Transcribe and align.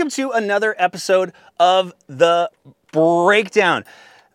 Welcome 0.00 0.12
to 0.12 0.30
another 0.30 0.74
episode 0.78 1.34
of 1.58 1.92
The 2.06 2.50
Breakdown. 2.90 3.84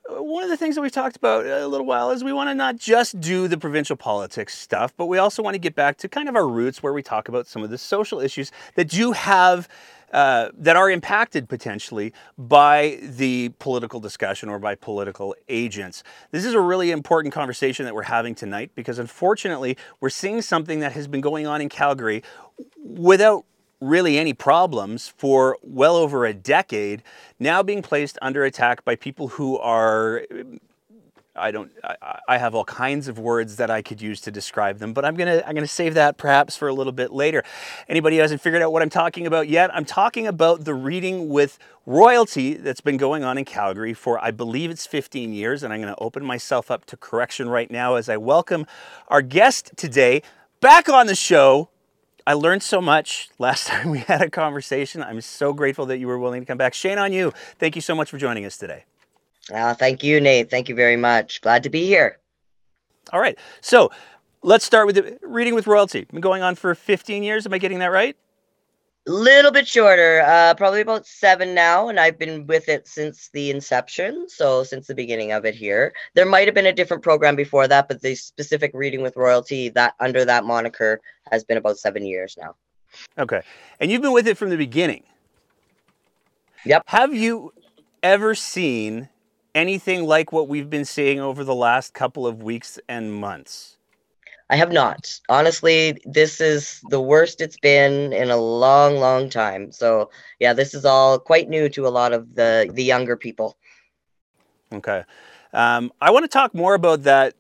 One 0.08 0.44
of 0.44 0.50
the 0.52 0.58
things 0.58 0.76
that 0.76 0.82
we've 0.82 0.92
talked 0.92 1.16
about 1.16 1.48
a 1.48 1.68
little 1.68 1.88
while 1.88 2.12
is 2.12 2.24
we 2.24 2.34
want 2.34 2.52
to 2.52 2.54
not 2.54 2.78
just 2.78 3.20
do 3.20 3.48
the 3.48 3.58
provincial 3.58 3.96
politics 3.96 4.56
stuff, 4.56 4.94
but 4.96 5.08
we 5.08 5.18
also 5.18 5.42
want 5.42 5.56
to 5.56 5.60
get 5.60 5.74
back 5.74 5.98
to 5.98 6.08
kind 6.08 6.30
of 6.30 6.36
our 6.36 6.48
roots 6.48 6.84
where 6.84 6.94
we 6.94 7.02
talk 7.02 7.30
about 7.30 7.48
some 7.48 7.64
of 7.64 7.72
the 7.72 7.80
social 7.80 8.20
issues 8.20 8.52
that 8.76 8.90
do 8.90 9.14
have 9.14 9.68
uh, 10.14 10.50
that 10.56 10.76
are 10.76 10.92
impacted 10.92 11.50
potentially 11.50 12.14
by 12.38 13.00
the 13.02 13.50
political 13.58 14.00
discussion 14.00 14.50
or 14.50 14.60
by 14.60 14.76
political 14.76 15.34
agents. 15.50 16.04
This 16.30 16.46
is 16.46 16.54
a 16.54 16.62
really 16.62 16.92
important 16.92 17.34
conversation 17.34 17.86
that 17.86 17.96
we're 17.96 18.04
having 18.04 18.36
tonight 18.36 18.70
because 18.76 19.00
unfortunately 19.00 19.78
we're 20.00 20.12
seeing 20.12 20.44
something 20.44 20.82
that 20.82 20.92
has 20.92 21.08
been 21.08 21.22
going 21.22 21.48
on 21.48 21.60
in 21.60 21.70
Calgary 21.70 22.22
without 22.78 23.46
really 23.82 24.18
any 24.18 24.34
problems 24.34 25.08
for 25.08 25.58
well 25.62 25.96
over 25.96 26.26
a 26.26 26.34
decade, 26.34 27.04
now 27.40 27.62
being 27.62 27.82
placed 27.82 28.18
under 28.22 28.44
attack 28.44 28.86
by 28.86 28.96
people 28.96 29.30
who 29.30 29.58
are 29.58 30.24
I 31.36 31.52
don't. 31.52 31.70
I, 31.84 32.20
I, 32.30 32.38
have 32.38 32.56
all 32.56 32.64
kinds 32.64 33.10
of 33.10 33.20
words 33.20 33.58
that 33.58 33.70
I 33.70 33.82
could 33.82 34.02
use 34.02 34.22
to 34.22 34.32
describe 34.32 34.80
them, 34.80 34.94
but 34.94 35.04
I'm 35.04 35.16
gonna 35.16 35.44
I'm 35.46 35.54
gonna 35.54 35.68
save 35.68 35.94
that 35.96 36.18
perhaps 36.18 36.56
for 36.56 36.70
a 36.70 36.74
little 36.74 36.94
bit 36.94 37.12
later. 37.12 37.44
Anybody 37.90 38.16
who 38.16 38.22
hasn't 38.22 38.42
figured 38.42 38.62
out 38.62 38.72
what 38.72 38.82
I'm 38.82 38.90
talking 38.90 39.28
about 39.28 39.50
yet, 39.50 39.74
I'm 39.76 39.84
talking 39.84 40.28
about 40.28 40.64
the 40.64 40.74
reading 40.74 41.28
with 41.28 41.60
royalty 41.86 42.54
that's 42.54 42.80
been 42.80 42.96
going 42.96 43.26
on 43.26 43.38
in 43.38 43.44
Calgary 43.44 43.94
for 43.94 44.24
I 44.24 44.32
believe 44.32 44.72
it's 44.72 44.88
15 44.88 45.34
years, 45.34 45.62
and 45.62 45.74
I'm 45.74 45.82
gonna 45.82 45.96
open 45.98 46.24
myself 46.24 46.72
up 46.72 46.86
to 46.86 46.98
correction 46.98 47.50
right 47.50 47.70
now 47.70 47.96
as 47.96 48.08
I 48.08 48.16
welcome 48.16 48.66
our 49.10 49.22
guest 49.22 49.72
today 49.76 50.22
back 50.62 50.88
on 50.88 51.08
the 51.08 51.16
show, 51.16 51.70
I 52.28 52.34
learned 52.34 52.64
so 52.64 52.82
much 52.82 53.30
last 53.40 53.68
time 53.68 53.90
we 53.90 54.00
had 54.00 54.22
a 54.22 54.30
conversation. 54.30 55.04
I'm 55.04 55.22
so 55.22 55.54
grateful 55.54 55.86
that 55.88 55.98
you 55.98 56.08
were 56.08 56.20
willing 56.20 56.42
to 56.42 56.46
come 56.46 56.58
back. 56.58 56.74
Shane 56.74 56.98
Onyou. 56.98 57.34
Thank 57.60 57.76
you 57.76 57.82
so 57.82 57.96
much 57.96 58.10
for 58.10 58.18
joining 58.18 58.46
us 58.46 58.58
today. 58.58 58.86
Uh, 59.54 59.74
thank 59.76 60.04
you, 60.04 60.20
Nate. 60.20 60.50
Thank 60.50 60.70
you 60.70 60.76
very 60.76 60.98
much. 60.98 61.42
Glad 61.42 61.64
to 61.64 61.70
be 61.70 61.86
here. 61.86 62.18
All 63.14 63.20
right. 63.20 63.38
So 63.62 63.92
let's 64.42 64.66
start 64.66 64.88
with 64.88 64.96
the 64.96 65.20
reading 65.22 65.54
with 65.54 65.68
royalty. 65.68 66.06
Been 66.06 66.22
going 66.22 66.42
on 66.42 66.56
for 66.56 66.74
15 66.74 67.22
years. 67.22 67.46
Am 67.46 67.54
I 67.54 67.60
getting 67.60 67.80
that 67.80 67.92
right? 67.92 68.18
Little 69.06 69.52
bit 69.52 69.68
shorter, 69.68 70.22
uh, 70.26 70.54
probably 70.56 70.82
about 70.82 71.06
seven 71.06 71.54
now, 71.54 71.88
and 71.88 72.00
I've 72.00 72.18
been 72.18 72.48
with 72.48 72.70
it 72.70 72.88
since 72.88 73.30
the 73.34 73.52
inception, 73.52 74.28
so 74.28 74.64
since 74.64 74.88
the 74.88 74.96
beginning 74.96 75.32
of 75.32 75.46
it 75.46 75.56
here. 75.56 75.94
There 76.16 76.26
might 76.26 76.48
have 76.48 76.56
been 76.56 76.66
a 76.66 76.74
different 76.74 77.04
program 77.04 77.36
before 77.36 77.68
that, 77.68 77.88
but 77.88 78.02
the 78.02 78.16
specific 78.16 78.72
reading 78.74 79.02
with 79.02 79.16
royalty 79.16 79.70
that 79.70 79.94
under 80.00 80.26
that 80.26 80.44
moniker 80.44 81.02
has 81.32 81.44
been 81.44 81.58
about 81.58 81.78
seven 81.78 82.06
years 82.06 82.36
now. 82.40 82.56
Okay, 83.18 83.42
and 83.80 83.92
you've 83.92 84.02
been 84.02 84.14
with 84.14 84.28
it 84.28 84.38
from 84.38 84.50
the 84.50 84.58
beginning. 84.58 85.04
Yep. 86.66 86.84
Have 86.88 87.14
you 87.14 87.54
ever 88.02 88.34
seen 88.34 89.10
anything 89.54 90.04
like 90.06 90.32
what 90.32 90.48
we've 90.48 90.70
been 90.70 90.86
seeing 90.86 91.20
over 91.20 91.44
the 91.44 91.56
last 91.56 91.94
couple 91.94 92.26
of 92.26 92.42
weeks 92.42 92.80
and 92.90 93.14
months? 93.14 93.75
I 94.50 94.58
have 94.58 94.72
not. 94.72 95.20
Honestly, 95.28 96.00
this 96.06 96.40
is 96.40 96.82
the 96.90 97.02
worst 97.02 97.42
it's 97.42 97.58
been 97.58 98.14
in 98.14 98.30
a 98.30 98.38
long, 98.38 98.98
long 98.98 99.30
time. 99.30 99.72
So, 99.72 100.12
yeah, 100.40 100.54
this 100.54 100.74
is 100.74 100.86
all 100.86 101.18
quite 101.18 101.50
new 101.50 101.68
to 101.70 101.88
a 101.88 101.90
lot 101.90 102.14
of 102.14 102.36
the 102.36 102.70
the 102.74 102.84
younger 102.84 103.18
people. 103.18 103.58
Okay. 104.72 105.04
Um, 105.54 105.92
I 106.02 106.12
want 106.12 106.26
to 106.26 106.28
talk 106.28 106.54
more 106.54 106.76
about 106.76 107.04
that 107.04 107.34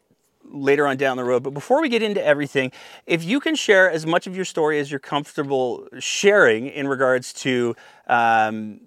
later 0.52 0.88
on 0.88 0.98
down 0.98 1.18
the 1.18 1.24
road. 1.24 1.44
But 1.44 1.54
before 1.54 1.82
we 1.82 1.90
get 1.90 2.02
into 2.02 2.24
everything, 2.24 2.72
if 3.06 3.24
you 3.24 3.40
can 3.40 3.56
share 3.56 3.90
as 3.90 4.06
much 4.06 4.28
of 4.28 4.36
your 4.36 4.46
story 4.46 4.80
as 4.80 4.92
you're 4.92 5.00
comfortable 5.00 5.88
sharing 6.00 6.68
in 6.68 6.88
regards 6.88 7.34
to 7.34 7.76
um, 8.08 8.80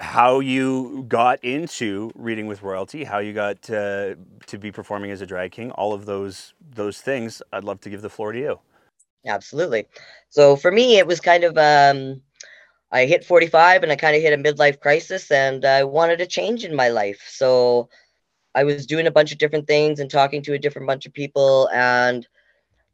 how 0.00 0.40
you 0.40 1.04
got 1.08 1.42
into 1.44 2.10
reading 2.14 2.46
with 2.46 2.62
royalty, 2.62 3.04
how 3.04 3.18
you 3.18 3.32
got 3.32 3.62
to, 3.62 4.16
to 4.46 4.58
be 4.58 4.72
performing 4.72 5.10
as 5.10 5.20
a 5.20 5.26
drag 5.26 5.52
king, 5.52 5.70
all 5.72 5.92
of 5.92 6.06
those 6.06 6.54
those 6.74 7.00
things, 7.00 7.42
I'd 7.52 7.64
love 7.64 7.80
to 7.82 7.90
give 7.90 8.00
the 8.00 8.08
floor 8.08 8.32
to 8.32 8.38
you. 8.38 8.58
Absolutely. 9.26 9.86
So 10.30 10.56
for 10.56 10.72
me, 10.72 10.96
it 10.96 11.06
was 11.06 11.20
kind 11.20 11.44
of 11.44 11.56
um, 11.58 12.22
I 12.92 13.06
hit 13.06 13.24
45 13.24 13.82
and 13.82 13.92
I 13.92 13.96
kind 13.96 14.14
of 14.14 14.22
hit 14.22 14.32
a 14.32 14.42
midlife 14.42 14.80
crisis, 14.80 15.30
and 15.30 15.64
I 15.64 15.84
wanted 15.84 16.20
a 16.20 16.26
change 16.26 16.64
in 16.64 16.74
my 16.74 16.88
life. 16.88 17.22
So 17.28 17.88
I 18.54 18.64
was 18.64 18.86
doing 18.86 19.06
a 19.06 19.12
bunch 19.12 19.32
of 19.32 19.38
different 19.38 19.66
things 19.66 19.98
and 20.00 20.10
talking 20.10 20.42
to 20.42 20.54
a 20.54 20.58
different 20.58 20.86
bunch 20.86 21.06
of 21.06 21.12
people 21.12 21.68
and 21.72 22.26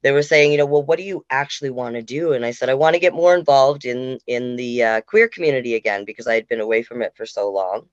they 0.02 0.12
were 0.12 0.22
saying, 0.22 0.52
you 0.52 0.58
know, 0.58 0.66
well, 0.66 0.82
what 0.82 0.98
do 0.98 1.04
you 1.04 1.24
actually 1.30 1.70
want 1.70 1.96
to 1.96 2.02
do? 2.02 2.32
And 2.32 2.44
I 2.44 2.52
said, 2.52 2.68
I 2.68 2.74
want 2.74 2.94
to 2.94 3.00
get 3.00 3.14
more 3.14 3.34
involved 3.34 3.84
in 3.84 4.18
in 4.26 4.56
the 4.56 4.82
uh, 4.82 5.00
queer 5.02 5.28
community 5.28 5.74
again 5.74 6.04
because 6.04 6.26
I 6.26 6.34
had 6.34 6.48
been 6.48 6.60
away 6.60 6.82
from 6.82 7.02
it 7.02 7.14
for 7.16 7.26
so 7.26 7.50
long. 7.50 7.88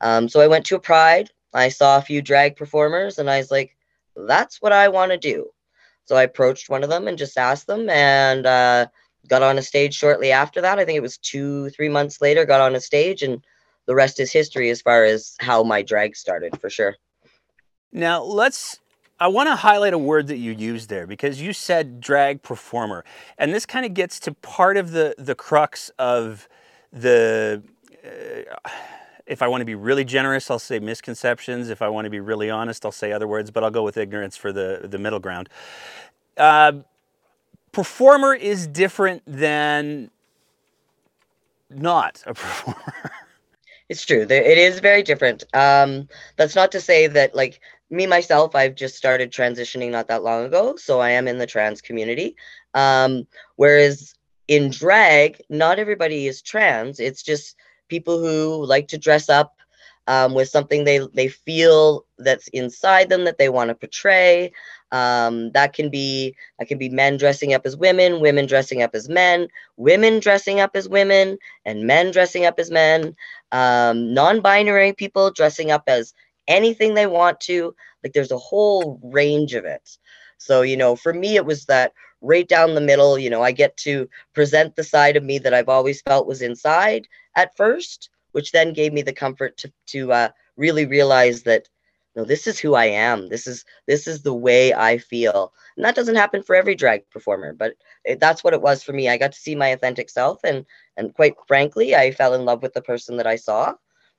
Um, 0.00 0.28
so 0.28 0.40
I 0.40 0.46
went 0.46 0.66
to 0.66 0.76
a 0.76 0.80
Pride. 0.80 1.30
I 1.52 1.68
saw 1.68 1.98
a 1.98 2.02
few 2.02 2.22
drag 2.22 2.56
performers, 2.56 3.18
and 3.18 3.28
I 3.28 3.38
was 3.38 3.50
like, 3.50 3.76
that's 4.16 4.62
what 4.62 4.72
I 4.72 4.88
want 4.88 5.10
to 5.10 5.18
do. 5.18 5.50
So 6.04 6.16
I 6.16 6.22
approached 6.22 6.70
one 6.70 6.84
of 6.84 6.90
them 6.90 7.08
and 7.08 7.18
just 7.18 7.36
asked 7.36 7.66
them, 7.66 7.90
and 7.90 8.46
uh, 8.46 8.86
got 9.26 9.42
on 9.42 9.58
a 9.58 9.62
stage 9.62 9.94
shortly 9.94 10.30
after 10.30 10.60
that. 10.60 10.78
I 10.78 10.84
think 10.84 10.96
it 10.96 11.02
was 11.02 11.18
two, 11.18 11.70
three 11.70 11.88
months 11.88 12.20
later. 12.20 12.44
Got 12.44 12.60
on 12.60 12.76
a 12.76 12.80
stage 12.80 13.22
and 13.22 13.44
the 13.90 13.96
rest 13.96 14.20
is 14.20 14.32
history 14.32 14.70
as 14.70 14.80
far 14.80 15.02
as 15.02 15.34
how 15.40 15.64
my 15.64 15.82
drag 15.82 16.14
started 16.14 16.56
for 16.60 16.70
sure. 16.70 16.94
Now, 17.90 18.22
let's 18.22 18.78
I 19.18 19.26
want 19.26 19.48
to 19.48 19.56
highlight 19.56 19.92
a 19.92 19.98
word 19.98 20.28
that 20.28 20.36
you 20.36 20.52
used 20.52 20.88
there 20.88 21.08
because 21.08 21.42
you 21.42 21.52
said 21.52 22.00
drag 22.00 22.40
performer. 22.40 23.04
And 23.36 23.52
this 23.52 23.66
kind 23.66 23.84
of 23.84 23.92
gets 23.92 24.20
to 24.20 24.32
part 24.32 24.76
of 24.76 24.92
the 24.92 25.16
the 25.18 25.34
crux 25.34 25.90
of 25.98 26.48
the 26.92 27.64
uh, 28.04 28.70
if 29.26 29.42
I 29.42 29.48
want 29.48 29.60
to 29.60 29.64
be 29.64 29.74
really 29.74 30.04
generous, 30.04 30.52
I'll 30.52 30.60
say 30.60 30.78
misconceptions. 30.78 31.68
If 31.68 31.82
I 31.82 31.88
want 31.88 32.04
to 32.04 32.10
be 32.10 32.20
really 32.20 32.48
honest, 32.48 32.84
I'll 32.84 32.92
say 32.92 33.10
other 33.10 33.26
words, 33.26 33.50
but 33.50 33.64
I'll 33.64 33.72
go 33.72 33.82
with 33.82 33.96
ignorance 33.96 34.36
for 34.36 34.52
the, 34.52 34.82
the 34.84 34.98
middle 34.98 35.18
ground. 35.18 35.48
Uh, 36.36 36.74
performer 37.72 38.34
is 38.34 38.68
different 38.68 39.24
than 39.26 40.12
not 41.70 42.22
a 42.26 42.34
performer. 42.34 43.09
It's 43.90 44.06
true. 44.06 44.22
It 44.22 44.30
is 44.30 44.78
very 44.78 45.02
different. 45.02 45.42
Um, 45.52 46.08
that's 46.36 46.54
not 46.54 46.70
to 46.72 46.80
say 46.80 47.08
that, 47.08 47.34
like 47.34 47.60
me 47.90 48.06
myself, 48.06 48.54
I've 48.54 48.76
just 48.76 48.94
started 48.96 49.32
transitioning 49.32 49.90
not 49.90 50.06
that 50.06 50.22
long 50.22 50.44
ago, 50.44 50.76
so 50.76 51.00
I 51.00 51.10
am 51.10 51.26
in 51.26 51.38
the 51.38 51.46
trans 51.46 51.80
community. 51.80 52.36
Um, 52.72 53.26
whereas 53.56 54.14
in 54.46 54.70
drag, 54.70 55.42
not 55.50 55.80
everybody 55.80 56.28
is 56.28 56.40
trans. 56.40 57.00
It's 57.00 57.24
just 57.24 57.56
people 57.88 58.20
who 58.20 58.64
like 58.64 58.86
to 58.88 58.96
dress 58.96 59.28
up 59.28 59.56
um, 60.10 60.34
with 60.34 60.48
something 60.48 60.82
they 60.82 60.98
they 61.14 61.28
feel 61.28 62.04
that's 62.18 62.48
inside 62.48 63.08
them 63.08 63.24
that 63.24 63.38
they 63.38 63.48
want 63.48 63.68
to 63.68 63.76
portray. 63.76 64.52
Um, 64.90 65.52
that 65.52 65.72
can 65.72 65.88
be 65.88 66.34
that 66.58 66.66
can 66.66 66.78
be 66.78 66.88
men 66.88 67.16
dressing 67.16 67.54
up 67.54 67.62
as 67.64 67.76
women, 67.76 68.20
women 68.20 68.46
dressing 68.46 68.82
up 68.82 68.90
as 68.96 69.08
men, 69.08 69.46
women 69.76 70.18
dressing 70.18 70.58
up 70.58 70.72
as 70.74 70.88
women, 70.88 71.38
and 71.64 71.86
men 71.86 72.10
dressing 72.10 72.44
up 72.44 72.58
as 72.58 72.72
men. 72.72 73.14
Um, 73.52 74.12
non-binary 74.12 74.94
people 74.94 75.30
dressing 75.30 75.70
up 75.70 75.84
as 75.86 76.12
anything 76.48 76.94
they 76.94 77.06
want 77.06 77.38
to. 77.42 77.72
Like 78.02 78.12
there's 78.12 78.32
a 78.32 78.38
whole 78.38 78.98
range 79.04 79.54
of 79.54 79.64
it. 79.64 79.96
So 80.38 80.62
you 80.62 80.76
know, 80.76 80.96
for 80.96 81.14
me, 81.14 81.36
it 81.36 81.46
was 81.46 81.66
that 81.66 81.92
right 82.20 82.48
down 82.48 82.74
the 82.74 82.80
middle. 82.80 83.16
You 83.16 83.30
know, 83.30 83.42
I 83.44 83.52
get 83.52 83.76
to 83.78 84.08
present 84.34 84.74
the 84.74 84.82
side 84.82 85.16
of 85.16 85.22
me 85.22 85.38
that 85.38 85.54
I've 85.54 85.68
always 85.68 86.02
felt 86.02 86.26
was 86.26 86.42
inside 86.42 87.06
at 87.36 87.56
first, 87.56 88.10
which 88.32 88.52
then 88.52 88.72
gave 88.72 88.92
me 88.92 89.02
the 89.02 89.12
comfort 89.12 89.56
to 89.58 89.72
to 89.86 90.12
uh, 90.12 90.28
really 90.56 90.86
realize 90.86 91.42
that 91.44 91.68
no, 92.16 92.24
this 92.24 92.46
is 92.48 92.58
who 92.58 92.74
I 92.74 92.86
am. 92.86 93.28
This 93.28 93.46
is 93.46 93.64
this 93.86 94.06
is 94.08 94.22
the 94.22 94.34
way 94.34 94.74
I 94.74 94.98
feel, 94.98 95.52
and 95.76 95.84
that 95.84 95.94
doesn't 95.94 96.16
happen 96.16 96.42
for 96.42 96.56
every 96.56 96.74
drag 96.74 97.08
performer, 97.10 97.52
but 97.52 97.74
it, 98.04 98.18
that's 98.20 98.42
what 98.42 98.54
it 98.54 98.62
was 98.62 98.82
for 98.82 98.92
me. 98.92 99.08
I 99.08 99.16
got 99.16 99.32
to 99.32 99.38
see 99.38 99.54
my 99.54 99.68
authentic 99.68 100.10
self, 100.10 100.40
and 100.44 100.66
and 100.96 101.14
quite 101.14 101.34
frankly, 101.46 101.94
I 101.94 102.10
fell 102.10 102.34
in 102.34 102.44
love 102.44 102.62
with 102.62 102.74
the 102.74 102.82
person 102.82 103.16
that 103.18 103.26
I 103.26 103.36
saw. 103.36 103.74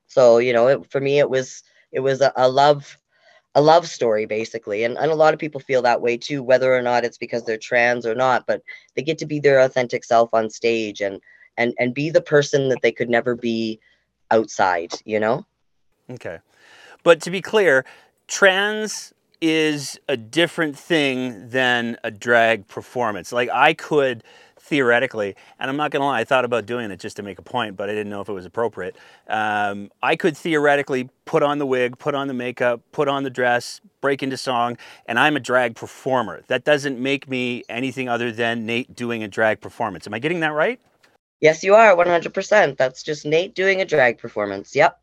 So 0.07 0.37
you 0.37 0.53
know, 0.53 0.67
it, 0.67 0.91
for 0.91 1.01
me, 1.01 1.19
it 1.19 1.29
was 1.29 1.63
it 1.91 1.99
was 1.99 2.21
a, 2.21 2.31
a 2.37 2.47
love 2.49 2.97
a 3.55 3.61
love 3.61 3.87
story 3.87 4.25
basically 4.25 4.83
and, 4.85 4.97
and 4.97 5.11
a 5.11 5.15
lot 5.15 5.33
of 5.33 5.39
people 5.39 5.59
feel 5.59 5.81
that 5.81 6.01
way 6.01 6.17
too 6.17 6.41
whether 6.41 6.73
or 6.73 6.81
not 6.81 7.03
it's 7.03 7.17
because 7.17 7.43
they're 7.43 7.57
trans 7.57 8.05
or 8.05 8.15
not 8.15 8.45
but 8.47 8.61
they 8.95 9.01
get 9.01 9.17
to 9.17 9.25
be 9.25 9.39
their 9.39 9.59
authentic 9.59 10.05
self 10.05 10.29
on 10.33 10.49
stage 10.49 11.01
and 11.01 11.19
and 11.57 11.73
and 11.77 11.93
be 11.93 12.09
the 12.09 12.21
person 12.21 12.69
that 12.69 12.81
they 12.81 12.93
could 12.93 13.09
never 13.09 13.35
be 13.35 13.79
outside 14.31 14.93
you 15.05 15.19
know 15.19 15.45
okay 16.09 16.39
but 17.03 17.21
to 17.21 17.31
be 17.31 17.41
clear 17.41 17.85
trans 18.27 19.13
is 19.41 19.99
a 20.07 20.15
different 20.15 20.77
thing 20.77 21.49
than 21.49 21.97
a 22.03 22.11
drag 22.11 22.67
performance 22.67 23.31
like 23.31 23.49
i 23.49 23.73
could 23.73 24.23
theoretically, 24.71 25.35
and 25.59 25.69
I'm 25.69 25.75
not 25.75 25.91
to 25.91 25.99
lie, 25.99 26.21
I 26.21 26.23
thought 26.23 26.45
about 26.45 26.65
doing 26.65 26.91
it 26.91 26.99
just 26.99 27.17
to 27.17 27.23
make 27.23 27.39
a 27.39 27.41
point, 27.41 27.75
but 27.75 27.89
I 27.89 27.93
didn't 27.93 28.09
know 28.09 28.21
if 28.21 28.29
it 28.29 28.33
was 28.33 28.45
appropriate. 28.45 28.95
Um, 29.27 29.91
I 30.01 30.15
could 30.15 30.37
theoretically 30.37 31.09
put 31.25 31.43
on 31.43 31.57
the 31.57 31.65
wig, 31.65 31.97
put 31.97 32.15
on 32.15 32.27
the 32.27 32.33
makeup, 32.33 32.81
put 32.93 33.09
on 33.09 33.23
the 33.23 33.29
dress, 33.29 33.81
break 33.99 34.23
into 34.23 34.37
song, 34.37 34.77
and 35.07 35.19
I'm 35.19 35.35
a 35.35 35.41
drag 35.41 35.75
performer. 35.75 36.43
That 36.47 36.63
doesn't 36.63 36.99
make 36.99 37.27
me 37.27 37.63
anything 37.67 38.07
other 38.07 38.31
than 38.31 38.65
Nate 38.65 38.95
doing 38.95 39.23
a 39.23 39.27
drag 39.27 39.59
performance. 39.59 40.07
Am 40.07 40.13
I 40.13 40.19
getting 40.19 40.39
that 40.39 40.53
right? 40.53 40.79
Yes, 41.41 41.63
you 41.63 41.75
are 41.75 41.95
100%. 41.95 42.77
That's 42.77 43.03
just 43.03 43.25
Nate 43.25 43.55
doing 43.55 43.81
a 43.81 43.85
drag 43.85 44.19
performance. 44.19 44.75
Yep. 44.75 44.97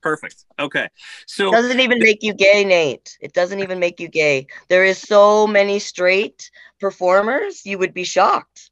Perfect. 0.00 0.44
Okay. 0.58 0.88
So 1.26 1.48
it 1.48 1.52
doesn't 1.52 1.80
even 1.80 1.98
make 1.98 2.22
you 2.22 2.34
gay, 2.34 2.64
Nate. 2.64 3.18
It 3.20 3.32
doesn't 3.32 3.60
even 3.60 3.78
make 3.78 4.00
you 4.00 4.08
gay. 4.08 4.46
There 4.68 4.84
is 4.84 4.98
so 4.98 5.46
many 5.46 5.78
straight 5.78 6.50
performers, 6.80 7.66
you 7.66 7.78
would 7.78 7.94
be 7.94 8.04
shocked. 8.04 8.70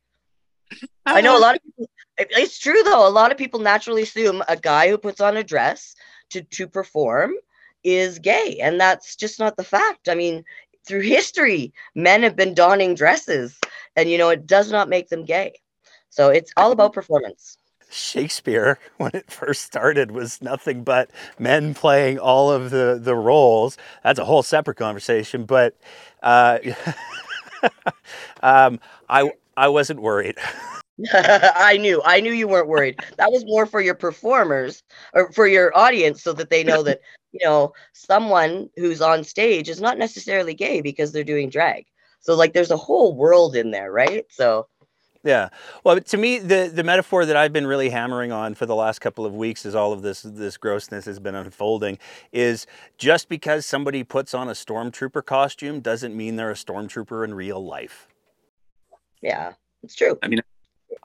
I 1.07 1.21
know 1.21 1.37
a 1.37 1.41
lot 1.41 1.57
of 1.57 1.63
people 1.63 1.91
it's 2.19 2.59
true 2.59 2.83
though. 2.83 3.09
A 3.09 3.11
lot 3.11 3.33
of 3.33 3.39
people 3.39 3.61
naturally 3.61 4.03
assume 4.03 4.43
a 4.49 4.57
guy 4.57 4.89
who 4.89 4.99
puts 4.99 5.21
on 5.21 5.37
a 5.37 5.45
dress 5.45 5.95
to 6.31 6.43
to 6.43 6.67
perform 6.67 7.33
is 7.83 8.19
gay, 8.19 8.59
and 8.61 8.79
that's 8.79 9.17
just 9.17 9.39
not 9.39 9.57
the 9.57 9.65
fact. 9.65 10.09
I 10.09 10.15
mean, 10.15 10.45
through 10.87 11.01
history, 11.01 11.73
men 11.95 12.23
have 12.23 12.37
been 12.37 12.55
donning 12.55 12.95
dresses, 12.95 13.59
and 13.97 14.11
you 14.11 14.19
know 14.19 14.29
it 14.29 14.47
does 14.47 14.71
not 14.71 14.89
make 14.89 15.09
them 15.09 15.25
gay. 15.25 15.55
So 16.11 16.29
it's 16.29 16.53
all 16.57 16.73
about 16.73 16.93
performance. 16.93 17.57
Shakespeare, 17.91 18.79
when 18.99 19.11
it 19.15 19.31
first 19.31 19.63
started, 19.63 20.13
was 20.13 20.41
nothing 20.43 20.85
but 20.85 21.11
men 21.39 21.75
playing 21.75 22.19
all 22.19 22.51
of 22.51 22.71
the, 22.71 22.99
the 23.01 23.17
roles. 23.17 23.77
That's 24.05 24.19
a 24.19 24.25
whole 24.25 24.43
separate 24.43 24.77
conversation, 24.77 25.45
but 25.45 25.77
uh, 26.23 26.59
um, 28.43 28.81
I, 29.09 29.33
I 29.57 29.69
wasn't 29.69 30.03
worried. 30.03 30.37
I 31.13 31.79
knew. 31.79 32.03
I 32.05 32.21
knew 32.21 32.33
you 32.33 32.47
weren't 32.47 32.69
worried. 32.69 33.03
That 33.17 33.33
was 33.33 33.45
more 33.45 33.67
for 33.67 33.81
your 33.81 33.95
performers 33.95 34.83
or 35.15 35.33
for 35.33 35.47
your 35.47 35.77
audience 35.77 36.23
so 36.23 36.33
that 36.35 36.51
they 36.51 36.63
know 36.63 36.83
that, 36.83 37.01
you 37.33 37.41
know, 37.43 37.73
someone 37.93 38.69
who's 38.77 39.01
on 39.01 39.25
stage 39.25 39.69
is 39.69 39.81
not 39.81 39.99
necessarily 39.99 40.55
gay 40.55 40.81
because 40.81 41.13
they're 41.13 41.25
doing 41.25 41.49
drag. 41.49 41.87
So 42.21 42.35
like 42.35 42.53
there's 42.53 42.71
a 42.71 42.77
whole 42.77 43.17
world 43.17 43.57
in 43.57 43.71
there, 43.71 43.91
right? 43.91 44.27
So 44.29 44.67
yeah. 45.23 45.51
Well, 45.85 46.01
to 46.01 46.17
me, 46.17 46.39
the, 46.39 46.71
the 46.73 46.83
metaphor 46.83 47.27
that 47.27 47.37
I've 47.37 47.53
been 47.53 47.67
really 47.67 47.91
hammering 47.91 48.33
on 48.33 48.55
for 48.55 48.67
the 48.67 48.75
last 48.75 49.01
couple 49.01 49.27
of 49.27 49.35
weeks 49.35 49.67
as 49.67 49.75
all 49.75 49.93
of 49.93 50.03
this 50.03 50.23
this 50.23 50.57
grossness 50.57 51.05
has 51.05 51.19
been 51.19 51.35
unfolding 51.35 51.99
is 52.33 52.67
just 52.97 53.29
because 53.29 53.67
somebody 53.67 54.03
puts 54.03 54.33
on 54.33 54.49
a 54.49 54.53
stormtrooper 54.53 55.25
costume 55.25 55.81
doesn't 55.81 56.17
mean 56.17 56.37
they're 56.37 56.51
a 56.51 56.55
stormtrooper 56.55 57.25
in 57.25 57.35
real 57.35 57.65
life. 57.65 58.09
Yeah, 59.21 59.53
it's 59.83 59.95
true. 59.95 60.19
I 60.23 60.29
mean, 60.29 60.41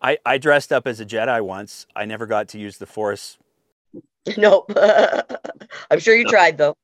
I, 0.02 0.18
I 0.26 0.38
dressed 0.38 0.72
up 0.72 0.88
as 0.88 1.00
a 1.00 1.06
Jedi 1.06 1.42
once. 1.42 1.86
I 1.96 2.06
never 2.06 2.26
got 2.26 2.48
to 2.50 2.60
use 2.60 2.78
the 2.78 2.86
Force. 2.86 3.38
Nope. 4.38 4.72
I'm 5.92 6.00
sure 6.00 6.16
you 6.16 6.26
tried 6.26 6.58
though. 6.58 6.76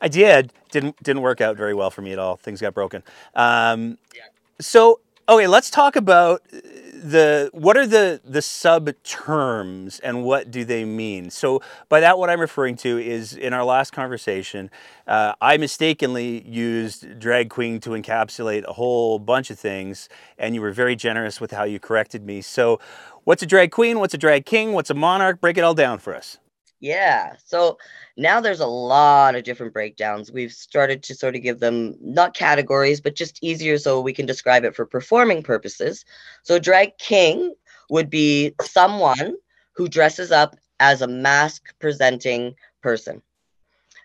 I 0.00 0.08
did. 0.08 0.52
Didn't 0.72 1.00
didn't 1.00 1.22
work 1.22 1.40
out 1.40 1.56
very 1.56 1.74
well 1.74 1.90
for 1.90 2.02
me 2.02 2.12
at 2.12 2.18
all. 2.18 2.36
Things 2.36 2.60
got 2.60 2.74
broken. 2.74 3.04
Um, 3.36 3.98
yeah. 4.12 4.22
So 4.60 4.98
Okay, 5.28 5.46
let's 5.46 5.70
talk 5.70 5.94
about 5.94 6.42
the 6.50 7.48
what 7.52 7.76
are 7.76 7.86
the 7.86 8.20
the 8.24 8.42
sub 8.42 8.90
terms 9.04 10.00
and 10.00 10.24
what 10.24 10.50
do 10.50 10.64
they 10.64 10.84
mean? 10.84 11.30
So 11.30 11.62
by 11.88 12.00
that 12.00 12.18
what 12.18 12.28
i'm 12.28 12.40
referring 12.40 12.76
to 12.76 12.98
is 12.98 13.32
in 13.34 13.52
our 13.52 13.64
last 13.64 13.92
conversation 13.92 14.68
uh, 15.06 15.32
i 15.40 15.56
mistakenly 15.56 16.42
used 16.42 17.20
drag 17.20 17.50
queen 17.50 17.78
to 17.80 17.90
encapsulate 17.90 18.64
a 18.64 18.72
whole 18.72 19.20
bunch 19.20 19.50
of 19.50 19.58
things 19.58 20.08
and 20.38 20.54
you 20.56 20.60
were 20.60 20.72
very 20.72 20.96
generous 20.96 21.40
with 21.40 21.52
how 21.52 21.64
you 21.64 21.78
corrected 21.78 22.24
me. 22.24 22.40
So 22.42 22.80
what's 23.22 23.42
a 23.44 23.46
drag 23.46 23.70
queen? 23.70 24.00
What's 24.00 24.14
a 24.14 24.18
drag 24.18 24.44
king? 24.44 24.72
What's 24.72 24.90
a 24.90 24.94
monarch? 24.94 25.40
Break 25.40 25.56
it 25.56 25.62
all 25.62 25.74
down 25.74 25.98
for 26.00 26.14
us 26.16 26.38
yeah. 26.82 27.36
So 27.44 27.78
now 28.16 28.40
there's 28.40 28.58
a 28.58 28.66
lot 28.66 29.36
of 29.36 29.44
different 29.44 29.72
breakdowns. 29.72 30.32
We've 30.32 30.52
started 30.52 31.04
to 31.04 31.14
sort 31.14 31.36
of 31.36 31.42
give 31.42 31.60
them 31.60 31.94
not 32.00 32.34
categories, 32.34 33.00
but 33.00 33.14
just 33.14 33.38
easier 33.40 33.78
so 33.78 34.00
we 34.00 34.12
can 34.12 34.26
describe 34.26 34.64
it 34.64 34.74
for 34.74 34.84
performing 34.84 35.44
purposes. 35.44 36.04
So, 36.42 36.58
drag 36.58 36.98
king 36.98 37.54
would 37.88 38.10
be 38.10 38.54
someone 38.60 39.36
who 39.76 39.86
dresses 39.88 40.32
up 40.32 40.56
as 40.80 41.02
a 41.02 41.06
masc 41.06 41.72
presenting 41.78 42.56
person, 42.82 43.22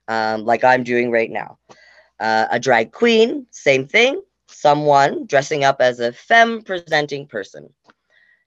um, 0.07 0.45
like 0.45 0.63
I'm 0.63 0.83
doing 0.83 1.09
right 1.09 1.31
now. 1.31 1.57
Uh, 2.19 2.45
a 2.51 2.59
drag 2.59 2.91
queen, 2.91 3.47
same 3.49 3.87
thing, 3.87 4.21
someone 4.49 5.25
dressing 5.25 5.63
up 5.63 5.81
as 5.81 5.99
a 5.99 6.13
femme 6.13 6.61
presenting 6.61 7.25
person. 7.25 7.73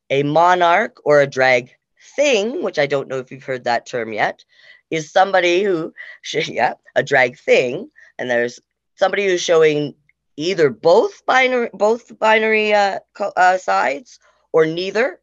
A 0.08 0.22
monarch 0.22 1.00
or 1.04 1.20
a 1.20 1.26
drag 1.26 1.70
thing, 2.00 2.62
which 2.62 2.79
I 2.79 2.87
don't 2.87 3.08
know 3.08 3.19
if 3.19 3.31
you've 3.31 3.44
heard 3.44 3.64
that 3.64 3.87
term 3.87 4.12
yet, 4.12 4.44
is 4.91 5.11
somebody 5.11 5.62
who, 5.62 5.93
yeah, 6.32 6.75
a 6.94 7.02
drag 7.02 7.38
thing, 7.38 7.91
and 8.19 8.31
there's 8.31 8.61
somebody 8.97 9.26
who's 9.26 9.43
showing 9.43 9.94
either 10.37 10.70
both 10.70 11.25
binary 11.26 11.69
both 11.73 12.19
binary 12.19 12.73
uh, 12.73 12.99
uh, 13.37 13.58
sides 13.58 14.19
or 14.52 14.67
neither, 14.67 15.20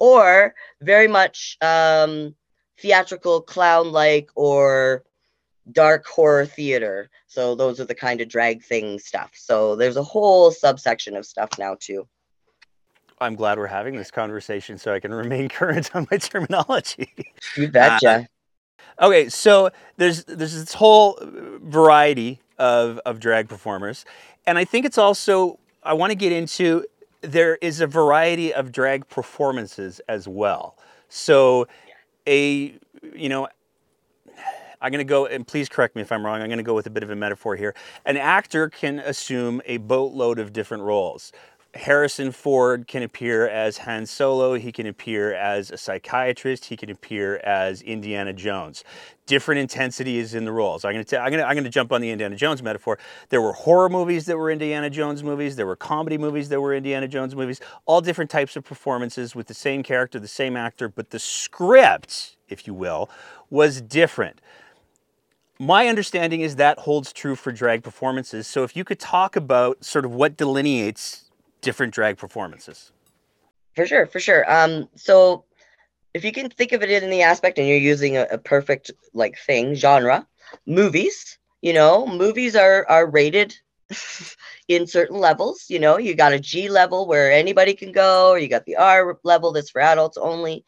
or 0.00 0.54
very 0.80 1.08
much 1.08 1.56
um, 1.60 2.34
theatrical 2.78 3.40
clown 3.40 3.92
like 3.92 4.30
or 4.34 5.04
dark 5.70 6.06
horror 6.06 6.46
theater. 6.46 7.10
So 7.26 7.54
those 7.54 7.80
are 7.80 7.84
the 7.84 7.94
kind 7.94 8.20
of 8.20 8.28
drag 8.28 8.62
thing 8.62 8.98
stuff. 8.98 9.30
So 9.34 9.76
there's 9.76 9.96
a 9.96 10.02
whole 10.02 10.50
subsection 10.50 11.16
of 11.16 11.26
stuff 11.26 11.50
now 11.58 11.76
too. 11.78 12.06
I'm 13.20 13.34
glad 13.34 13.58
we're 13.58 13.66
having 13.66 13.96
this 13.96 14.10
conversation 14.10 14.78
so 14.78 14.92
I 14.92 15.00
can 15.00 15.12
remain 15.22 15.48
current 15.48 15.94
on 15.94 16.06
my 16.10 16.18
terminology. 16.18 17.12
You 17.56 17.68
betcha. 17.68 18.28
Uh, 18.98 19.06
okay, 19.06 19.28
so 19.28 19.70
there's 19.96 20.24
there's 20.24 20.54
this 20.54 20.74
whole 20.74 21.18
variety 21.22 22.40
of 22.58 22.98
of 23.06 23.20
drag 23.20 23.48
performers, 23.48 24.04
and 24.46 24.58
I 24.58 24.64
think 24.64 24.86
it's 24.86 24.98
also 24.98 25.58
I 25.82 25.94
want 25.94 26.10
to 26.10 26.16
get 26.16 26.32
into 26.32 26.84
there 27.22 27.56
is 27.56 27.80
a 27.80 27.86
variety 27.86 28.52
of 28.52 28.70
drag 28.70 29.08
performances 29.08 30.00
as 30.08 30.28
well. 30.28 30.76
So 31.08 31.66
a 32.26 32.74
you 33.14 33.28
know 33.28 33.48
I'm 34.84 34.90
going 34.90 34.98
to 34.98 35.04
go, 35.04 35.24
and 35.24 35.46
please 35.46 35.70
correct 35.70 35.96
me 35.96 36.02
if 36.02 36.12
I'm 36.12 36.26
wrong, 36.26 36.42
I'm 36.42 36.48
going 36.48 36.58
to 36.58 36.62
go 36.62 36.74
with 36.74 36.86
a 36.86 36.90
bit 36.90 37.02
of 37.02 37.08
a 37.08 37.16
metaphor 37.16 37.56
here. 37.56 37.74
An 38.04 38.18
actor 38.18 38.68
can 38.68 38.98
assume 38.98 39.62
a 39.64 39.78
boatload 39.78 40.38
of 40.38 40.52
different 40.52 40.82
roles. 40.82 41.32
Harrison 41.74 42.30
Ford 42.30 42.86
can 42.86 43.02
appear 43.02 43.48
as 43.48 43.78
Han 43.78 44.06
Solo, 44.06 44.54
he 44.54 44.70
can 44.70 44.86
appear 44.86 45.34
as 45.34 45.70
a 45.70 45.76
psychiatrist, 45.76 46.66
he 46.66 46.76
can 46.76 46.88
appear 46.88 47.38
as 47.38 47.82
Indiana 47.82 48.32
Jones. 48.32 48.84
Different 49.26 49.60
intensities 49.60 50.34
in 50.34 50.44
the 50.44 50.52
roles. 50.52 50.84
I'm 50.84 50.92
going 50.92 51.04
to 51.04 51.20
I'm 51.20 51.30
going 51.30 51.40
to 51.40 51.46
I'm 51.46 51.54
going 51.54 51.64
to 51.64 51.70
jump 51.70 51.90
on 51.92 52.00
the 52.00 52.10
Indiana 52.10 52.36
Jones 52.36 52.62
metaphor. 52.62 52.98
There 53.30 53.40
were 53.40 53.54
horror 53.54 53.88
movies 53.88 54.26
that 54.26 54.36
were 54.36 54.50
Indiana 54.50 54.88
Jones 54.88 55.24
movies, 55.24 55.56
there 55.56 55.66
were 55.66 55.76
comedy 55.76 56.18
movies 56.18 56.48
that 56.50 56.60
were 56.60 56.74
Indiana 56.74 57.08
Jones 57.08 57.34
movies, 57.34 57.60
all 57.86 58.00
different 58.00 58.30
types 58.30 58.54
of 58.54 58.64
performances 58.64 59.34
with 59.34 59.48
the 59.48 59.54
same 59.54 59.82
character, 59.82 60.20
the 60.20 60.28
same 60.28 60.56
actor, 60.56 60.88
but 60.88 61.10
the 61.10 61.18
script, 61.18 62.36
if 62.48 62.66
you 62.66 62.74
will, 62.74 63.10
was 63.50 63.80
different 63.80 64.40
my 65.58 65.86
understanding 65.86 66.40
is 66.40 66.56
that 66.56 66.80
holds 66.80 67.12
true 67.12 67.36
for 67.36 67.52
drag 67.52 67.84
performances. 67.84 68.46
So 68.48 68.64
if 68.64 68.76
you 68.76 68.82
could 68.82 68.98
talk 68.98 69.36
about 69.36 69.84
sort 69.84 70.04
of 70.04 70.12
what 70.12 70.36
delineates 70.36 71.23
different 71.64 71.94
drag 71.94 72.16
performances. 72.18 72.92
For 73.74 73.86
sure, 73.86 74.06
for 74.06 74.20
sure. 74.20 74.50
Um, 74.50 74.88
so 74.94 75.44
if 76.12 76.24
you 76.24 76.30
can 76.32 76.48
think 76.48 76.72
of 76.72 76.82
it 76.82 77.02
in 77.02 77.10
the 77.10 77.22
aspect 77.22 77.58
and 77.58 77.66
you're 77.66 77.76
using 77.76 78.16
a, 78.16 78.26
a 78.30 78.38
perfect 78.38 78.92
like 79.12 79.36
thing, 79.38 79.74
genre, 79.74 80.26
movies, 80.66 81.38
you 81.60 81.72
know, 81.72 82.06
movies 82.06 82.54
are 82.54 82.86
are 82.88 83.06
rated 83.06 83.56
in 84.68 84.86
certain 84.86 85.18
levels. 85.18 85.64
You 85.68 85.80
know, 85.80 85.98
you 85.98 86.14
got 86.14 86.32
a 86.32 86.38
G 86.38 86.68
level 86.68 87.06
where 87.06 87.32
anybody 87.32 87.74
can 87.74 87.90
go, 87.90 88.30
or 88.30 88.38
you 88.38 88.48
got 88.48 88.66
the 88.66 88.76
R 88.76 89.18
level 89.24 89.52
that's 89.52 89.70
for 89.70 89.80
adults 89.80 90.16
only. 90.16 90.64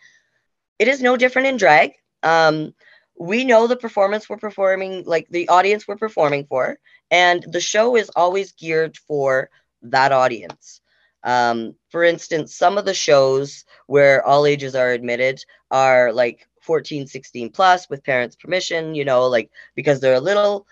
It 0.79 0.89
is 0.89 1.01
no 1.01 1.17
different 1.17 1.49
in 1.49 1.57
drag. 1.57 1.93
Um, 2.23 2.75
we 3.19 3.45
know 3.45 3.67
the 3.67 3.77
performance 3.77 4.29
we're 4.29 4.37
performing, 4.37 5.05
like 5.05 5.29
the 5.31 5.49
audience 5.49 5.87
we're 5.87 5.97
performing 5.97 6.47
for, 6.47 6.79
and 7.11 7.43
the 7.49 7.61
show 7.61 7.97
is 7.97 8.11
always 8.17 8.53
geared 8.53 8.97
for 8.97 9.49
that 9.83 10.13
audience. 10.13 10.81
Um, 11.27 11.75
for 11.91 12.05
instance, 12.05 12.55
some 12.55 12.79
of 12.79 12.85
the 12.85 12.95
shows 12.95 13.65
where 13.89 14.25
all 14.25 14.47
ages 14.47 14.75
are 14.77 14.93
admitted 14.93 15.45
are 15.73 16.13
like 16.13 16.49
14, 16.61 17.07
16 17.07 17.51
plus 17.51 17.91
with 17.91 18.05
parents' 18.05 18.37
permission, 18.37 18.95
you 18.95 19.05
know, 19.05 19.27
like 19.27 19.51
because 19.75 20.01
they're 20.01 20.15
a 20.15 20.21
little 20.21 20.67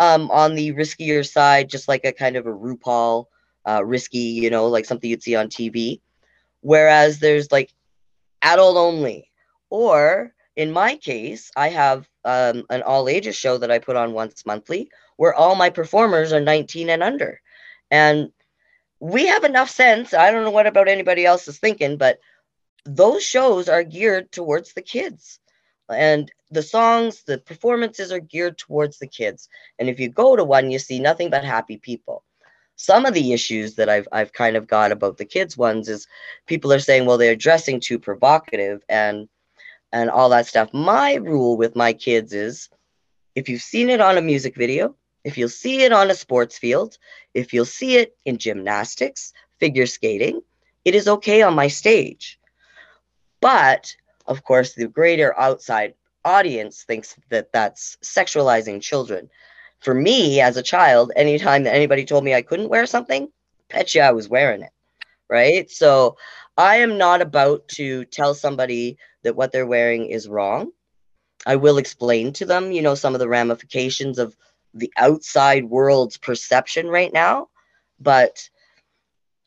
um, 0.00 0.30
on 0.32 0.56
the 0.56 0.72
riskier 0.72 1.26
side, 1.26 1.70
just 1.70 1.86
like 1.86 2.04
a 2.04 2.12
kind 2.12 2.36
of 2.36 2.46
a 2.46 2.52
RuPaul 2.52 3.26
uh, 3.68 3.84
risky, 3.84 4.18
you 4.18 4.50
know, 4.50 4.66
like 4.66 4.84
something 4.84 5.08
you'd 5.08 5.22
see 5.22 5.36
on 5.36 5.48
TV. 5.48 6.00
Whereas 6.60 7.20
there's 7.20 7.52
like 7.52 7.72
adult 8.42 8.76
only. 8.76 9.30
Or 9.70 10.34
in 10.56 10.72
my 10.72 10.96
case, 10.96 11.52
I 11.56 11.68
have 11.68 12.08
um, 12.24 12.64
an 12.68 12.82
all 12.82 13.08
ages 13.08 13.36
show 13.36 13.58
that 13.58 13.70
I 13.70 13.78
put 13.78 13.96
on 13.96 14.12
once 14.12 14.44
monthly 14.44 14.90
where 15.16 15.34
all 15.34 15.54
my 15.54 15.70
performers 15.70 16.32
are 16.32 16.40
19 16.40 16.90
and 16.90 17.02
under. 17.02 17.40
And 17.90 18.32
we 19.00 19.26
have 19.26 19.44
enough 19.44 19.70
sense. 19.70 20.14
I 20.14 20.30
don't 20.30 20.44
know 20.44 20.50
what 20.50 20.66
about 20.68 20.88
anybody 20.88 21.26
else 21.26 21.48
is 21.48 21.58
thinking, 21.58 21.96
but 21.96 22.20
those 22.84 23.24
shows 23.24 23.68
are 23.68 23.82
geared 23.84 24.32
towards 24.32 24.74
the 24.74 24.82
kids. 24.82 25.40
And 25.90 26.30
the 26.50 26.62
songs, 26.62 27.24
the 27.24 27.38
performances 27.38 28.12
are 28.12 28.20
geared 28.20 28.58
towards 28.58 28.98
the 28.98 29.08
kids. 29.08 29.48
And 29.78 29.88
if 29.88 30.00
you 30.00 30.08
go 30.08 30.36
to 30.36 30.44
one, 30.44 30.70
you 30.70 30.78
see 30.78 31.00
nothing 31.00 31.30
but 31.30 31.44
happy 31.44 31.78
people. 31.78 32.24
some 32.76 33.04
of 33.04 33.12
the 33.12 33.32
issues 33.34 33.74
that 33.74 33.90
I've 33.90 34.08
I've 34.10 34.32
kind 34.32 34.56
of 34.56 34.66
got 34.66 34.90
about 34.92 35.18
the 35.18 35.26
kids 35.26 35.56
ones 35.56 35.88
is 35.88 36.06
people 36.46 36.72
are 36.72 36.78
saying, 36.80 37.04
well, 37.06 37.18
they're 37.18 37.36
dressing 37.36 37.78
too 37.80 37.98
provocative 37.98 38.82
and 38.88 39.28
and 39.92 40.08
all 40.10 40.30
that 40.30 40.46
stuff. 40.46 40.72
My 40.72 41.14
rule 41.14 41.56
with 41.58 41.76
my 41.76 41.92
kids 41.92 42.32
is 42.32 42.70
if 43.34 43.48
you've 43.48 43.62
seen 43.62 43.90
it 43.90 44.00
on 44.00 44.16
a 44.18 44.22
music 44.22 44.56
video, 44.56 44.96
if 45.24 45.36
you'll 45.36 45.48
see 45.48 45.82
it 45.82 45.92
on 45.92 46.10
a 46.10 46.14
sports 46.14 46.58
field, 46.58 46.98
if 47.34 47.52
you'll 47.52 47.64
see 47.64 47.96
it 47.96 48.16
in 48.24 48.38
gymnastics, 48.38 49.32
figure 49.58 49.86
skating, 49.86 50.40
it 50.84 50.94
is 50.94 51.08
okay 51.08 51.42
on 51.42 51.54
my 51.54 51.68
stage. 51.68 52.38
But 53.40 53.94
of 54.26 54.44
course, 54.44 54.74
the 54.74 54.88
greater 54.88 55.38
outside 55.38 55.94
audience 56.24 56.84
thinks 56.84 57.16
that 57.30 57.52
that's 57.52 57.96
sexualizing 58.02 58.80
children 58.80 59.30
for 59.80 59.94
me 59.94 60.40
as 60.40 60.56
a 60.56 60.62
child, 60.62 61.10
anytime 61.16 61.64
that 61.64 61.74
anybody 61.74 62.04
told 62.04 62.22
me 62.22 62.34
I 62.34 62.42
couldn't 62.42 62.68
wear 62.68 62.86
something, 62.86 63.28
you 63.94 64.02
I 64.02 64.12
was 64.12 64.28
wearing 64.28 64.62
it. 64.62 64.70
Right. 65.28 65.70
So 65.70 66.16
I 66.56 66.76
am 66.76 66.98
not 66.98 67.22
about 67.22 67.66
to 67.68 68.04
tell 68.06 68.34
somebody 68.34 68.98
that 69.22 69.36
what 69.36 69.52
they're 69.52 69.66
wearing 69.66 70.06
is 70.06 70.28
wrong. 70.28 70.72
I 71.46 71.56
will 71.56 71.78
explain 71.78 72.32
to 72.34 72.44
them, 72.44 72.72
you 72.72 72.82
know, 72.82 72.94
some 72.94 73.14
of 73.14 73.20
the 73.20 73.28
ramifications 73.28 74.18
of 74.18 74.36
the 74.74 74.92
outside 74.96 75.64
world's 75.64 76.16
perception 76.16 76.88
right 76.88 77.12
now. 77.12 77.48
But 77.98 78.48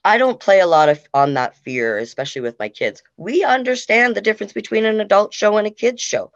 I 0.06 0.18
don't 0.18 0.39
play 0.39 0.60
a 0.60 0.68
lot 0.68 0.89
of 0.89 1.00
on 1.13 1.34
that 1.36 1.56
fear, 1.58 1.98
especially 1.98 2.42
with 2.42 2.60
my 2.60 2.70
kids. 2.70 3.01
We 3.18 3.44
understand 3.44 4.15
the 4.15 4.22
difference 4.22 4.53
between 4.53 4.86
an 4.86 5.00
adult 5.00 5.34
show 5.34 5.58
and 5.58 5.65
a 5.65 5.72
kids 5.72 6.01
show 6.01 6.32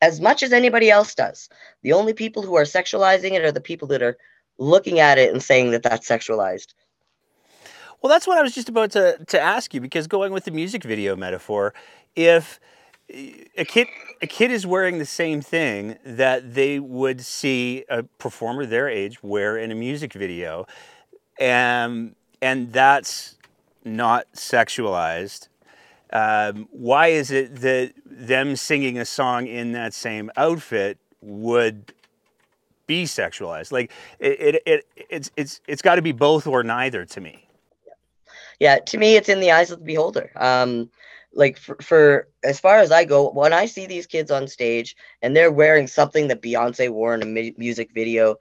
as 0.00 0.20
much 0.20 0.42
as 0.42 0.52
anybody 0.52 0.90
else 0.90 1.14
does. 1.14 1.48
The 1.82 1.92
only 1.92 2.12
people 2.12 2.42
who 2.42 2.56
are 2.56 2.64
sexualizing 2.64 3.32
it 3.32 3.44
are 3.44 3.52
the 3.52 3.60
people 3.60 3.88
that 3.88 4.02
are 4.02 4.16
looking 4.58 5.00
at 5.00 5.18
it 5.18 5.32
and 5.32 5.42
saying 5.42 5.70
that 5.72 5.82
that's 5.82 6.08
sexualized. 6.08 6.74
Well, 8.00 8.10
that's 8.10 8.26
what 8.26 8.36
I 8.36 8.42
was 8.42 8.54
just 8.54 8.68
about 8.68 8.90
to, 8.92 9.18
to 9.28 9.40
ask 9.40 9.72
you 9.72 9.80
because 9.80 10.06
going 10.06 10.32
with 10.32 10.44
the 10.44 10.50
music 10.50 10.84
video 10.84 11.16
metaphor, 11.16 11.72
if 12.14 12.60
a 13.08 13.64
kid 13.64 13.88
a 14.22 14.26
kid 14.26 14.50
is 14.50 14.66
wearing 14.66 14.98
the 14.98 15.06
same 15.06 15.40
thing 15.40 15.96
that 16.04 16.54
they 16.54 16.78
would 16.78 17.20
see 17.20 17.84
a 17.88 18.02
performer 18.02 18.64
their 18.64 18.88
age 18.88 19.22
wear 19.22 19.56
in 19.56 19.70
a 19.70 19.74
music 19.74 20.12
video, 20.12 20.66
and 21.38 22.14
and 22.40 22.72
that's 22.72 23.36
not 23.84 24.26
sexualized, 24.34 25.48
um, 26.12 26.68
why 26.70 27.08
is 27.08 27.30
it 27.30 27.56
that 27.56 27.92
them 28.06 28.56
singing 28.56 28.98
a 28.98 29.04
song 29.04 29.46
in 29.46 29.72
that 29.72 29.92
same 29.92 30.30
outfit 30.36 30.98
would 31.20 31.92
be 32.86 33.04
sexualized? 33.04 33.72
Like 33.72 33.90
it, 34.18 34.40
it, 34.40 34.62
it 34.66 34.86
it's 35.10 35.30
it's 35.36 35.60
it's 35.66 35.82
got 35.82 35.96
to 35.96 36.02
be 36.02 36.12
both 36.12 36.46
or 36.46 36.62
neither 36.62 37.04
to 37.04 37.20
me. 37.20 37.48
Yeah, 38.60 38.78
to 38.78 38.98
me, 38.98 39.16
it's 39.16 39.28
in 39.28 39.40
the 39.40 39.50
eyes 39.50 39.70
of 39.70 39.80
the 39.80 39.84
beholder. 39.84 40.30
Um, 40.36 40.88
like 41.34 41.58
for, 41.58 41.76
for 41.80 42.28
as 42.42 42.60
far 42.60 42.78
as 42.78 42.90
I 42.90 43.04
go, 43.04 43.30
when 43.30 43.52
I 43.52 43.66
see 43.66 43.86
these 43.86 44.06
kids 44.06 44.30
on 44.30 44.48
stage 44.48 44.96
and 45.22 45.36
they're 45.36 45.52
wearing 45.52 45.86
something 45.86 46.28
that 46.28 46.42
Beyonce 46.42 46.90
wore 46.90 47.14
in 47.14 47.22
a 47.22 47.26
mu- 47.26 47.52
music 47.56 47.90
video, 47.92 48.36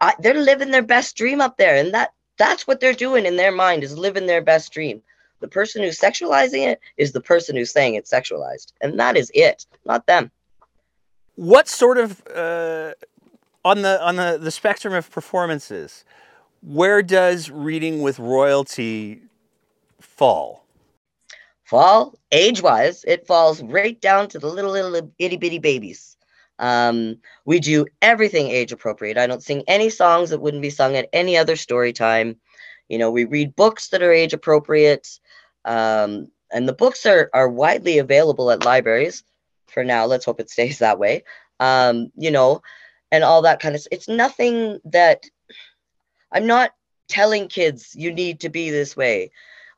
I, 0.00 0.14
they're 0.18 0.34
living 0.34 0.70
their 0.70 0.82
best 0.82 1.16
dream 1.16 1.40
up 1.40 1.56
there, 1.56 1.76
and 1.76 1.94
that 1.94 2.12
that's 2.38 2.66
what 2.66 2.80
they're 2.80 2.92
doing 2.92 3.26
in 3.26 3.36
their 3.36 3.52
mind 3.52 3.84
is 3.84 3.96
living 3.96 4.26
their 4.26 4.42
best 4.42 4.72
dream. 4.72 5.02
The 5.40 5.48
person 5.48 5.82
who's 5.82 5.98
sexualizing 5.98 6.66
it 6.66 6.80
is 6.96 7.12
the 7.12 7.20
person 7.20 7.56
who's 7.56 7.72
saying 7.72 7.94
it's 7.94 8.12
sexualized. 8.12 8.72
And 8.80 8.98
that 8.98 9.16
is 9.16 9.30
it, 9.34 9.66
not 9.84 10.06
them. 10.06 10.30
What 11.34 11.68
sort 11.68 11.98
of 11.98 12.22
uh, 12.28 12.92
on 13.64 13.82
the 13.82 14.02
on 14.02 14.16
the, 14.16 14.38
the 14.40 14.50
spectrum 14.50 14.94
of 14.94 15.10
performances, 15.10 16.04
where 16.62 17.02
does 17.02 17.50
reading 17.50 18.02
with 18.02 18.18
royalty 18.18 19.22
fall? 20.00 20.61
Fall 21.72 22.14
age 22.32 22.60
wise, 22.60 23.02
it 23.08 23.26
falls 23.26 23.62
right 23.62 23.98
down 23.98 24.28
to 24.28 24.38
the 24.38 24.46
little 24.46 24.72
little 24.72 25.10
itty 25.18 25.38
bitty 25.38 25.58
babies. 25.58 26.18
Um, 26.58 27.16
we 27.46 27.60
do 27.60 27.86
everything 28.02 28.48
age 28.48 28.72
appropriate. 28.72 29.16
I 29.16 29.26
don't 29.26 29.42
sing 29.42 29.64
any 29.66 29.88
songs 29.88 30.28
that 30.28 30.42
wouldn't 30.42 30.60
be 30.60 30.68
sung 30.68 30.96
at 30.96 31.08
any 31.14 31.34
other 31.34 31.56
story 31.56 31.94
time. 31.94 32.36
You 32.90 32.98
know, 32.98 33.10
we 33.10 33.24
read 33.24 33.56
books 33.56 33.88
that 33.88 34.02
are 34.02 34.12
age 34.12 34.34
appropriate. 34.34 35.18
Um, 35.64 36.28
and 36.52 36.68
the 36.68 36.74
books 36.74 37.06
are, 37.06 37.30
are 37.32 37.48
widely 37.48 37.96
available 37.96 38.50
at 38.50 38.66
libraries 38.66 39.24
for 39.66 39.82
now. 39.82 40.04
Let's 40.04 40.26
hope 40.26 40.40
it 40.40 40.50
stays 40.50 40.78
that 40.80 40.98
way. 40.98 41.24
Um, 41.58 42.12
you 42.18 42.30
know, 42.30 42.60
and 43.10 43.24
all 43.24 43.40
that 43.40 43.60
kind 43.60 43.74
of 43.74 43.86
it's 43.90 44.08
nothing 44.08 44.78
that 44.84 45.24
I'm 46.32 46.46
not 46.46 46.74
telling 47.08 47.48
kids 47.48 47.94
you 47.96 48.12
need 48.12 48.40
to 48.40 48.50
be 48.50 48.68
this 48.68 48.94
way. 48.94 49.30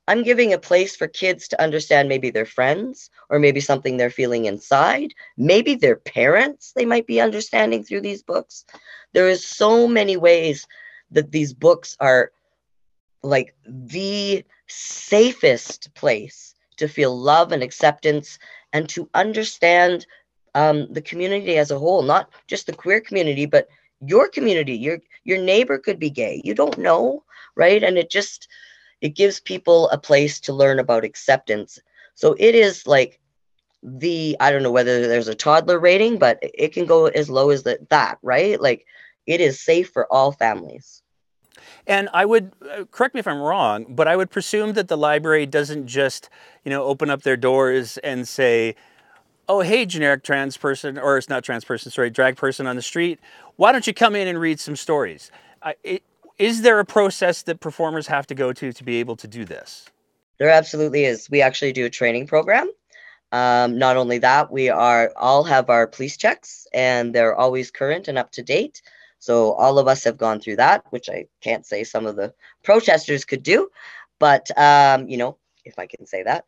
I'm 0.07 0.23
giving 0.23 0.53
a 0.53 0.59
place 0.59 0.95
for 0.95 1.09
kids 1.09 1.49
to 1.49 1.63
understand 1.63 2.09
maybe 2.09 2.31
their 2.31 2.47
friends 2.47 3.11
or 3.31 3.39
maybe 3.39 3.61
something 3.61 3.97
they're 3.97 4.11
feeling 4.11 4.45
inside, 4.45 5.15
maybe 5.37 5.75
their 5.75 5.97
parents 5.97 6.73
they 6.77 6.85
might 6.85 7.07
be 7.07 7.21
understanding 7.21 7.83
through 7.83 8.03
these 8.03 8.23
books. 8.23 8.65
There 9.13 9.29
is 9.29 9.45
so 9.45 9.89
many 9.89 10.17
ways 10.17 10.67
that 11.11 11.33
these 11.33 11.55
books 11.55 11.97
are 12.01 12.33
like 13.23 13.55
the 13.67 14.45
safest 14.67 15.95
place 15.95 16.55
to 16.77 16.89
feel 16.89 17.19
love 17.19 17.53
and 17.53 17.63
acceptance 17.63 18.39
and 18.73 18.89
to 18.91 19.09
understand 19.15 20.07
um, 20.55 20.93
the 20.93 21.03
community 21.03 21.57
as 21.57 21.71
a 21.71 21.79
whole, 21.79 22.03
not 22.03 22.31
just 22.47 22.67
the 22.67 22.73
queer 22.73 23.01
community, 23.01 23.47
but 23.47 23.69
your 24.01 24.29
community. 24.29 24.75
Your 24.75 24.99
your 25.25 25.39
neighbor 25.39 25.79
could 25.79 25.99
be 25.99 26.11
gay. 26.11 26.43
You 26.45 26.55
don't 26.55 26.77
know, 26.79 27.25
right? 27.57 27.83
And 27.83 27.97
it 27.97 28.11
just 28.11 28.49
it 29.05 29.15
gives 29.15 29.39
people 29.39 29.91
a 29.91 29.99
place 29.99 30.41
to 30.41 30.55
learn 30.55 30.79
about 30.79 31.05
acceptance. 31.05 31.79
So 32.15 32.35
it 32.39 32.55
is 32.55 32.87
like 32.87 33.21
the 33.83 34.35
I 34.41 34.51
don't 34.51 34.63
know 34.63 34.71
whether 34.71 35.07
there's 35.07 35.29
a 35.29 35.35
toddler 35.35 35.79
rating, 35.79 36.19
but 36.19 36.39
it 36.41 36.73
can 36.73 36.87
go 36.87 37.09
as 37.09 37.29
low 37.29 37.51
as 37.51 37.65
that, 37.65 37.91
that 37.91 38.17
right? 38.23 38.59
Like 38.59 38.87
it 39.27 39.43
is 39.43 39.61
safe 39.61 39.91
for 39.91 40.11
all 40.11 40.33
families. 40.33 41.03
And 41.87 42.09
I 42.15 42.25
would 42.25 42.53
uh, 42.63 42.85
correct 42.91 43.15
me 43.15 43.19
if 43.19 43.29
I'm 43.29 43.43
wrong, 43.43 43.85
but 43.91 44.09
I 44.09 44.17
would 44.17 44.31
presume 44.31 44.73
that 44.73 44.89
the 44.89 44.97
library 44.97 45.45
doesn't 45.45 45.87
just, 45.87 46.31
you 46.65 46.71
know, 46.71 46.85
open 46.85 47.11
up 47.11 47.25
their 47.25 47.37
doors 47.37 47.99
and 47.99 48.27
say, 48.27 48.75
"Oh, 49.51 49.61
hey, 49.61 49.85
generic 49.85 50.23
trans 50.23 50.57
person, 50.57 50.97
or 50.99 51.19
it's 51.19 51.29
not 51.29 51.45
trans 51.45 51.67
person, 51.67 51.93
sorry, 51.93 52.09
drag 52.09 52.37
person 52.37 52.67
on 52.67 52.75
the 52.75 52.83
street. 52.83 53.21
Why 53.57 53.71
don't 53.71 53.87
you 53.87 53.93
come 53.93 54.17
in 54.17 54.29
and 54.29 54.41
read 54.41 54.61
some 54.61 54.77
stories?" 54.77 55.31
I, 55.63 55.75
it, 55.83 56.03
is 56.39 56.63
there 56.63 56.79
a 56.81 56.85
process 56.85 57.43
that 57.43 57.61
performers 57.61 58.07
have 58.09 58.27
to 58.29 58.35
go 58.35 58.53
to 58.53 58.73
to 58.73 58.85
be 58.85 58.97
able 58.97 59.17
to 59.17 59.29
do 59.29 59.45
this? 59.45 59.87
There 60.39 60.51
absolutely 60.51 61.05
is. 61.05 61.31
We 61.31 61.43
actually 61.43 61.73
do 61.73 61.85
a 61.85 61.91
training 61.91 62.27
program. 62.27 62.71
Um, 63.33 63.79
not 63.79 63.97
only 63.97 64.19
that, 64.19 64.51
we 64.53 64.69
are 64.69 65.13
all 65.17 65.45
have 65.45 65.71
our 65.71 65.87
police 65.87 66.17
checks, 66.17 66.67
and 66.73 67.15
they're 67.15 67.35
always 67.35 67.71
current 67.71 68.09
and 68.09 68.19
up 68.19 68.31
to 68.33 68.43
date. 68.43 68.83
So 69.19 69.53
all 69.53 69.79
of 69.79 69.89
us 69.89 70.05
have 70.05 70.19
gone 70.19 70.41
through 70.41 70.57
that, 70.57 70.85
which 70.91 71.09
I 71.09 71.27
can't 71.41 71.65
say 71.65 71.83
some 71.83 72.07
of 72.07 72.17
the 72.17 72.35
protesters 72.63 73.25
could 73.25 73.43
do, 73.43 73.71
but 74.19 74.51
um, 74.59 75.09
you 75.09 75.17
know, 75.17 75.39
if 75.65 75.79
I 75.79 75.87
can 75.87 76.07
say 76.07 76.23
that. 76.25 76.45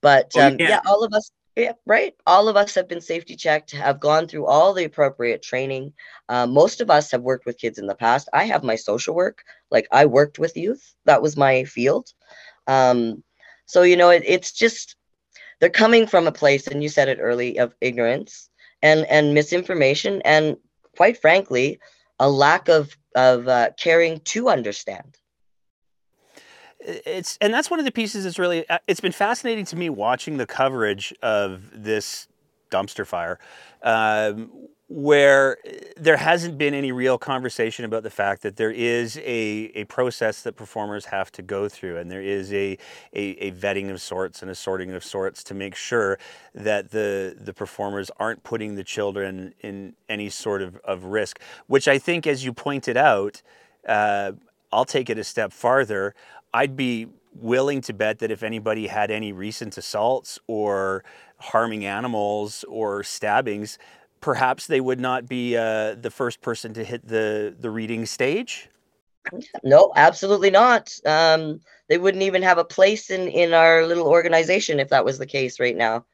But 0.00 0.32
oh, 0.36 0.48
um, 0.48 0.56
yeah, 0.58 0.80
all 0.86 1.02
of 1.02 1.12
us, 1.12 1.30
yeah, 1.56 1.72
right. 1.86 2.14
All 2.26 2.48
of 2.48 2.56
us 2.56 2.74
have 2.74 2.88
been 2.88 3.00
safety 3.00 3.36
checked, 3.36 3.70
have 3.72 4.00
gone 4.00 4.26
through 4.26 4.46
all 4.46 4.72
the 4.72 4.84
appropriate 4.84 5.42
training. 5.42 5.92
Uh, 6.28 6.46
most 6.46 6.80
of 6.80 6.90
us 6.90 7.10
have 7.12 7.22
worked 7.22 7.46
with 7.46 7.58
kids 7.58 7.78
in 7.78 7.86
the 7.86 7.94
past. 7.94 8.28
I 8.32 8.44
have 8.44 8.64
my 8.64 8.74
social 8.76 9.14
work, 9.14 9.44
like 9.70 9.86
I 9.92 10.06
worked 10.06 10.38
with 10.38 10.56
youth. 10.56 10.94
That 11.04 11.22
was 11.22 11.36
my 11.36 11.64
field. 11.64 12.08
Um, 12.66 13.22
so 13.66 13.82
you 13.82 13.96
know, 13.96 14.10
it, 14.10 14.22
it's 14.26 14.52
just 14.52 14.96
they're 15.60 15.70
coming 15.70 16.06
from 16.06 16.26
a 16.26 16.32
place, 16.32 16.66
and 16.66 16.82
you 16.82 16.88
said 16.88 17.08
it 17.08 17.18
early, 17.20 17.58
of 17.58 17.74
ignorance 17.80 18.50
and 18.82 19.06
and 19.06 19.32
misinformation, 19.32 20.22
and 20.24 20.56
quite 20.96 21.20
frankly, 21.20 21.78
a 22.18 22.28
lack 22.28 22.68
of 22.68 22.96
of 23.14 23.46
uh, 23.46 23.70
caring 23.78 24.20
to 24.20 24.48
understand 24.48 25.16
it's 26.84 27.38
and 27.40 27.52
that's 27.52 27.70
one 27.70 27.78
of 27.78 27.84
the 27.84 27.92
pieces 27.92 28.24
that's 28.24 28.38
really 28.38 28.68
uh, 28.68 28.78
it's 28.86 29.00
been 29.00 29.12
fascinating 29.12 29.64
to 29.64 29.76
me 29.76 29.88
watching 29.88 30.36
the 30.36 30.46
coverage 30.46 31.14
of 31.22 31.62
this 31.72 32.28
dumpster 32.70 33.06
fire 33.06 33.38
um, 33.82 34.50
where 34.88 35.56
there 35.96 36.18
hasn't 36.18 36.58
been 36.58 36.74
any 36.74 36.92
real 36.92 37.16
conversation 37.16 37.84
about 37.86 38.02
the 38.02 38.10
fact 38.10 38.42
that 38.42 38.56
there 38.56 38.70
is 38.70 39.16
a, 39.18 39.70
a 39.74 39.84
process 39.84 40.42
that 40.42 40.52
performers 40.56 41.06
have 41.06 41.32
to 41.32 41.40
go 41.40 41.68
through 41.68 41.96
and 41.96 42.10
there 42.10 42.22
is 42.22 42.52
a, 42.52 42.76
a, 43.14 43.22
a, 43.40 43.50
vetting 43.52 43.90
of 43.90 44.00
sorts 44.00 44.42
and 44.42 44.50
a 44.50 44.54
sorting 44.54 44.92
of 44.92 45.02
sorts 45.02 45.42
to 45.42 45.54
make 45.54 45.74
sure 45.74 46.18
that 46.54 46.90
the, 46.90 47.34
the 47.40 47.54
performers 47.54 48.10
aren't 48.18 48.42
putting 48.42 48.74
the 48.74 48.84
children 48.84 49.54
in 49.60 49.94
any 50.08 50.28
sort 50.28 50.60
of, 50.60 50.76
of 50.84 51.04
risk, 51.04 51.40
which 51.66 51.88
I 51.88 51.98
think, 51.98 52.26
as 52.26 52.44
you 52.44 52.52
pointed 52.52 52.96
out, 52.96 53.40
uh, 53.88 54.32
I'll 54.70 54.84
take 54.84 55.08
it 55.08 55.18
a 55.18 55.24
step 55.24 55.52
farther. 55.52 56.14
I'd 56.54 56.76
be 56.76 57.08
willing 57.34 57.80
to 57.82 57.92
bet 57.92 58.20
that 58.20 58.30
if 58.30 58.42
anybody 58.42 58.86
had 58.86 59.10
any 59.10 59.32
recent 59.32 59.76
assaults 59.76 60.38
or 60.46 61.04
harming 61.38 61.84
animals 61.84 62.64
or 62.68 63.02
stabbings, 63.02 63.76
perhaps 64.20 64.68
they 64.68 64.80
would 64.80 65.00
not 65.00 65.28
be 65.28 65.56
uh, 65.56 65.96
the 65.96 66.10
first 66.10 66.40
person 66.40 66.72
to 66.74 66.84
hit 66.84 67.06
the, 67.06 67.54
the 67.58 67.70
reading 67.70 68.06
stage? 68.06 68.70
No, 69.64 69.92
absolutely 69.96 70.50
not. 70.50 70.96
Um, 71.04 71.60
they 71.88 71.98
wouldn't 71.98 72.22
even 72.22 72.42
have 72.42 72.58
a 72.58 72.64
place 72.64 73.10
in 73.10 73.28
in 73.28 73.52
our 73.52 73.86
little 73.86 74.06
organization 74.06 74.78
if 74.80 74.90
that 74.90 75.04
was 75.04 75.18
the 75.18 75.26
case 75.26 75.58
right 75.58 75.76
now. 75.76 76.04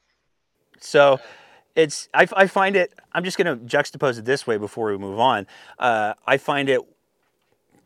So 0.80 1.20
it's 1.74 2.08
I, 2.14 2.26
I 2.34 2.46
find 2.46 2.76
it. 2.76 2.94
I'm 3.12 3.24
just 3.24 3.36
going 3.36 3.58
to 3.58 3.64
juxtapose 3.64 4.18
it 4.18 4.24
this 4.24 4.46
way 4.46 4.58
before 4.58 4.90
we 4.90 4.98
move 4.98 5.18
on. 5.18 5.46
Uh, 5.78 6.14
I 6.26 6.36
find 6.36 6.68
it 6.68 6.80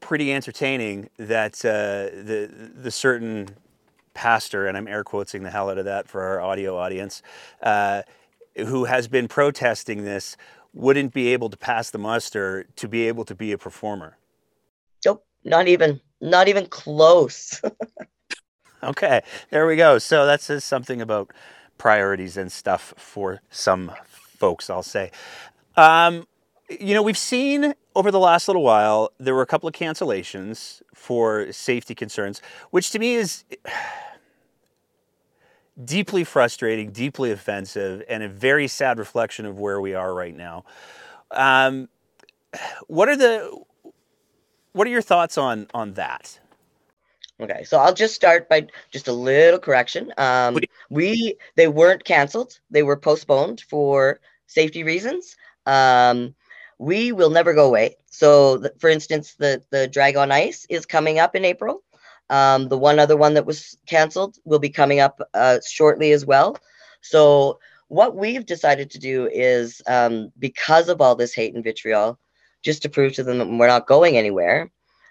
pretty 0.05 0.31
entertaining 0.35 1.09
that 1.17 1.65
uh, 1.65 2.15
the 2.15 2.51
the 2.75 2.91
certain 2.91 3.49
pastor, 4.13 4.67
and 4.67 4.77
I'm 4.77 4.87
air 4.87 5.03
quoting 5.03 5.43
the 5.43 5.51
hell 5.51 5.71
out 5.71 5.79
of 5.79 5.87
that 5.87 6.07
for 6.09 6.23
our 6.23 6.43
audio 6.43 6.77
audience, 6.77 7.23
uh, 7.63 8.03
who 8.55 8.85
has 8.85 9.09
been 9.09 9.29
protesting 9.29 10.05
this, 10.05 10.37
wouldn't 10.75 11.15
be 11.15 11.33
able 11.33 11.49
to 11.49 11.57
pass 11.57 11.91
the 11.91 11.97
muster 11.97 12.67
to 12.77 12.87
be 12.87 13.09
able 13.09 13.25
to 13.25 13.35
be 13.35 13.51
a 13.53 13.59
performer. 13.59 14.19
Nope, 15.07 15.25
not 15.43 15.69
even, 15.69 16.03
not 16.21 16.49
even 16.49 16.67
close. 16.67 17.63
okay, 18.85 19.23
there 19.49 19.67
we 19.67 19.77
go. 19.77 19.99
So 19.99 20.27
that 20.27 20.43
says 20.43 20.65
something 20.65 21.01
about 21.01 21.31
priorities 21.79 22.37
and 22.37 22.53
stuff 22.53 22.93
for 22.99 23.41
some 23.49 23.91
folks, 24.05 24.69
I'll 24.69 24.83
say. 24.83 25.11
Um, 25.77 26.27
you 26.69 26.95
know, 26.95 27.03
we've 27.03 27.19
seen 27.19 27.75
over 27.95 28.11
the 28.11 28.19
last 28.19 28.49
little 28.49 28.63
while, 28.63 29.13
there 29.19 29.35
were 29.35 29.43
a 29.43 29.47
couple 29.47 29.69
of 29.69 29.75
cancellations 29.75 30.83
for 30.95 31.53
safety 31.53 31.95
concerns, 31.95 32.41
which 32.71 32.91
to 32.91 32.99
me 32.99 33.15
is 33.15 33.45
deeply 35.85 36.25
frustrating, 36.25 36.91
deeply 36.91 37.31
offensive, 37.31 38.03
and 38.09 38.23
a 38.23 38.29
very 38.29 38.69
sad 38.69 38.99
reflection 38.99 39.47
of 39.47 39.59
where 39.59 39.81
we 39.81 39.95
are 39.95 40.15
right 40.15 40.37
now. 40.37 40.65
Um, 41.31 41.89
what 42.87 43.09
are 43.09 43.17
the 43.17 43.57
what 44.73 44.87
are 44.87 44.91
your 44.91 45.03
thoughts 45.03 45.39
on 45.39 45.69
on 45.75 45.95
that? 45.95 46.39
Okay, 47.41 47.65
so 47.65 47.79
I'll 47.79 47.95
just 47.95 48.15
start 48.15 48.49
by 48.49 48.69
just 48.93 49.09
a 49.09 49.13
little 49.13 49.59
correction. 49.59 50.13
Um, 50.19 50.57
we 50.89 51.37
they 51.57 51.69
weren't 51.69 52.05
canceled; 52.05 52.59
they 52.71 52.83
were 52.83 52.97
postponed 52.97 53.63
for 53.69 54.21
safety 54.47 54.85
reasons. 54.85 55.37
Um, 55.67 56.35
we 56.79 57.13
will 57.13 57.31
never 57.31 57.55
go 57.55 57.67
away. 57.67 57.97
So, 58.07 58.59
the, 58.59 58.73
for 58.79 58.91
instance, 58.91 59.35
the 59.35 59.63
the 59.71 59.89
Drag 59.89 60.17
on 60.17 60.33
Ice 60.33 60.67
is 60.69 60.87
coming 60.87 61.19
up 61.19 61.35
in 61.35 61.45
April. 61.45 61.83
Um, 62.31 62.69
the 62.69 62.79
one 62.79 62.99
other 62.99 63.17
one 63.17 63.35
that 63.35 63.47
was 63.47 63.77
canceled 63.87 64.39
will 64.45 64.59
be 64.59 64.71
coming 64.71 65.01
up 65.01 65.21
uh, 65.35 65.59
shortly 65.67 66.13
as 66.13 66.25
well. 66.25 66.57
So, 67.01 67.59
what 67.89 68.17
we've 68.17 68.47
decided 68.47 68.91
to 68.91 68.99
do 68.99 69.29
is 69.33 69.83
um, 69.87 70.33
because 70.39 70.89
of 70.89 71.01
all 71.01 71.15
this 71.15 71.35
hate 71.35 71.55
and 71.55 71.63
vitriol, 71.63 72.19
just 72.63 72.83
to 72.83 72.89
prove 72.89 73.13
to 73.15 73.23
them 73.25 73.39
that 73.39 73.49
we're 73.49 73.67
not 73.67 73.87
going 73.87 74.17
anywhere, 74.17 74.71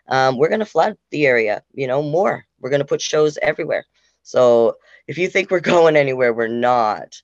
um, 0.09 0.37
we're 0.37 0.49
going 0.49 0.59
to 0.59 0.65
flood 0.65 0.97
the 1.11 1.27
area, 1.27 1.63
you 1.73 1.87
know, 1.87 2.01
more. 2.01 2.45
We're 2.59 2.71
going 2.71 2.81
to 2.81 2.85
put 2.85 3.01
shows 3.01 3.37
everywhere. 3.41 3.85
So, 4.23 4.77
if 5.07 5.17
you 5.17 5.27
think 5.27 5.51
we're 5.51 5.59
going 5.75 5.95
anywhere, 5.95 6.33
we're 6.33 6.47
not. 6.47 7.21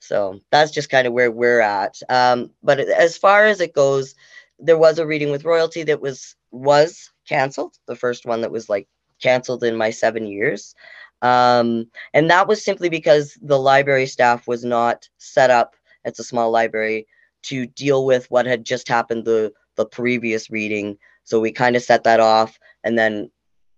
So, 0.00 0.40
that's 0.50 0.70
just 0.70 0.90
kind 0.90 1.06
of 1.06 1.12
where 1.12 1.30
we're 1.30 1.60
at. 1.60 2.00
Um, 2.08 2.50
but 2.62 2.80
as 2.80 3.16
far 3.16 3.46
as 3.46 3.60
it 3.60 3.74
goes, 3.74 4.14
there 4.58 4.78
was 4.78 4.98
a 4.98 5.06
reading 5.06 5.30
with 5.30 5.44
royalty 5.44 5.82
that 5.84 6.00
was 6.00 6.34
was 6.50 7.10
canceled 7.28 7.76
the 7.86 7.96
first 7.96 8.24
one 8.24 8.40
that 8.40 8.50
was 8.50 8.68
like 8.68 8.88
canceled 9.20 9.62
in 9.62 9.76
my 9.76 9.90
seven 9.90 10.26
years. 10.26 10.74
Um, 11.22 11.90
and 12.14 12.30
that 12.30 12.46
was 12.46 12.64
simply 12.64 12.88
because 12.88 13.36
the 13.42 13.58
library 13.58 14.06
staff 14.06 14.46
was 14.46 14.64
not 14.64 15.08
set 15.18 15.50
up, 15.50 15.74
it's 16.04 16.20
a 16.20 16.24
small 16.24 16.50
library, 16.50 17.06
to 17.42 17.66
deal 17.66 18.04
with 18.04 18.30
what 18.30 18.46
had 18.46 18.64
just 18.64 18.88
happened 18.88 19.24
the, 19.24 19.52
the 19.76 19.86
previous 19.86 20.50
reading. 20.50 20.96
So 21.24 21.40
we 21.40 21.52
kind 21.52 21.76
of 21.76 21.82
set 21.82 22.04
that 22.04 22.20
off 22.20 22.58
and 22.84 22.96
then 22.98 23.30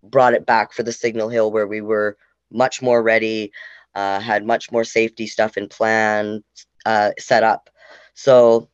brought 0.02 0.34
it 0.34 0.46
back 0.46 0.72
for 0.72 0.82
the 0.82 0.92
Signal 0.92 1.28
Hill 1.28 1.50
where 1.50 1.66
we 1.66 1.80
were 1.80 2.16
much 2.52 2.82
more 2.82 3.02
ready, 3.02 3.52
uh, 3.94 4.20
had 4.20 4.44
much 4.44 4.70
more 4.70 4.84
safety 4.84 5.26
stuff 5.26 5.56
in 5.56 5.68
plan 5.68 6.42
uh, 6.86 7.10
set 7.18 7.42
up. 7.42 7.70
So 8.14 8.68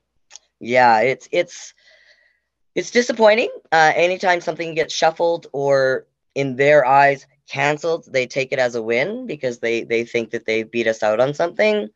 yeah, 0.61 1.01
it's 1.01 1.29
it's 1.33 1.75
it's 2.75 2.91
disappointing. 2.91 3.51
Uh, 3.73 3.93
anytime 3.95 4.41
something 4.41 4.75
gets 4.75 4.95
shuffled 4.95 5.47
or 5.53 6.07
in 6.35 6.57
their 6.57 6.85
eyes 6.85 7.27
canceled 7.49 8.05
they 8.11 8.27
take 8.27 8.53
it 8.53 8.59
as 8.59 8.75
a 8.75 8.83
win 8.83 9.27
because 9.27 9.59
they 9.61 9.85
they 9.85 10.05
think 10.05 10.31
that 10.31 10.47
they 10.47 10.63
beat 10.63 10.87
us 10.87 11.03
out 11.03 11.21
on 11.21 11.33
something. 11.35 11.89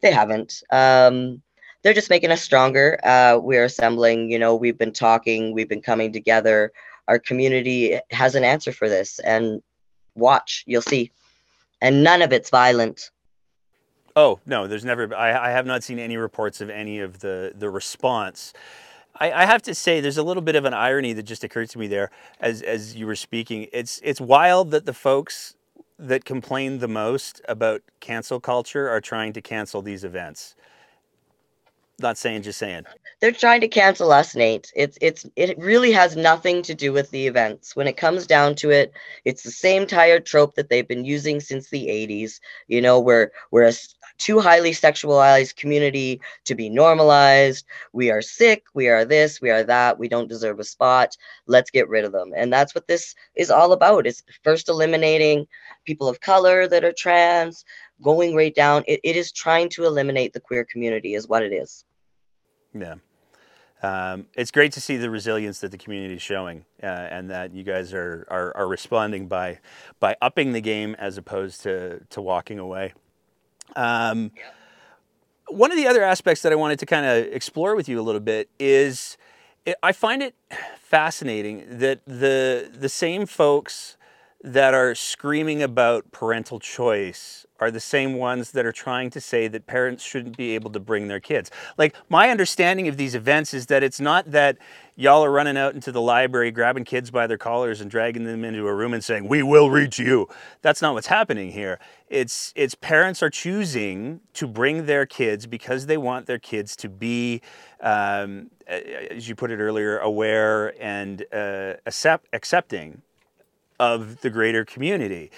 They 0.00 0.12
haven't. 0.12 0.62
Um 0.70 1.42
they're 1.82 1.94
just 1.94 2.10
making 2.10 2.30
us 2.30 2.42
stronger. 2.42 2.98
Uh 3.02 3.38
we're 3.42 3.64
assembling 3.64 4.30
you 4.30 4.38
know 4.38 4.54
we've 4.54 4.78
been 4.78 4.92
talking 4.92 5.52
we've 5.52 5.68
been 5.68 5.82
coming 5.82 6.12
together. 6.12 6.72
Our 7.08 7.18
community 7.18 7.98
has 8.10 8.34
an 8.34 8.44
answer 8.44 8.72
for 8.72 8.88
this 8.88 9.18
and 9.20 9.62
watch 10.14 10.62
you'll 10.66 10.82
see 10.82 11.10
and 11.82 12.02
none 12.02 12.22
of 12.22 12.32
it's 12.32 12.48
violent 12.48 13.10
oh 14.16 14.40
no 14.46 14.66
there's 14.66 14.84
never 14.84 15.14
i, 15.14 15.48
I 15.48 15.50
have 15.50 15.66
not 15.66 15.84
seen 15.84 15.98
any 15.98 16.16
reports 16.16 16.62
of 16.62 16.70
any 16.70 17.00
of 17.00 17.20
the 17.20 17.52
the 17.54 17.68
response 17.68 18.54
I, 19.20 19.42
I, 19.42 19.44
have 19.44 19.60
to 19.64 19.74
say, 19.74 20.00
there's 20.00 20.16
a 20.16 20.22
little 20.22 20.42
bit 20.42 20.56
of 20.56 20.64
an 20.64 20.72
irony 20.72 21.12
that 21.12 21.24
just 21.24 21.44
occurred 21.44 21.68
to 21.70 21.78
me 21.78 21.86
there 21.86 22.10
as 22.40 22.62
as 22.62 22.96
you 22.96 23.06
were 23.06 23.14
speaking. 23.14 23.68
It's 23.70 24.00
it's 24.02 24.22
wild 24.22 24.70
that 24.70 24.86
the 24.86 24.94
folks 24.94 25.54
that 25.98 26.24
complain 26.24 26.78
the 26.78 26.88
most 26.88 27.40
about 27.48 27.82
cancel 28.00 28.40
culture 28.40 28.88
are 28.88 29.00
trying 29.00 29.32
to 29.34 29.40
cancel 29.40 29.82
these 29.82 30.02
events. 30.02 30.54
Not 32.02 32.18
saying, 32.18 32.42
just 32.42 32.58
saying. 32.58 32.84
They're 33.20 33.30
trying 33.30 33.60
to 33.60 33.68
cancel 33.68 34.10
us, 34.10 34.34
Nate. 34.34 34.72
It's 34.74 34.98
it's 35.00 35.24
it 35.36 35.56
really 35.56 35.92
has 35.92 36.16
nothing 36.16 36.60
to 36.62 36.74
do 36.74 36.92
with 36.92 37.10
the 37.12 37.28
events. 37.28 37.76
When 37.76 37.86
it 37.86 37.96
comes 37.96 38.26
down 38.26 38.56
to 38.56 38.70
it, 38.70 38.92
it's 39.24 39.44
the 39.44 39.52
same 39.52 39.86
tired 39.86 40.26
trope 40.26 40.56
that 40.56 40.68
they've 40.68 40.88
been 40.88 41.04
using 41.04 41.38
since 41.38 41.70
the 41.70 41.86
80s. 41.86 42.40
You 42.66 42.80
know, 42.80 42.98
where 42.98 43.30
where 43.50 43.68
a, 43.68 43.72
too 44.18 44.40
highly 44.40 44.72
sexualized 44.72 45.54
community 45.54 46.20
to 46.44 46.56
be 46.56 46.68
normalized. 46.68 47.64
We 47.92 48.10
are 48.10 48.22
sick. 48.22 48.64
We 48.74 48.88
are 48.88 49.04
this. 49.04 49.40
We 49.40 49.50
are 49.50 49.62
that. 49.62 50.00
We 50.00 50.08
don't 50.08 50.28
deserve 50.28 50.58
a 50.58 50.64
spot. 50.64 51.16
Let's 51.46 51.70
get 51.70 51.88
rid 51.88 52.04
of 52.04 52.10
them. 52.10 52.32
And 52.36 52.52
that's 52.52 52.74
what 52.74 52.88
this 52.88 53.14
is 53.36 53.50
all 53.50 53.72
about. 53.72 54.08
It's 54.08 54.24
first 54.42 54.68
eliminating 54.68 55.46
people 55.84 56.08
of 56.08 56.20
color 56.20 56.66
that 56.66 56.84
are 56.84 56.92
trans, 56.92 57.64
going 58.02 58.34
right 58.34 58.54
down. 58.54 58.82
it, 58.88 59.00
it 59.04 59.16
is 59.16 59.30
trying 59.30 59.68
to 59.70 59.84
eliminate 59.84 60.32
the 60.32 60.40
queer 60.40 60.64
community, 60.64 61.14
is 61.14 61.28
what 61.28 61.42
it 61.42 61.52
is. 61.52 61.84
Yeah. 62.74 62.96
Um, 63.82 64.26
it's 64.34 64.52
great 64.52 64.72
to 64.72 64.80
see 64.80 64.96
the 64.96 65.10
resilience 65.10 65.58
that 65.60 65.72
the 65.72 65.78
community 65.78 66.14
is 66.14 66.22
showing, 66.22 66.64
uh, 66.82 66.86
and 66.86 67.30
that 67.30 67.52
you 67.52 67.64
guys 67.64 67.92
are, 67.92 68.26
are, 68.30 68.56
are 68.56 68.68
responding 68.68 69.26
by 69.26 69.58
by 69.98 70.16
upping 70.22 70.52
the 70.52 70.60
game 70.60 70.94
as 70.98 71.18
opposed 71.18 71.62
to 71.62 72.00
to 72.10 72.20
walking 72.22 72.60
away. 72.60 72.94
Um, 73.74 74.30
one 75.48 75.72
of 75.72 75.76
the 75.76 75.86
other 75.88 76.02
aspects 76.02 76.42
that 76.42 76.52
I 76.52 76.54
wanted 76.54 76.78
to 76.78 76.86
kind 76.86 77.06
of 77.06 77.32
explore 77.32 77.74
with 77.74 77.88
you 77.88 78.00
a 78.00 78.02
little 78.02 78.20
bit 78.20 78.48
is 78.58 79.16
it, 79.66 79.76
I 79.82 79.92
find 79.92 80.22
it 80.22 80.36
fascinating 80.78 81.64
that 81.78 82.02
the 82.06 82.70
the 82.72 82.88
same 82.88 83.26
folks 83.26 83.96
that 84.42 84.74
are 84.74 84.94
screaming 84.94 85.62
about 85.62 86.10
parental 86.12 86.60
choice 86.60 87.46
are 87.62 87.70
the 87.70 87.80
same 87.80 88.14
ones 88.14 88.50
that 88.50 88.66
are 88.66 88.72
trying 88.72 89.08
to 89.10 89.20
say 89.20 89.46
that 89.46 89.66
parents 89.68 90.02
shouldn't 90.02 90.36
be 90.36 90.56
able 90.56 90.70
to 90.72 90.80
bring 90.80 91.06
their 91.06 91.20
kids. 91.20 91.48
Like, 91.78 91.94
my 92.08 92.28
understanding 92.28 92.88
of 92.88 92.96
these 92.96 93.14
events 93.14 93.54
is 93.54 93.66
that 93.66 93.84
it's 93.84 94.00
not 94.00 94.32
that 94.32 94.58
y'all 94.96 95.24
are 95.24 95.30
running 95.30 95.56
out 95.56 95.72
into 95.72 95.92
the 95.92 96.00
library, 96.00 96.50
grabbing 96.50 96.84
kids 96.84 97.12
by 97.12 97.28
their 97.28 97.38
collars 97.38 97.80
and 97.80 97.88
dragging 97.88 98.24
them 98.24 98.44
into 98.44 98.66
a 98.66 98.74
room 98.74 98.92
and 98.92 99.04
saying, 99.04 99.28
We 99.28 99.44
will 99.44 99.70
reach 99.70 100.00
you. 100.00 100.28
That's 100.60 100.82
not 100.82 100.94
what's 100.94 101.06
happening 101.06 101.52
here. 101.52 101.78
It's, 102.08 102.52
it's 102.56 102.74
parents 102.74 103.22
are 103.22 103.30
choosing 103.30 104.20
to 104.34 104.48
bring 104.48 104.86
their 104.86 105.06
kids 105.06 105.46
because 105.46 105.86
they 105.86 105.96
want 105.96 106.26
their 106.26 106.40
kids 106.40 106.74
to 106.76 106.88
be, 106.88 107.42
um, 107.80 108.50
as 108.66 109.28
you 109.28 109.36
put 109.36 109.52
it 109.52 109.58
earlier, 109.58 109.98
aware 109.98 110.74
and 110.82 111.24
uh, 111.32 111.74
accept, 111.86 112.26
accepting 112.32 113.02
of 113.78 114.20
the 114.20 114.30
greater 114.30 114.64
community. 114.64 115.30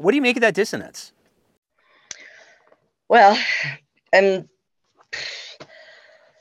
What 0.00 0.12
do 0.12 0.16
you 0.16 0.22
make 0.22 0.36
of 0.36 0.42
that 0.42 0.54
dissonance? 0.54 1.12
Well, 3.08 3.38
and 4.12 4.48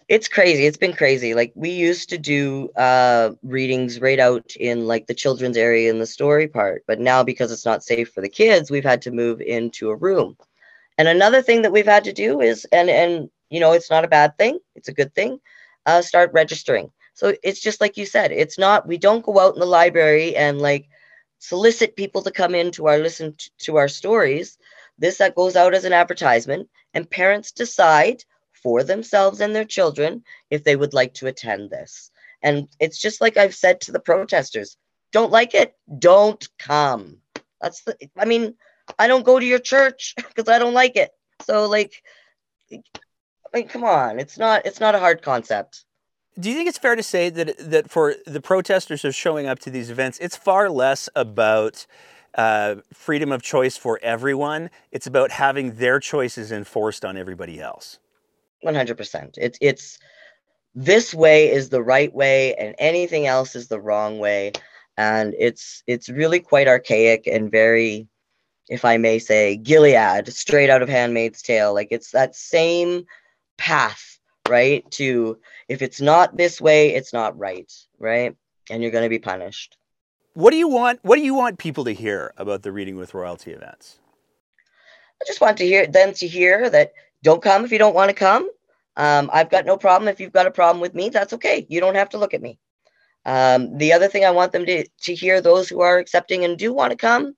it's 0.10 0.28
crazy. 0.28 0.66
It's 0.66 0.78
been 0.78 0.94
crazy. 0.94 1.34
Like 1.34 1.52
we 1.56 1.70
used 1.70 2.10
to 2.10 2.18
do 2.18 2.70
uh, 2.76 3.32
readings 3.44 4.00
right 4.00 4.20
out 4.20 4.56
in 4.58 4.88
like 4.88 5.08
the 5.08 5.14
children's 5.14 5.58
area 5.58 5.90
in 5.90 6.00
the 6.00 6.06
story 6.06 6.48
part, 6.48 6.84
but 6.88 7.00
now 7.00 7.24
because 7.24 7.52
it's 7.52 7.66
not 7.66 7.84
safe 7.84 8.12
for 8.12 8.22
the 8.22 8.30
kids, 8.30 8.72
we've 8.72 8.84
had 8.84 9.02
to 9.04 9.12
move 9.12 9.42
into 9.42 9.90
a 9.90 9.96
room. 9.96 10.38
And 10.98 11.08
another 11.08 11.42
thing 11.42 11.62
that 11.62 11.72
we've 11.72 11.86
had 11.86 12.04
to 12.06 12.14
do 12.14 12.42
is, 12.42 12.66
and 12.72 12.90
and 12.90 13.30
you 13.50 13.60
know, 13.60 13.72
it's 13.72 13.90
not 13.90 14.04
a 14.04 14.10
bad 14.10 14.38
thing. 14.38 14.60
It's 14.76 14.90
a 14.90 14.94
good 14.94 15.14
thing. 15.16 15.40
Uh, 15.86 16.02
start 16.02 16.32
registering. 16.34 16.92
So 17.14 17.34
it's 17.44 17.60
just 17.60 17.82
like 17.82 17.98
you 17.98 18.06
said, 18.06 18.32
it's 18.32 18.60
not, 18.60 18.88
we 18.88 18.98
don't 18.98 19.26
go 19.26 19.40
out 19.40 19.56
in 19.56 19.60
the 19.60 19.66
library 19.66 20.36
and 20.36 20.62
like 20.62 20.88
solicit 21.39 21.95
people 21.95 22.21
to 22.23 22.32
come 22.32 22.56
in 22.56 22.71
to 22.71 22.88
our 22.88 22.97
listen 23.00 23.36
to 23.60 23.78
our 23.78 23.88
stories. 23.88 24.58
This 24.97 25.17
that 25.19 25.36
goes 25.36 25.56
out 25.56 25.73
as 25.73 25.86
an 25.86 25.93
advertisement, 25.93 26.69
and 26.93 27.10
parents 27.10 27.52
decide 27.52 28.23
for 28.54 28.84
themselves 28.84 29.39
and 29.39 29.56
their 29.56 29.65
children 29.65 30.23
if 30.50 30.63
they 30.63 30.76
would 30.76 30.93
like 30.93 31.13
to 31.15 31.28
attend 31.28 31.69
this. 31.69 32.12
And 32.41 32.67
it's 32.80 33.00
just 33.00 33.21
like 33.21 33.38
I've 33.38 33.56
said 33.56 33.82
to 33.82 33.91
the 33.91 34.00
protesters 34.00 34.78
don't 35.12 35.32
like 35.32 35.54
it, 35.54 35.73
don't 36.00 36.47
come. 36.60 37.17
That's 37.62 37.82
the, 37.84 37.97
I 38.17 38.26
mean, 38.26 38.56
I 39.00 39.08
don't 39.08 39.26
go 39.26 39.39
to 39.39 39.45
your 39.45 39.60
church 39.60 40.13
because 40.17 40.50
I 40.50 40.60
don't 40.60 40.73
like 40.73 40.95
it. 40.95 41.12
So, 41.43 41.67
like, 41.67 42.04
I 42.71 42.82
mean, 43.54 43.67
come 43.67 43.84
on, 43.84 44.19
it's 44.19 44.38
not, 44.38 44.65
it's 44.65 44.80
not 44.80 44.95
a 44.95 45.00
hard 45.00 45.21
concept. 45.21 45.86
Do 46.39 46.50
you 46.50 46.56
think 46.56 46.69
it's 46.69 46.78
fair 46.78 46.95
to 46.95 47.04
say 47.04 47.30
that 47.30 47.58
that 47.58 47.89
for 47.89 48.15
the 48.26 48.41
protesters 48.41 49.02
who 49.02 49.08
are 49.08 49.12
showing 49.12 49.47
up 49.47 49.60
to 49.60 49.71
these 49.71 49.89
events, 49.89 50.19
it's 50.19 50.36
far 50.36 50.69
less 50.69 51.10
about 51.15 51.88
uh, 52.36 52.76
freedom 52.93 53.32
of 53.32 53.41
choice 53.41 53.76
for 53.76 54.00
everyone. 54.04 54.69
It's 54.91 55.08
about 55.08 55.32
having 55.32 55.76
their 55.76 56.00
choices 56.00 56.52
enforced 56.52 57.04
on 57.04 57.17
everybody 57.17 57.60
else. 57.60 57.97
One 58.62 58.76
hundred 58.76 58.97
percent. 58.97 59.38
It's 59.41 59.58
it's 59.62 59.97
this 60.76 61.13
way 61.13 61.50
is 61.52 61.69
the 61.69 61.82
right 61.82 62.13
way, 62.13 62.54
and 62.56 62.76
anything 62.78 63.26
else 63.26 63.56
is 63.56 63.67
the 63.67 63.80
wrong 63.80 64.19
way, 64.19 64.52
and 64.95 65.34
it's 65.39 65.82
it's 65.88 66.08
really 66.08 66.39
quite 66.39 66.67
archaic 66.67 67.26
and 67.26 67.50
very, 67.50 68.08
if 68.69 68.86
I 68.86 68.97
may 68.97 69.17
say, 69.17 69.58
Gilead, 69.58 70.32
straight 70.32 70.69
out 70.69 70.84
of 70.84 70.89
Handmaid's 70.89 71.41
Tale. 71.41 71.73
Like 71.73 71.88
it's 71.89 72.12
that 72.12 72.36
same 72.36 73.06
path, 73.58 74.17
right? 74.50 74.90
To 74.92 75.38
if 75.68 75.82
it's 75.82 76.02
not 76.02 76.38
this 76.38 76.62
way, 76.62 76.94
it's 76.96 77.14
not 77.14 77.38
right, 77.38 77.72
right? 78.00 78.36
And 78.70 78.82
you're 78.82 78.92
going 78.92 79.04
to 79.04 79.10
be 79.10 79.20
punished. 79.20 79.78
What 80.34 80.52
do 80.52 80.58
you 80.58 80.68
want? 80.68 81.00
What 81.04 81.16
do 81.16 81.24
you 81.24 81.34
want 81.34 81.58
people 81.58 81.86
to 81.86 81.94
hear 81.94 82.34
about 82.38 82.64
the 82.64 82.72
Reading 82.72 82.98
with 82.98 83.14
Royalty 83.14 83.52
events? 83.52 84.00
I 85.22 85.26
just 85.26 85.42
want 85.42 85.58
to 85.58 85.66
hear 85.66 85.88
them 85.88 86.14
to 86.14 86.28
hear 86.28 86.70
that 86.70 86.94
don't 87.24 87.42
come 87.42 87.66
if 87.66 87.72
you 87.72 87.80
don't 87.80 87.96
want 87.96 88.10
to 88.10 88.16
come. 88.16 88.50
Um, 88.96 89.30
I've 89.34 89.50
got 89.50 89.66
no 89.66 89.78
problem 89.78 90.08
if 90.08 90.20
you've 90.20 90.34
got 90.34 90.48
a 90.48 90.52
problem 90.52 90.82
with 90.82 90.96
me. 90.96 91.10
That's 91.10 91.34
okay. 91.34 91.66
You 91.70 91.80
don't 91.80 91.96
have 91.96 92.10
to 92.10 92.18
look 92.18 92.34
at 92.34 92.42
me. 92.42 92.60
Um, 93.26 93.78
the 93.78 93.94
other 93.94 94.08
thing 94.08 94.26
I 94.26 94.32
want 94.32 94.52
them 94.52 94.66
to, 94.66 94.88
to 94.88 95.14
hear, 95.14 95.42
those 95.42 95.70
who 95.70 95.82
are 95.82 95.98
accepting 95.98 96.46
and 96.46 96.58
do 96.58 96.74
want 96.74 96.92
to 96.92 96.98
come, 96.98 97.36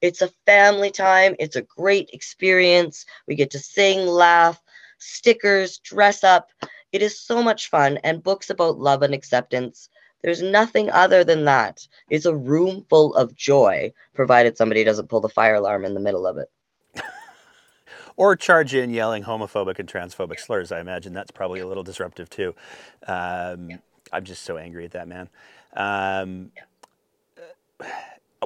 it's 0.00 0.20
a 0.20 0.32
family 0.46 0.90
time. 0.90 1.34
It's 1.38 1.56
a 1.56 1.62
great 1.62 2.10
experience. 2.12 3.06
We 3.26 3.34
get 3.34 3.50
to 3.52 3.58
sing, 3.58 4.06
laugh, 4.06 4.61
stickers, 5.02 5.78
dress 5.78 6.24
up. 6.24 6.50
It 6.92 7.02
is 7.02 7.18
so 7.18 7.42
much 7.42 7.68
fun. 7.70 7.98
And 8.04 8.22
books 8.22 8.50
about 8.50 8.78
love 8.78 9.02
and 9.02 9.14
acceptance 9.14 9.88
there's 10.22 10.42
nothing 10.42 10.90
other 10.90 11.24
than 11.24 11.44
that. 11.44 11.86
It's 12.08 12.26
a 12.26 12.34
room 12.34 12.86
full 12.88 13.14
of 13.14 13.34
joy, 13.34 13.92
provided 14.14 14.56
somebody 14.56 14.84
doesn't 14.84 15.08
pull 15.08 15.20
the 15.20 15.28
fire 15.28 15.56
alarm 15.56 15.84
in 15.84 15.94
the 15.94 16.00
middle 16.00 16.26
of 16.26 16.38
it. 16.38 16.48
or 18.16 18.36
charge 18.36 18.74
in 18.74 18.90
yelling 18.90 19.24
homophobic 19.24 19.78
and 19.78 19.88
transphobic 19.88 20.38
slurs. 20.38 20.70
I 20.70 20.80
imagine 20.80 21.12
that's 21.12 21.32
probably 21.32 21.60
a 21.60 21.66
little 21.66 21.82
disruptive 21.82 22.30
too. 22.30 22.54
Um, 23.06 23.70
yeah. 23.70 23.76
I'm 24.12 24.24
just 24.24 24.42
so 24.42 24.56
angry 24.56 24.84
at 24.84 24.92
that 24.92 25.08
man. 25.08 25.28
Um, 25.74 26.52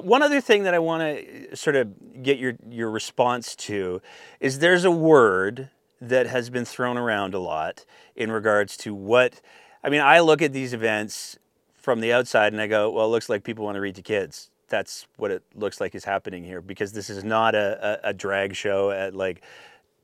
one 0.01 0.23
other 0.23 0.41
thing 0.41 0.63
that 0.63 0.73
I 0.73 0.79
want 0.79 1.03
to 1.03 1.55
sort 1.55 1.75
of 1.75 2.23
get 2.23 2.39
your 2.39 2.53
your 2.69 2.89
response 2.89 3.55
to 3.55 4.01
is 4.39 4.59
there's 4.59 4.85
a 4.85 4.91
word 4.91 5.69
that 6.01 6.27
has 6.27 6.49
been 6.49 6.65
thrown 6.65 6.97
around 6.97 7.33
a 7.33 7.39
lot 7.39 7.85
in 8.15 8.31
regards 8.31 8.77
to 8.77 8.93
what 8.93 9.41
I 9.83 9.89
mean. 9.89 10.01
I 10.01 10.19
look 10.19 10.41
at 10.41 10.53
these 10.53 10.73
events 10.73 11.37
from 11.75 12.01
the 12.01 12.11
outside 12.13 12.53
and 12.53 12.61
I 12.61 12.67
go, 12.67 12.89
well, 12.89 13.05
it 13.05 13.09
looks 13.09 13.29
like 13.29 13.43
people 13.43 13.63
want 13.65 13.75
to 13.75 13.81
read 13.81 13.95
to 13.95 14.01
kids. 14.01 14.49
That's 14.67 15.07
what 15.15 15.31
it 15.31 15.43
looks 15.55 15.79
like 15.79 15.95
is 15.95 16.03
happening 16.03 16.43
here 16.43 16.61
because 16.61 16.91
this 16.91 17.09
is 17.09 17.23
not 17.23 17.55
a, 17.55 18.01
a, 18.05 18.09
a 18.09 18.13
drag 18.13 18.55
show 18.55 18.91
at 18.91 19.15
like 19.15 19.41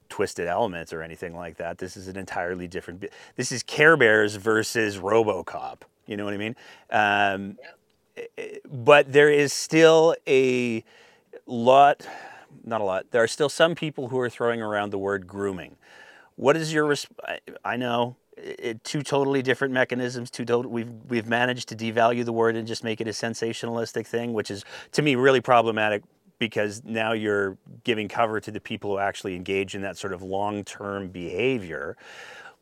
twisted 0.08 0.48
elements 0.48 0.94
or 0.94 1.02
anything 1.02 1.36
like 1.36 1.58
that. 1.58 1.80
This 1.80 1.98
is 1.98 2.08
an 2.08 2.18
entirely 2.18 2.68
different. 2.68 3.06
This 3.36 3.52
is 3.52 3.64
Care 3.64 3.98
Bears 3.98 4.36
versus 4.36 4.98
RoboCop. 4.98 5.80
You 6.06 6.18
know 6.18 6.26
what 6.26 6.34
I 6.34 6.38
mean? 6.38 6.56
Um, 6.90 7.58
but 8.72 9.12
there 9.12 9.32
is 9.32 9.54
still 9.54 10.16
a 10.28 10.84
lot, 11.48 12.08
not 12.64 12.82
a 12.82 12.84
lot. 12.84 13.12
There 13.12 13.24
are 13.24 13.28
still 13.28 13.50
some 13.50 13.76
people 13.76 14.10
who 14.10 14.20
are 14.20 14.30
throwing 14.30 14.62
around 14.62 14.92
the 14.92 14.98
word 14.98 15.28
grooming. 15.28 15.78
What 16.36 16.58
is 16.58 16.74
your? 16.74 16.88
Resp- 16.88 17.12
I 17.64 17.78
know 17.78 18.16
it, 18.38 18.84
two 18.84 19.02
totally 19.04 19.42
different 19.42 19.74
mechanisms. 19.74 20.32
Two 20.32 20.46
we've 20.62 20.90
we've 21.08 21.28
managed 21.28 21.70
to 21.70 21.76
devalue 21.76 22.26
the 22.26 22.34
word 22.34 22.56
and 22.56 22.68
just 22.68 22.84
make 22.84 23.02
it 23.02 23.08
a 23.08 23.12
sensationalistic 23.12 24.08
thing, 24.08 24.34
which 24.34 24.50
is 24.50 24.66
to 24.94 25.02
me 25.02 25.16
really 25.16 25.42
problematic 25.42 26.04
because 26.40 26.84
now 26.84 27.14
you're 27.14 27.58
giving 27.84 28.08
cover 28.08 28.40
to 28.40 28.52
the 28.52 28.60
people 28.60 28.92
who 28.92 28.98
actually 28.98 29.36
engage 29.36 29.76
in 29.76 29.82
that 29.82 29.98
sort 29.98 30.14
of 30.14 30.22
long-term 30.22 31.08
behavior. 31.08 31.96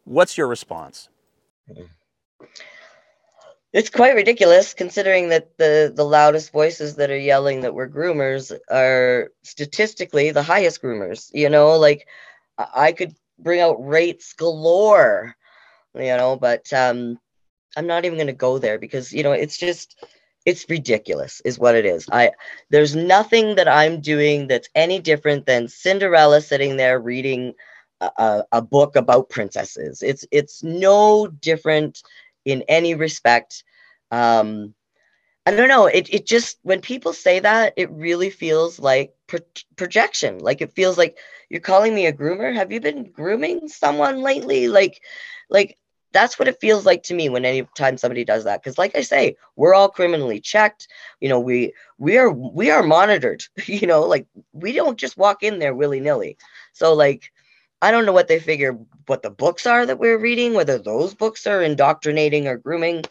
What's 0.04 0.38
your 0.38 0.48
response? 0.48 1.10
Mm-hmm. 1.70 1.84
It's 3.74 3.90
quite 3.90 4.16
ridiculous 4.16 4.74
considering 4.74 5.30
that 5.30 5.58
the 5.58 5.92
the 5.96 6.04
loudest 6.04 6.52
voices 6.52 6.96
that 6.96 7.10
are 7.10 7.18
yelling 7.18 7.62
that 7.62 7.74
we're 7.74 7.88
groomers 7.90 8.58
are 8.70 9.32
statistically 9.44 10.32
the 10.32 10.44
highest 10.44 10.82
groomers. 10.82 11.30
You 11.34 11.50
know, 11.50 11.78
like 11.78 12.08
I 12.58 12.92
could 12.92 13.16
bring 13.40 13.62
out 13.62 13.86
rates 13.86 14.34
galore 14.34 15.36
you 15.96 16.16
know, 16.18 16.36
but 16.36 16.72
um, 16.74 17.20
I'm 17.76 17.88
not 17.88 18.06
even 18.06 18.18
going 18.18 18.28
to 18.28 18.34
go 18.34 18.58
there 18.58 18.80
because, 18.80 19.12
you 19.12 19.24
know, 19.24 19.32
it's 19.32 19.58
just, 19.58 20.04
it's 20.46 20.70
ridiculous 20.70 21.42
is 21.46 21.60
what 21.60 21.76
it 21.76 21.86
is. 21.86 22.08
I, 22.12 22.32
there's 22.70 22.96
nothing 22.96 23.56
that 23.56 23.68
I'm 23.68 24.02
doing 24.02 24.48
that's 24.48 24.70
any 24.76 25.00
different 25.00 25.46
than 25.46 25.68
Cinderella 25.68 26.42
sitting 26.42 26.78
there 26.78 27.00
reading 27.00 27.54
a, 28.00 28.44
a 28.52 28.62
book 28.62 28.96
about 28.96 29.30
princesses. 29.30 30.02
It's, 30.02 30.26
it's 30.32 30.64
no 30.64 31.28
different 31.28 32.02
in 32.46 32.64
any 32.68 32.96
respect. 32.96 33.64
Um, 34.12 34.74
I 35.46 35.52
don't 35.52 35.70
know. 35.70 35.88
It, 35.88 36.14
it 36.14 36.26
just, 36.26 36.60
when 36.64 36.82
people 36.82 37.14
say 37.14 37.40
that, 37.40 37.74
it 37.78 37.90
really 37.92 38.30
feels 38.30 38.80
like 38.80 39.14
pro- 39.28 39.40
projection. 39.76 40.40
Like 40.40 40.62
it 40.62 40.74
feels 40.74 40.98
like 40.98 41.18
you're 41.50 41.62
calling 41.62 41.96
me 41.96 42.06
a 42.06 42.14
groomer. 42.14 42.54
Have 42.54 42.72
you 42.72 42.80
been 42.80 43.12
grooming 43.12 43.68
someone 43.68 44.22
lately? 44.22 44.68
Like, 44.68 45.02
like 45.50 45.78
that's 46.14 46.38
what 46.38 46.48
it 46.48 46.60
feels 46.60 46.86
like 46.86 47.04
to 47.04 47.14
me 47.14 47.30
when 47.30 47.46
anytime 47.46 47.98
somebody 47.98 48.24
does 48.24 48.44
that 48.44 48.62
because 48.62 48.78
like 48.78 48.96
i 48.96 49.02
say 49.02 49.36
we're 49.56 49.74
all 49.74 49.90
criminally 49.90 50.40
checked 50.40 50.88
you 51.20 51.30
know 51.30 51.40
we 51.40 51.74
we 51.98 52.18
are 52.18 52.32
we 52.32 52.70
are 52.70 52.84
monitored 52.84 53.44
you 53.66 53.88
know 53.88 54.02
like 54.02 54.28
we 54.54 54.72
don't 54.74 54.98
just 54.98 55.18
walk 55.18 55.44
in 55.44 55.60
there 55.60 55.74
willy-nilly 55.76 56.38
so 56.74 56.94
like 56.94 57.32
i 57.82 57.92
don't 57.92 58.06
know 58.06 58.12
what 58.12 58.28
they 58.28 58.40
figure 58.40 58.78
what 59.08 59.24
the 59.24 59.30
books 59.30 59.66
are 59.66 59.86
that 59.86 60.00
we're 60.00 60.18
reading 60.18 60.54
whether 60.54 60.78
those 60.78 61.14
books 61.14 61.48
are 61.48 61.62
indoctrinating 61.62 62.48
or 62.48 62.58
grooming 62.58 63.04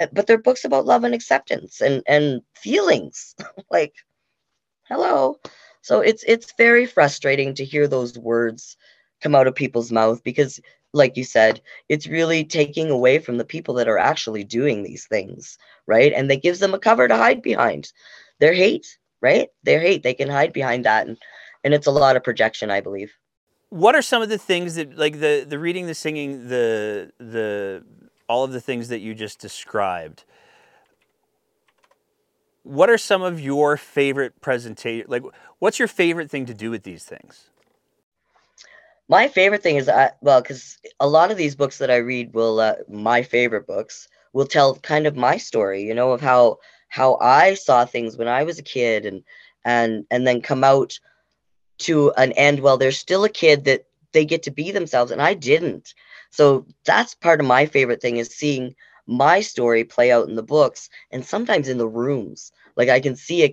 eh, 0.00 0.06
but 0.12 0.26
they're 0.26 0.38
books 0.38 0.64
about 0.64 0.86
love 0.86 1.04
and 1.04 1.14
acceptance 1.14 1.80
and 1.80 2.02
and 2.06 2.42
feelings 2.54 3.34
like 3.70 3.94
hello 4.84 5.38
so 5.82 6.00
it's 6.00 6.24
it's 6.26 6.52
very 6.58 6.86
frustrating 6.86 7.54
to 7.54 7.64
hear 7.64 7.88
those 7.88 8.18
words 8.18 8.76
come 9.20 9.34
out 9.34 9.46
of 9.46 9.54
people's 9.54 9.90
mouth 9.90 10.22
because 10.22 10.60
like 10.92 11.16
you 11.16 11.24
said, 11.24 11.60
it's 11.88 12.06
really 12.06 12.44
taking 12.44 12.90
away 12.90 13.18
from 13.18 13.36
the 13.36 13.44
people 13.44 13.74
that 13.74 13.88
are 13.88 13.98
actually 13.98 14.44
doing 14.44 14.82
these 14.82 15.06
things, 15.06 15.58
right? 15.86 16.12
And 16.12 16.30
that 16.30 16.42
gives 16.42 16.60
them 16.60 16.74
a 16.74 16.78
cover 16.78 17.06
to 17.06 17.16
hide 17.16 17.42
behind. 17.42 17.92
Their 18.40 18.54
hate, 18.54 18.98
right? 19.20 19.48
Their 19.64 19.80
hate, 19.80 20.02
they 20.02 20.14
can 20.14 20.30
hide 20.30 20.52
behind 20.52 20.84
that. 20.84 21.06
And, 21.06 21.18
and 21.64 21.74
it's 21.74 21.86
a 21.86 21.92
lot 21.92 22.16
of 22.16 22.24
projection, 22.24 22.70
I 22.70 22.80
believe. 22.80 23.12
What 23.70 23.94
are 23.94 24.02
some 24.02 24.22
of 24.22 24.28
the 24.28 24.38
things 24.38 24.76
that, 24.76 24.96
like 24.96 25.20
the 25.20 25.44
the 25.46 25.58
reading, 25.58 25.86
the 25.86 25.94
singing, 25.94 26.48
the 26.48 27.12
the 27.18 27.84
all 28.28 28.44
of 28.44 28.52
the 28.52 28.60
things 28.60 28.88
that 28.88 29.00
you 29.00 29.14
just 29.14 29.38
described? 29.38 30.24
What 32.62 32.90
are 32.90 32.98
some 32.98 33.22
of 33.22 33.40
your 33.40 33.76
favorite 33.76 34.40
presentation? 34.40 35.06
Like, 35.08 35.22
what's 35.58 35.78
your 35.78 35.88
favorite 35.88 36.30
thing 36.30 36.46
to 36.46 36.54
do 36.54 36.70
with 36.70 36.82
these 36.82 37.04
things? 37.04 37.50
my 39.08 39.26
favorite 39.26 39.62
thing 39.62 39.76
is 39.76 39.88
I, 39.88 40.10
well 40.20 40.40
because 40.40 40.78
a 41.00 41.08
lot 41.08 41.30
of 41.30 41.36
these 41.36 41.56
books 41.56 41.78
that 41.78 41.90
i 41.90 41.96
read 41.96 42.34
will 42.34 42.60
uh, 42.60 42.74
my 42.88 43.22
favorite 43.22 43.66
books 43.66 44.08
will 44.32 44.46
tell 44.46 44.76
kind 44.76 45.06
of 45.06 45.16
my 45.16 45.36
story 45.36 45.82
you 45.82 45.94
know 45.94 46.12
of 46.12 46.20
how 46.20 46.58
how 46.88 47.16
i 47.20 47.54
saw 47.54 47.84
things 47.84 48.16
when 48.16 48.28
i 48.28 48.42
was 48.42 48.58
a 48.58 48.62
kid 48.62 49.04
and 49.06 49.22
and 49.64 50.04
and 50.10 50.26
then 50.26 50.40
come 50.40 50.62
out 50.62 50.98
to 51.78 52.12
an 52.16 52.32
end 52.32 52.60
well 52.60 52.76
there's 52.76 52.98
still 52.98 53.24
a 53.24 53.28
kid 53.28 53.64
that 53.64 53.86
they 54.12 54.24
get 54.24 54.42
to 54.44 54.50
be 54.50 54.70
themselves 54.72 55.10
and 55.12 55.22
i 55.22 55.34
didn't. 55.34 55.94
So 56.30 56.66
that's 56.84 57.14
part 57.14 57.40
of 57.40 57.46
my 57.46 57.66
favorite 57.66 58.00
thing 58.02 58.16
is 58.18 58.28
seeing 58.28 58.74
my 59.06 59.40
story 59.40 59.84
play 59.84 60.10
out 60.12 60.28
in 60.28 60.34
the 60.34 60.42
books 60.42 60.90
and 61.10 61.24
sometimes 61.24 61.68
in 61.68 61.78
the 61.78 61.88
rooms. 61.88 62.52
Like 62.76 62.88
i 62.88 63.00
can 63.00 63.16
see 63.16 63.44
a, 63.44 63.52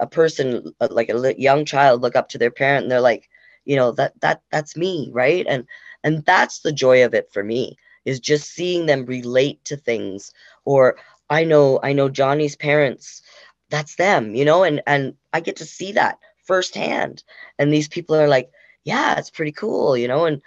a 0.00 0.06
person 0.06 0.72
uh, 0.80 0.88
like 0.90 1.08
a 1.10 1.34
young 1.38 1.64
child 1.64 2.02
look 2.02 2.16
up 2.16 2.28
to 2.30 2.38
their 2.38 2.50
parent 2.50 2.84
and 2.84 2.90
they're 2.92 3.00
like 3.00 3.28
you 3.64 3.76
know 3.76 3.92
that 3.92 4.18
that 4.20 4.42
that's 4.50 4.76
me 4.76 5.10
right? 5.12 5.46
And 5.48 5.66
and 6.02 6.24
that's 6.24 6.60
the 6.60 6.72
joy 6.72 7.04
of 7.04 7.14
it 7.14 7.30
for 7.32 7.42
me 7.42 7.76
is 8.04 8.20
just 8.20 8.50
seeing 8.50 8.86
them 8.86 9.04
relate 9.06 9.64
to 9.64 9.76
things. 9.76 10.32
Or 10.64 10.96
i 11.30 11.44
know 11.44 11.80
i 11.82 11.92
know 11.92 12.08
johnny's 12.08 12.56
parents 12.56 13.22
that's 13.70 13.96
them 13.96 14.34
you 14.34 14.44
know? 14.44 14.62
And 14.64 14.82
and 14.86 15.14
i 15.32 15.40
get 15.40 15.56
to 15.56 15.64
see 15.66 15.92
that 15.92 16.18
firsthand 16.44 17.22
and 17.58 17.72
these 17.72 17.88
people 17.88 18.14
are 18.16 18.28
like 18.28 18.50
yeah 18.84 19.18
it's 19.18 19.30
pretty 19.30 19.52
cool 19.52 19.96
you 19.96 20.08
know 20.08 20.26
and 20.26 20.42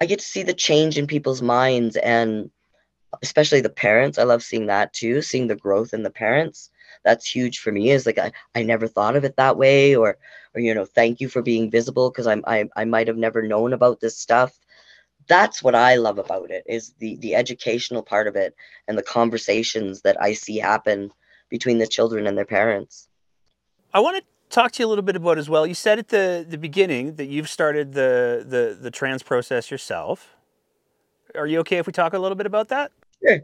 i 0.00 0.06
get 0.06 0.18
to 0.18 0.24
see 0.24 0.42
the 0.42 0.54
change 0.54 0.98
in 0.98 1.06
people's 1.06 1.42
minds 1.42 1.96
and 1.96 2.50
especially 3.22 3.60
the 3.60 3.70
parents. 3.70 4.18
I 4.18 4.24
love 4.24 4.42
seeing 4.42 4.66
that 4.66 4.92
too, 4.92 5.22
seeing 5.22 5.46
the 5.46 5.56
growth 5.56 5.92
in 5.92 6.02
the 6.02 6.10
parents. 6.10 6.70
That's 7.04 7.28
huge 7.28 7.58
for 7.58 7.72
me. 7.72 7.90
Is 7.90 8.06
like 8.06 8.18
I, 8.18 8.32
I 8.54 8.62
never 8.62 8.86
thought 8.86 9.16
of 9.16 9.24
it 9.24 9.36
that 9.36 9.56
way, 9.56 9.96
or 9.96 10.18
or 10.54 10.60
you 10.60 10.74
know, 10.74 10.84
thank 10.84 11.20
you 11.20 11.28
for 11.28 11.42
being 11.42 11.70
visible 11.70 12.10
because 12.10 12.26
I'm 12.26 12.44
I 12.46 12.68
I 12.76 12.84
might 12.84 13.08
have 13.08 13.16
never 13.16 13.42
known 13.42 13.72
about 13.72 14.00
this 14.00 14.18
stuff. 14.18 14.58
That's 15.28 15.62
what 15.62 15.74
I 15.74 15.96
love 15.96 16.18
about 16.18 16.50
it 16.50 16.64
is 16.66 16.94
the 16.98 17.16
the 17.16 17.34
educational 17.34 18.02
part 18.02 18.26
of 18.26 18.36
it 18.36 18.54
and 18.88 18.98
the 18.98 19.02
conversations 19.02 20.02
that 20.02 20.20
I 20.20 20.34
see 20.34 20.58
happen 20.58 21.10
between 21.48 21.78
the 21.78 21.86
children 21.86 22.26
and 22.26 22.36
their 22.36 22.44
parents. 22.44 23.08
I 23.92 24.00
want 24.00 24.18
to 24.18 24.29
talk 24.50 24.72
to 24.72 24.82
you 24.82 24.86
a 24.86 24.90
little 24.90 25.02
bit 25.02 25.16
about 25.16 25.38
as 25.38 25.48
well. 25.48 25.66
You 25.66 25.74
said 25.74 25.98
at 25.98 26.08
the 26.08 26.44
the 26.46 26.58
beginning 26.58 27.14
that 27.14 27.26
you've 27.26 27.48
started 27.48 27.94
the 27.94 28.44
the 28.46 28.76
the 28.78 28.90
trans 28.90 29.22
process 29.22 29.70
yourself. 29.70 30.36
Are 31.34 31.46
you 31.46 31.60
okay 31.60 31.78
if 31.78 31.86
we 31.86 31.92
talk 31.92 32.12
a 32.12 32.18
little 32.18 32.36
bit 32.36 32.46
about 32.46 32.68
that? 32.68 32.90
Sure. 33.22 33.40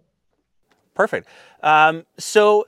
Perfect. 0.95 1.29
Um, 1.63 2.05
so, 2.19 2.67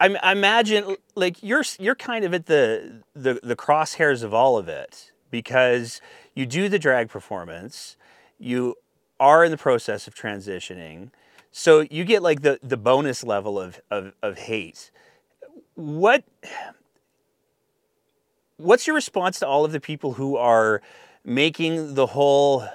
I, 0.00 0.14
I, 0.22 0.32
imagine 0.32 0.96
like 1.14 1.42
you're 1.42 1.64
you're 1.78 1.96
kind 1.96 2.24
of 2.24 2.32
at 2.32 2.46
the, 2.46 3.02
the 3.14 3.40
the 3.42 3.56
crosshairs 3.56 4.22
of 4.22 4.32
all 4.32 4.56
of 4.56 4.68
it 4.68 5.12
because 5.30 6.00
you 6.34 6.46
do 6.46 6.68
the 6.68 6.78
drag 6.78 7.08
performance, 7.08 7.96
you 8.38 8.76
are 9.20 9.44
in 9.44 9.50
the 9.50 9.58
process 9.58 10.06
of 10.06 10.14
transitioning, 10.14 11.10
so 11.50 11.80
you 11.90 12.04
get 12.04 12.22
like 12.22 12.42
the 12.42 12.58
the 12.62 12.76
bonus 12.76 13.24
level 13.24 13.60
of 13.60 13.80
of, 13.90 14.12
of 14.22 14.38
hate. 14.38 14.90
What 15.74 16.24
what's 18.62 18.86
your 18.86 18.94
response 18.94 19.38
to 19.40 19.46
all 19.46 19.64
of 19.64 19.72
the 19.72 19.80
people 19.80 20.14
who 20.14 20.36
are 20.36 20.80
making 21.24 21.94
the 21.94 22.06
whole 22.06 22.66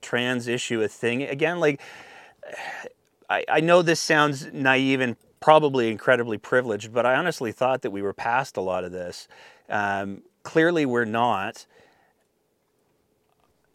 trans 0.00 0.48
issue 0.48 0.82
a 0.82 0.88
thing 0.88 1.22
again? 1.22 1.60
Like, 1.60 1.80
I, 3.28 3.44
I 3.48 3.60
know 3.60 3.82
this 3.82 4.00
sounds 4.00 4.52
naive 4.52 5.00
and 5.00 5.16
probably 5.40 5.90
incredibly 5.90 6.38
privileged, 6.38 6.92
but 6.92 7.04
I 7.04 7.16
honestly 7.16 7.50
thought 7.50 7.82
that 7.82 7.90
we 7.90 8.00
were 8.00 8.12
past 8.12 8.56
a 8.56 8.60
lot 8.60 8.84
of 8.84 8.92
this. 8.92 9.26
Um, 9.68 10.22
clearly, 10.44 10.86
we're 10.86 11.04
not. 11.04 11.66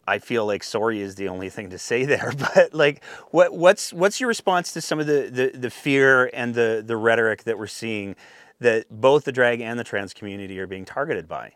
I 0.08 0.18
feel 0.18 0.46
like 0.46 0.62
sorry 0.62 1.00
is 1.00 1.16
the 1.16 1.28
only 1.28 1.50
thing 1.50 1.68
to 1.68 1.78
say 1.78 2.04
there, 2.06 2.32
but 2.36 2.72
like, 2.72 3.04
what 3.30 3.52
what's 3.52 3.92
what's 3.92 4.20
your 4.20 4.28
response 4.28 4.72
to 4.72 4.80
some 4.80 5.00
of 5.00 5.06
the, 5.06 5.28
the, 5.30 5.58
the 5.58 5.70
fear 5.70 6.30
and 6.32 6.54
the 6.54 6.82
the 6.84 6.96
rhetoric 6.96 7.44
that 7.44 7.58
we're 7.58 7.66
seeing 7.66 8.16
that 8.62 8.86
both 8.90 9.24
the 9.24 9.32
drag 9.32 9.60
and 9.60 9.78
the 9.78 9.84
trans 9.84 10.12
community 10.14 10.58
are 10.58 10.66
being 10.66 10.84
targeted 10.84 11.28
by? 11.28 11.52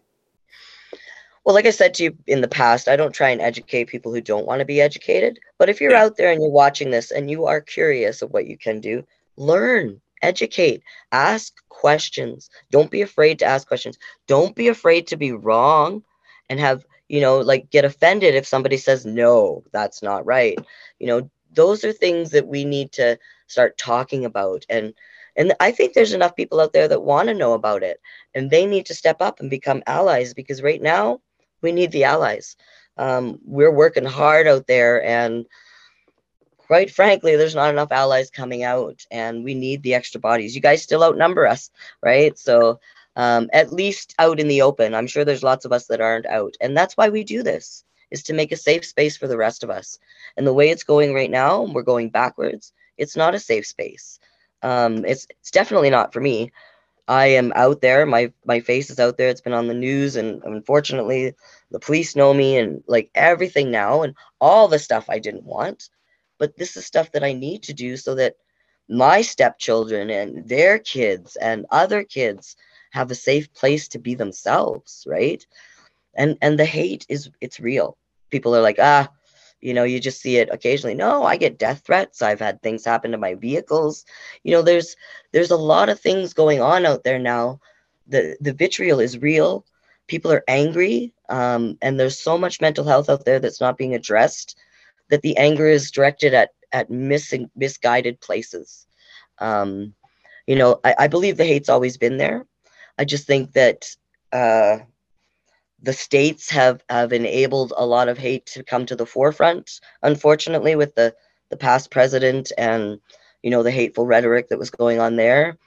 Well, 1.45 1.55
like 1.55 1.67
I 1.67 1.71
said 1.71 1.95
to 1.95 2.05
you 2.05 2.17
in 2.27 2.41
the 2.41 2.49
past, 2.49 2.89
I 2.89 2.97
don't 2.97 3.15
try 3.15 3.31
and 3.31 3.41
educate 3.41 3.85
people 3.85 4.13
who 4.13 4.21
don't 4.21 4.47
want 4.47 4.59
to 4.59 4.65
be 4.65 4.81
educated. 4.81 5.39
But 5.59 5.69
if 5.69 5.81
you're 5.81 5.93
yeah. 5.93 6.03
out 6.03 6.17
there 6.17 6.33
and 6.33 6.41
you're 6.41 6.51
watching 6.51 6.91
this 6.91 7.13
and 7.13 7.31
you 7.31 7.47
are 7.47 7.61
curious 7.61 8.21
of 8.21 8.33
what 8.33 8.47
you 8.47 8.59
can 8.59 8.81
do, 8.81 9.07
learn, 9.37 10.01
educate, 10.23 10.83
ask 11.13 11.55
questions. 11.69 12.51
Don't 12.73 12.91
be 12.91 13.01
afraid 13.01 13.39
to 13.39 13.45
ask 13.45 13.69
questions. 13.69 13.97
Don't 14.27 14.57
be 14.57 14.67
afraid 14.67 15.07
to 15.07 15.17
be 15.17 15.31
wrong 15.31 16.03
and 16.51 16.59
have, 16.59 16.85
you 17.09 17.21
know, 17.21 17.39
like 17.39 17.71
get 17.71 17.85
offended 17.85 18.35
if 18.35 18.45
somebody 18.45 18.77
says, 18.77 19.07
no, 19.07 19.63
that's 19.71 20.03
not 20.03 20.27
right. 20.27 20.59
You 20.99 21.07
know, 21.07 21.31
those 21.53 21.85
are 21.85 21.93
things 21.93 22.33
that 22.33 22.49
we 22.49 22.65
need 22.65 22.91
to 22.93 23.19
start 23.47 23.79
talking 23.79 24.25
about. 24.25 24.67
And 24.69 24.95
and 25.37 25.55
I 25.61 25.71
think 25.71 25.93
there's 25.93 26.13
enough 26.13 26.37
people 26.37 26.61
out 26.61 26.73
there 26.73 26.89
that 26.89 27.03
want 27.03 27.29
to 27.29 27.35
know 27.35 27.53
about 27.53 27.83
it 27.83 28.01
and 28.35 28.51
they 28.51 28.67
need 28.67 28.87
to 28.87 28.95
step 28.95 29.21
up 29.21 29.41
and 29.41 29.51
become 29.51 29.83
allies 29.87 30.35
because 30.35 30.63
right 30.63 30.81
now 30.81 31.21
we 31.63 31.73
need 31.73 31.93
the 31.93 32.05
allies. 32.05 32.57
Um, 32.97 33.39
we're 33.45 33.73
working 33.73 34.05
hard 34.05 34.47
out 34.47 34.67
there, 34.67 35.05
and 35.05 35.47
quite 36.59 36.91
frankly, 36.91 37.37
there's 37.37 37.55
not 37.55 37.71
enough 37.71 37.93
allies 37.93 38.31
coming 38.31 38.63
out, 38.63 39.05
and 39.11 39.45
we 39.45 39.55
need 39.55 39.83
the 39.83 39.95
extra 39.95 40.21
bodies. 40.21 40.55
You 40.55 40.63
guys 40.63 40.83
still 40.83 41.05
outnumber 41.05 41.47
us, 41.47 41.71
right? 42.03 42.39
So 42.39 42.81
um, 43.17 43.49
at 43.53 43.73
least 43.73 44.15
out 44.19 44.41
in 44.41 44.49
the 44.49 44.63
open. 44.63 44.95
I'm 44.95 45.07
sure 45.07 45.25
there's 45.25 45.43
lots 45.43 45.65
of 45.65 45.73
us 45.73 45.87
that 45.87 46.01
aren't 46.01 46.27
out, 46.27 46.55
and 46.61 46.77
that's 46.77 46.97
why 46.97 47.09
we 47.09 47.25
do 47.25 47.43
this 47.43 47.85
is 48.11 48.23
to 48.23 48.35
make 48.35 48.53
a 48.53 48.57
safe 48.57 48.85
space 48.85 49.17
for 49.17 49.27
the 49.27 49.37
rest 49.37 49.65
of 49.65 49.71
us. 49.71 49.99
And 50.37 50.47
the 50.47 50.55
way 50.55 50.71
it's 50.71 50.85
going 50.85 51.13
right 51.13 51.31
now, 51.31 51.63
we're 51.63 51.83
going 51.83 52.11
backwards. 52.11 52.73
It's 52.99 53.17
not 53.17 53.35
a 53.35 53.41
safe 53.41 53.67
space. 53.67 54.21
Um, 54.63 55.05
it's 55.05 55.27
it's 55.31 55.51
definitely 55.51 55.91
not 55.91 56.13
for 56.13 56.21
me. 56.21 56.53
I 57.09 57.27
am 57.29 57.53
out 57.55 57.81
there. 57.81 58.05
My 58.07 58.33
my 58.45 58.61
face 58.61 58.91
is 58.91 58.99
out 58.99 59.17
there. 59.17 59.29
It's 59.29 59.41
been 59.41 59.53
on 59.53 59.69
the 59.69 59.75
news, 59.75 60.17
and 60.17 60.43
unfortunately, 60.45 61.35
the 61.71 61.79
police 61.81 62.17
know 62.17 62.35
me 62.35 62.59
and 62.59 62.83
like 62.89 63.11
everything 63.15 63.71
now, 63.71 64.03
and 64.03 64.15
all 64.41 64.69
the 64.69 64.79
stuff 64.79 65.07
I 65.09 65.19
didn't 65.19 65.45
want. 65.45 65.91
But 66.39 66.57
this 66.57 66.77
is 66.77 66.85
stuff 66.87 67.13
that 67.13 67.25
I 67.25 67.33
need 67.33 67.63
to 67.65 67.75
do 67.75 67.97
so 67.97 68.15
that 68.17 68.37
my 68.89 69.23
stepchildren 69.23 70.11
and 70.11 70.49
their 70.49 70.79
kids 70.79 71.37
and 71.37 71.67
other 71.71 72.05
kids 72.05 72.57
have 72.93 73.11
a 73.11 73.15
safe 73.15 73.53
place 73.55 73.89
to 73.89 73.99
be 73.99 74.15
themselves, 74.15 75.05
right? 75.09 75.45
And 76.17 76.39
and 76.43 76.59
the 76.59 76.65
hate 76.65 77.07
is 77.09 77.31
it's 77.41 77.61
real. 77.61 77.97
People 78.31 78.57
are 78.57 78.63
like, 78.63 78.79
ah, 78.81 79.09
you 79.67 79.75
know 79.75 79.83
you 79.83 79.99
just 79.99 80.21
see 80.21 80.37
it 80.37 80.49
occasionally. 80.53 80.95
No 80.95 81.25
i 81.25 81.37
get 81.37 81.59
death 81.59 81.83
threats. 81.85 82.23
I've 82.23 82.39
had 82.39 82.63
things 82.63 82.85
happen 82.85 83.11
to 83.11 83.19
my 83.19 83.35
vehicles. 83.35 84.05
You 84.45 84.53
know 84.53 84.63
there's 84.63 84.95
there's 85.33 85.51
a 85.51 85.57
lot 85.57 85.89
of 85.89 85.99
things 85.99 86.33
going 86.33 86.61
on 86.61 86.87
out 86.87 87.03
there 87.03 87.19
now. 87.19 87.61
The 88.07 88.37
the 88.41 88.53
vitriol 88.53 89.01
is 89.01 89.19
real. 89.19 89.67
People 90.07 90.31
are 90.31 90.45
angry 90.47 91.13
um, 91.29 91.77
and 91.83 91.99
there's 91.99 92.17
so 92.17 92.39
much 92.39 92.61
mental 92.61 92.85
health 92.85 93.11
out 93.11 93.25
there 93.25 93.41
that's 93.41 93.61
not 93.61 93.77
being 93.77 93.97
addressed 93.97 94.57
that 95.11 95.23
the 95.23 95.37
anger 95.37 95.67
is 95.67 95.91
directed 95.91 96.33
at 96.33 96.51
at 96.71 96.89
missing 96.89 97.51
misguided 97.57 98.21
places. 98.21 98.87
Um, 99.41 99.95
you 100.47 100.55
know 100.55 100.79
I, 100.85 100.95
I 101.01 101.07
believe 101.09 101.37
the 101.39 101.45
hate's 101.53 101.69
always 101.69 101.97
been 101.99 102.19
there. 102.19 102.47
I 102.99 103.05
just 103.05 103.27
think 103.27 103.53
that 103.55 103.97
uh, 104.33 104.79
the 105.83 105.93
states 105.93 106.51
have 106.51 106.83
have 106.89 107.13
enabled 107.13 107.73
a 107.77 107.87
lot 107.87 108.09
of 108.09 108.19
hate 108.19 108.47
to 108.47 108.63
come 108.63 108.87
to 108.87 108.97
the 108.97 109.07
forefront 109.07 109.81
unfortunately 110.03 110.75
with 110.75 110.95
the 110.95 111.15
the 111.51 111.57
past 111.57 111.91
president 111.91 112.53
and 112.59 112.99
you 113.43 113.51
know 113.51 113.63
the 113.63 113.71
hateful 113.71 114.07
rhetoric 114.07 114.49
that 114.49 114.59
was 114.59 114.71
going 114.71 115.01
on 115.01 115.17
there. 115.17 115.59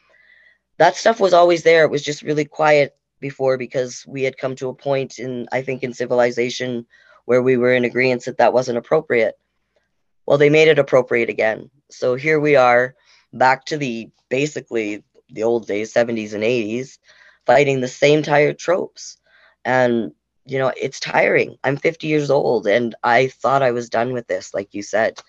That 0.77 0.95
stuff 0.95 1.19
was 1.19 1.33
always 1.33 1.63
there. 1.63 1.83
It 1.83 1.91
was 1.91 2.03
just 2.03 2.23
really 2.23 2.45
quiet 2.45 2.95
before 3.19 3.57
because 3.57 4.05
we 4.07 4.23
had 4.23 4.37
come 4.37 4.55
to 4.55 4.69
a 4.69 4.73
point 4.73 5.19
in 5.19 5.47
i 5.51 5.61
think 5.61 5.83
in 5.83 5.93
civilization 5.93 6.85
where 7.25 7.41
we 7.41 7.57
were 7.57 7.73
in 7.73 7.85
agreement 7.85 8.25
that 8.25 8.37
that 8.37 8.53
wasn't 8.53 8.77
appropriate. 8.77 9.35
Well 10.25 10.37
they 10.37 10.49
made 10.49 10.67
it 10.67 10.79
appropriate 10.79 11.29
again. 11.29 11.69
So 11.89 12.15
here 12.15 12.39
we 12.39 12.55
are 12.55 12.95
back 13.33 13.65
to 13.65 13.77
the 13.77 14.09
basically 14.29 15.03
the 15.31 15.43
old 15.43 15.67
days 15.67 15.93
70s 15.93 16.33
and 16.33 16.43
80s 16.43 16.97
fighting 17.45 17.81
the 17.81 17.87
same 17.87 18.23
tired 18.23 18.57
tropes 18.57 19.17
and, 19.65 20.11
you 20.45 20.57
know, 20.57 20.71
it's 20.79 20.99
tiring. 20.99 21.57
I'm 21.63 21.77
50 21.77 22.07
years 22.07 22.29
old 22.29 22.67
and 22.67 22.95
I 23.03 23.27
thought 23.27 23.61
I 23.61 23.71
was 23.71 23.89
done 23.89 24.13
with 24.13 24.27
this, 24.27 24.53
like 24.53 24.73
you 24.73 24.83
said. 24.83 25.19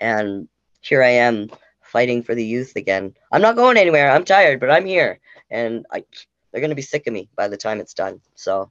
And 0.00 0.48
here 0.80 1.02
I 1.02 1.10
am 1.10 1.48
fighting 1.82 2.22
for 2.22 2.34
the 2.34 2.44
youth 2.44 2.74
again. 2.76 3.14
I'm 3.32 3.42
not 3.42 3.56
going 3.56 3.76
anywhere. 3.76 4.10
I'm 4.10 4.24
tired, 4.24 4.60
but 4.60 4.70
I'm 4.70 4.86
here. 4.86 5.20
And 5.50 5.86
I, 5.92 6.04
they're 6.50 6.60
going 6.60 6.70
to 6.70 6.76
be 6.76 6.82
sick 6.82 7.06
of 7.06 7.12
me 7.12 7.28
by 7.36 7.48
the 7.48 7.56
time 7.56 7.80
it's 7.80 7.94
done. 7.94 8.20
So, 8.34 8.70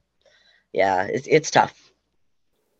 yeah, 0.72 1.04
it's, 1.04 1.26
it's 1.26 1.50
tough. 1.50 1.92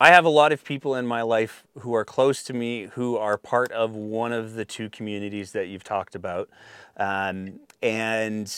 I 0.01 0.09
have 0.09 0.25
a 0.25 0.31
lot 0.31 0.53
of 0.53 0.65
people 0.65 0.97
in 0.97 1.07
my 1.07 1.23
life 1.23 1.65
who 1.79 1.95
are 1.95 2.05
close 2.05 2.43
to 2.45 2.53
me 2.53 2.89
who 2.93 3.17
are 3.17 3.39
part 3.39 3.71
of 3.73 3.95
one 3.95 4.33
of 4.33 4.55
the 4.55 4.65
two 4.65 4.91
communities 4.91 5.53
that 5.53 5.69
you've 5.69 5.85
talked 5.85 6.15
about. 6.15 6.51
Um, 6.97 7.61
and 7.83 8.53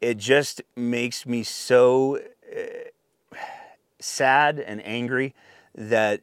it 0.00 0.16
just 0.16 0.62
makes 0.76 1.26
me 1.26 1.42
so 1.42 2.16
uh, 2.50 2.60
sad 3.98 4.58
and 4.58 4.84
angry 4.86 5.34
that 5.74 6.20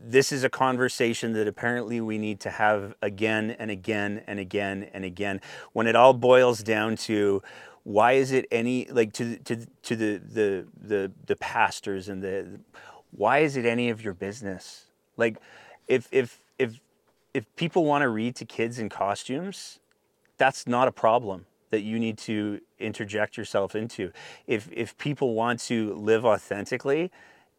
this 0.00 0.30
is 0.30 0.44
a 0.44 0.48
conversation 0.48 1.32
that 1.32 1.48
apparently 1.48 2.00
we 2.00 2.18
need 2.18 2.40
to 2.40 2.50
have 2.50 2.94
again 3.02 3.50
and 3.58 3.70
again 3.70 4.22
and 4.26 4.38
again 4.38 4.88
and 4.94 5.04
again. 5.04 5.40
When 5.72 5.86
it 5.86 5.96
all 5.96 6.14
boils 6.14 6.62
down 6.62 6.96
to 6.98 7.42
why 7.82 8.12
is 8.12 8.32
it 8.32 8.46
any 8.50 8.86
like 8.86 9.12
to 9.14 9.36
to 9.38 9.66
to 9.82 9.96
the 9.96 10.18
the 10.18 10.66
the, 10.80 11.12
the 11.26 11.36
pastors 11.36 12.08
and 12.08 12.22
the 12.22 12.60
why 13.10 13.38
is 13.38 13.56
it 13.56 13.64
any 13.64 13.90
of 13.90 14.02
your 14.02 14.14
business? 14.14 14.86
Like 15.16 15.38
if 15.88 16.08
if 16.12 16.40
if 16.58 16.80
if 17.34 17.44
people 17.56 17.84
want 17.84 18.02
to 18.02 18.08
read 18.08 18.34
to 18.36 18.44
kids 18.44 18.78
in 18.78 18.88
costumes 18.88 19.78
that's 20.38 20.66
not 20.66 20.88
a 20.88 20.92
problem 20.92 21.46
that 21.70 21.82
you 21.82 21.98
need 21.98 22.18
to 22.18 22.60
interject 22.78 23.36
yourself 23.36 23.74
into. 23.74 24.12
If 24.46 24.68
if 24.72 24.96
people 24.98 25.34
want 25.34 25.60
to 25.60 25.94
live 25.94 26.24
authentically 26.24 27.10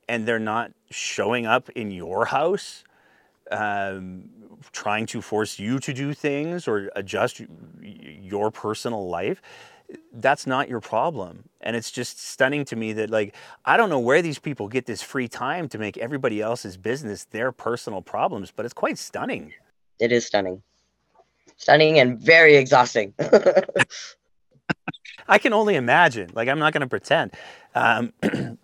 and 0.08 0.26
they're 0.28 0.40
not 0.40 0.72
showing 0.90 1.46
up 1.46 1.70
in 1.72 1.92
your 1.92 2.26
house, 2.26 2.84
um, 3.52 4.30
trying 4.72 5.06
to 5.08 5.22
force 5.22 5.60
you 5.60 5.80
to 5.80 5.94
do 5.94 6.14
things 6.14 6.68
or 6.68 6.90
adjust 6.96 7.42
your 7.82 8.52
personal 8.52 9.08
life, 9.10 9.42
that's 10.14 10.48
not 10.48 10.70
your 10.70 10.80
problem. 10.80 11.44
And 11.62 11.76
it's 11.76 11.92
just 11.92 12.20
stunning 12.20 12.66
to 12.66 12.76
me 12.76 12.94
that 12.94 13.10
like 13.10 13.36
I 13.66 13.78
don't 13.78 13.90
know 13.90 14.00
where 14.00 14.22
these 14.22 14.40
people 14.40 14.68
get 14.68 14.86
this 14.86 15.02
free 15.02 15.28
time 15.28 15.68
to 15.70 15.78
make 15.78 15.98
everybody 15.98 16.42
else's 16.42 16.78
business 16.78 17.26
their 17.26 17.52
personal 17.52 18.02
problems, 18.02 18.52
but 18.56 18.66
it's 18.66 18.74
quite 18.74 18.98
stunning. 18.98 19.54
it 20.00 20.12
is 20.12 20.26
stunning, 20.26 20.62
stunning 21.58 22.00
and 22.00 22.20
very 22.20 22.56
exhausting. 22.56 23.14
I 25.28 25.38
can 25.40 25.52
only 25.54 25.76
imagine. 25.76 26.30
Like 26.34 26.48
I'm 26.48 26.60
not 26.60 26.74
going 26.74 26.82
to 26.82 26.88
pretend. 26.88 27.34
Um, 27.76 28.14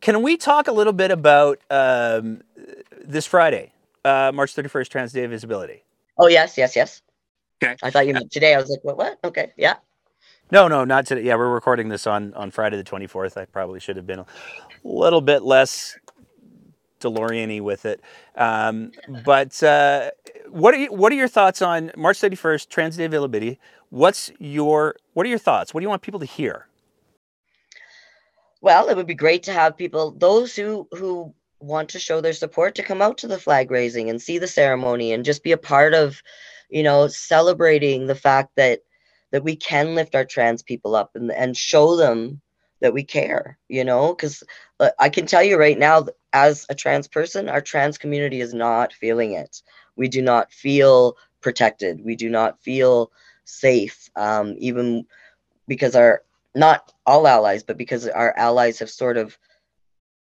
can 0.00 0.22
we 0.22 0.36
talk 0.36 0.66
a 0.68 0.72
little 0.72 0.92
bit 0.92 1.10
about 1.10 1.60
um, 1.70 2.42
this 3.04 3.26
Friday, 3.26 3.72
uh, 4.04 4.32
March 4.34 4.54
31st, 4.54 4.88
Trans 4.88 5.12
Day 5.12 5.24
of 5.24 5.30
Visibility? 5.30 5.84
Oh 6.18 6.26
yes, 6.26 6.58
yes, 6.58 6.74
yes. 6.74 7.02
Okay. 7.62 7.76
I 7.82 7.90
thought 7.90 8.06
you 8.06 8.12
meant 8.12 8.30
today. 8.30 8.54
I 8.54 8.60
was 8.60 8.68
like, 8.68 8.84
what? 8.84 8.96
What? 8.98 9.18
Okay, 9.24 9.52
yeah. 9.56 9.74
No, 10.50 10.68
no, 10.68 10.84
not 10.84 11.06
today. 11.06 11.22
Yeah, 11.22 11.36
we're 11.36 11.52
recording 11.52 11.88
this 11.88 12.06
on 12.06 12.34
on 12.34 12.50
Friday 12.50 12.76
the 12.76 12.84
24th. 12.84 13.36
I 13.36 13.46
probably 13.46 13.80
should 13.80 13.96
have 13.96 14.06
been 14.06 14.20
a 14.20 14.26
little 14.84 15.20
bit 15.20 15.42
less 15.42 15.98
DeLorean-y 17.06 17.60
with 17.60 17.86
it. 17.86 18.00
Um, 18.36 18.92
but 19.24 19.62
uh, 19.62 20.10
what 20.48 20.74
are 20.74 20.78
you, 20.78 20.92
what 20.92 21.12
are 21.12 21.16
your 21.16 21.28
thoughts 21.28 21.62
on 21.62 21.90
March 21.96 22.18
31st, 22.18 22.68
Trans 22.68 22.96
Day 22.96 23.04
of 23.04 23.12
Visibility? 23.12 23.58
What's 23.90 24.32
your 24.38 24.96
what 25.14 25.26
are 25.26 25.28
your 25.28 25.38
thoughts? 25.38 25.72
What 25.72 25.80
do 25.80 25.84
you 25.84 25.88
want 25.88 26.02
people 26.02 26.20
to 26.20 26.26
hear? 26.26 26.66
Well, 28.60 28.88
it 28.88 28.96
would 28.96 29.06
be 29.06 29.14
great 29.14 29.42
to 29.44 29.52
have 29.52 29.76
people 29.76 30.10
those 30.10 30.56
who 30.56 30.88
who 30.92 31.34
want 31.60 31.88
to 31.90 31.98
show 31.98 32.20
their 32.20 32.32
support 32.32 32.74
to 32.74 32.82
come 32.82 33.00
out 33.00 33.18
to 33.18 33.28
the 33.28 33.38
flag 33.38 33.70
raising 33.70 34.10
and 34.10 34.20
see 34.20 34.38
the 34.38 34.46
ceremony 34.48 35.12
and 35.12 35.24
just 35.24 35.42
be 35.42 35.52
a 35.52 35.56
part 35.56 35.94
of, 35.94 36.22
you 36.68 36.82
know, 36.82 37.06
celebrating 37.06 38.06
the 38.06 38.14
fact 38.14 38.50
that 38.56 38.80
that 39.30 39.44
we 39.44 39.56
can 39.56 39.94
lift 39.94 40.14
our 40.14 40.24
trans 40.24 40.62
people 40.62 40.94
up 40.96 41.10
and 41.14 41.32
and 41.32 41.56
show 41.56 41.96
them 41.96 42.40
that 42.80 42.92
we 42.92 43.02
care, 43.02 43.58
you 43.68 43.84
know, 43.84 44.14
because 44.14 44.42
uh, 44.80 44.90
I 44.98 45.08
can 45.08 45.26
tell 45.26 45.42
you 45.42 45.56
right 45.56 45.78
now, 45.78 46.06
as 46.36 46.66
a 46.68 46.74
trans 46.74 47.08
person, 47.08 47.48
our 47.48 47.62
trans 47.62 47.96
community 47.96 48.42
is 48.42 48.52
not 48.52 48.92
feeling 48.92 49.32
it. 49.32 49.62
We 49.96 50.06
do 50.06 50.20
not 50.20 50.52
feel 50.52 51.16
protected. 51.40 52.04
We 52.04 52.14
do 52.14 52.28
not 52.28 52.60
feel 52.60 53.10
safe, 53.44 54.10
um, 54.16 54.54
even 54.58 55.06
because 55.66 55.96
our 55.96 56.22
not 56.54 56.92
all 57.06 57.26
allies, 57.26 57.62
but 57.62 57.78
because 57.78 58.06
our 58.06 58.36
allies 58.36 58.78
have 58.80 58.90
sort 58.90 59.16
of 59.16 59.38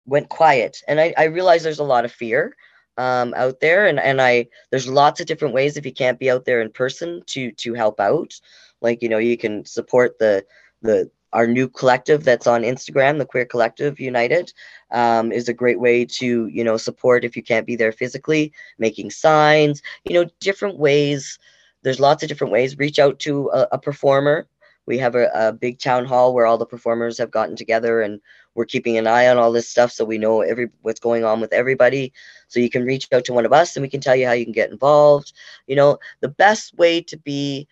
went 0.04 0.28
quiet. 0.28 0.82
And 0.87 1.00
I, 1.00 1.14
I 1.16 1.24
realize 1.24 1.62
there's 1.62 1.78
a 1.78 1.94
lot 1.94 2.04
of 2.04 2.12
fear 2.12 2.54
um, 2.98 3.32
out 3.35 3.61
there, 3.61 3.87
and 3.87 3.98
and 3.98 4.20
I 4.20 4.48
there's 4.70 4.88
lots 4.88 5.20
of 5.20 5.26
different 5.26 5.54
ways 5.54 5.78
if 5.78 5.87
you 5.87 5.94
can't 5.94 6.18
be 6.18 6.30
out 6.30 6.44
there 6.44 6.61
in 6.61 6.70
person 6.70 7.22
to 7.28 7.52
to 7.52 7.72
help 7.72 8.00
out. 8.00 8.38
Like 8.82 9.00
you 9.00 9.09
know, 9.09 9.18
you 9.18 9.38
can 9.38 9.64
support 9.64 10.18
the 10.18 10.44
the 10.82 11.11
our 11.32 11.46
new 11.46 11.68
collective 11.68 12.24
that's 12.24 12.46
on 12.46 12.62
Instagram, 12.62 13.18
the 13.18 13.26
Queer 13.26 13.44
Collective 13.44 14.00
United, 14.00 14.52
um, 14.90 15.32
is 15.32 15.48
a 15.48 15.54
great 15.54 15.80
way 15.80 16.04
to 16.04 16.46
you 16.46 16.64
know 16.64 16.76
support 16.76 17.24
if 17.24 17.36
you 17.36 17.42
can't 17.42 17.66
be 17.66 17.76
there 17.76 17.92
physically, 17.92 18.52
making 18.78 19.10
signs, 19.10 19.82
you 20.04 20.14
know, 20.14 20.28
different 20.40 20.78
ways. 20.78 21.38
There's 21.82 22.00
lots 22.00 22.22
of 22.22 22.28
different 22.28 22.52
ways. 22.52 22.78
Reach 22.78 22.98
out 22.98 23.18
to 23.20 23.48
a, 23.50 23.68
a 23.72 23.78
performer. 23.78 24.46
We 24.86 24.98
have 24.98 25.16
a, 25.16 25.30
a 25.34 25.52
big 25.52 25.80
town 25.80 26.04
hall 26.04 26.32
where 26.32 26.46
all 26.46 26.58
the 26.58 26.66
performers 26.66 27.18
have 27.18 27.30
gotten 27.30 27.56
together 27.56 28.00
and 28.00 28.20
we're 28.56 28.64
keeping 28.64 28.96
an 28.96 29.06
eye 29.06 29.28
on 29.28 29.36
all 29.36 29.52
this 29.52 29.68
stuff 29.68 29.92
so 29.92 30.04
we 30.04 30.18
know 30.18 30.40
every 30.40 30.70
what's 30.82 30.98
going 30.98 31.24
on 31.24 31.40
with 31.40 31.52
everybody 31.52 32.12
so 32.48 32.58
you 32.58 32.70
can 32.70 32.84
reach 32.84 33.06
out 33.12 33.24
to 33.24 33.32
one 33.32 33.44
of 33.44 33.52
us 33.52 33.76
and 33.76 33.82
we 33.82 33.88
can 33.88 34.00
tell 34.00 34.16
you 34.16 34.26
how 34.26 34.32
you 34.32 34.44
can 34.44 34.52
get 34.52 34.70
involved 34.70 35.32
you 35.66 35.76
know 35.76 35.98
the 36.20 36.28
best 36.28 36.74
way 36.76 37.00
to 37.00 37.16
be 37.18 37.68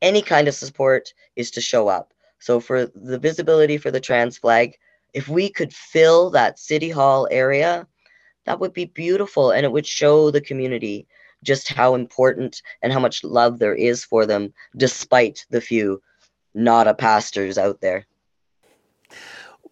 any 0.00 0.22
kind 0.22 0.48
of 0.48 0.54
support 0.54 1.12
is 1.34 1.50
to 1.50 1.60
show 1.60 1.88
up 1.88 2.14
so 2.40 2.58
for 2.58 2.86
the 2.86 3.18
visibility 3.18 3.78
for 3.78 3.90
the 3.90 4.00
trans 4.00 4.38
flag, 4.38 4.76
if 5.14 5.28
we 5.28 5.48
could 5.48 5.72
fill 5.72 6.30
that 6.30 6.58
city 6.58 6.90
hall 6.90 7.28
area, 7.30 7.86
that 8.46 8.58
would 8.58 8.72
be 8.72 8.86
beautiful 8.86 9.50
and 9.50 9.64
it 9.64 9.72
would 9.72 9.86
show 9.86 10.30
the 10.30 10.40
community 10.40 11.06
just 11.44 11.68
how 11.68 11.94
important 11.94 12.62
and 12.82 12.92
how 12.92 13.00
much 13.00 13.22
love 13.22 13.58
there 13.58 13.74
is 13.74 14.04
for 14.04 14.26
them 14.26 14.52
despite 14.76 15.46
the 15.50 15.60
few 15.60 16.02
not 16.54 16.88
a 16.88 16.94
pastors 16.94 17.58
out 17.58 17.80
there. 17.80 18.06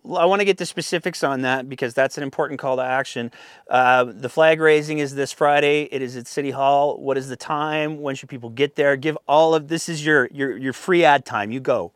I 0.04 0.24
want 0.24 0.40
to 0.40 0.44
get 0.44 0.59
the 0.59 0.64
specifics 0.64 1.22
on 1.22 1.42
that 1.42 1.68
because 1.68 1.92
that's 1.92 2.16
an 2.16 2.22
important 2.22 2.61
call 2.61 2.76
to 2.76 2.83
action. 2.83 3.31
Uh, 3.68 4.04
the 4.04 4.28
flag 4.28 4.61
raising 4.61 4.98
is 4.98 5.14
this 5.14 5.33
Friday. 5.33 5.88
It 5.90 6.00
is 6.00 6.16
at 6.16 6.26
City 6.26 6.50
Hall. 6.50 6.98
What 6.98 7.18
is 7.18 7.28
the 7.28 7.37
time? 7.37 8.00
When 8.00 8.14
should 8.14 8.28
people 8.28 8.48
get 8.48 8.76
there? 8.76 8.96
Give 8.96 9.18
all 9.26 9.54
of 9.54 9.68
this 9.68 9.88
is 9.88 10.07
your 10.07 10.28
your 10.33 10.57
your 10.57 10.72
free 10.72 11.04
ad 11.04 11.26
time. 11.26 11.50
You 11.50 11.61
go. 11.61 11.92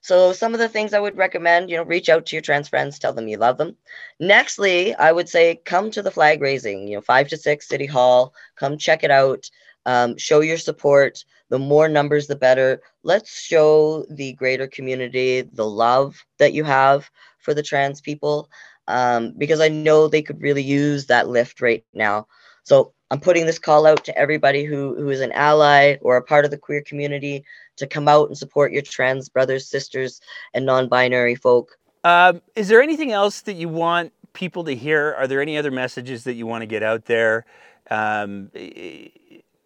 So 0.00 0.32
some 0.32 0.54
of 0.54 0.60
the 0.60 0.68
things 0.68 0.92
I 0.92 1.00
would 1.00 1.16
recommend, 1.16 1.70
you 1.70 1.76
know, 1.76 1.82
reach 1.84 2.08
out 2.08 2.26
to 2.26 2.36
your 2.36 2.42
trans 2.42 2.68
friends, 2.68 2.98
tell 2.98 3.12
them 3.12 3.28
you 3.28 3.36
love 3.36 3.58
them. 3.58 3.76
Nextly, 4.20 4.94
I 4.98 5.12
would 5.12 5.28
say 5.28 5.56
come 5.64 5.90
to 5.90 6.02
the 6.02 6.10
flag 6.10 6.40
raising, 6.40 6.88
you 6.88 6.96
know, 6.96 7.00
five 7.00 7.28
to 7.28 7.36
six 7.36 7.68
City 7.68 7.86
Hall, 7.86 8.34
come 8.56 8.78
check 8.78 9.04
it 9.04 9.10
out, 9.10 9.50
um, 9.86 10.16
show 10.16 10.40
your 10.40 10.58
support. 10.58 11.24
The 11.50 11.58
more 11.58 11.88
numbers, 11.88 12.26
the 12.26 12.36
better. 12.36 12.80
Let's 13.02 13.40
show 13.40 14.04
the 14.10 14.32
greater 14.34 14.66
community 14.66 15.42
the 15.42 15.66
love 15.66 16.24
that 16.38 16.52
you 16.52 16.64
have 16.64 17.10
for 17.38 17.54
the 17.54 17.62
trans 17.62 18.00
people, 18.00 18.50
um, 18.88 19.34
because 19.38 19.60
I 19.60 19.68
know 19.68 20.08
they 20.08 20.22
could 20.22 20.40
really 20.42 20.62
use 20.62 21.06
that 21.06 21.28
lift 21.28 21.60
right 21.60 21.84
now. 21.94 22.26
So 22.64 22.92
I'm 23.10 23.20
putting 23.20 23.46
this 23.46 23.58
call 23.58 23.86
out 23.86 24.04
to 24.04 24.16
everybody 24.16 24.64
who, 24.64 24.94
who 24.94 25.10
is 25.10 25.20
an 25.20 25.32
ally 25.32 25.96
or 26.00 26.16
a 26.16 26.22
part 26.22 26.44
of 26.44 26.50
the 26.50 26.58
queer 26.58 26.80
community 26.82 27.44
to 27.76 27.86
come 27.86 28.06
out 28.06 28.28
and 28.28 28.38
support 28.38 28.72
your 28.72 28.82
trans 28.82 29.28
brothers, 29.28 29.66
sisters, 29.66 30.20
and 30.54 30.64
non 30.64 30.88
binary 30.88 31.34
folk. 31.34 31.76
Um, 32.04 32.40
is 32.54 32.68
there 32.68 32.80
anything 32.80 33.12
else 33.12 33.40
that 33.42 33.54
you 33.54 33.68
want 33.68 34.12
people 34.32 34.64
to 34.64 34.74
hear? 34.74 35.14
Are 35.18 35.26
there 35.26 35.42
any 35.42 35.58
other 35.58 35.70
messages 35.70 36.24
that 36.24 36.34
you 36.34 36.46
want 36.46 36.62
to 36.62 36.66
get 36.66 36.82
out 36.82 37.06
there? 37.06 37.44
Um, 37.90 38.50
the 38.52 39.10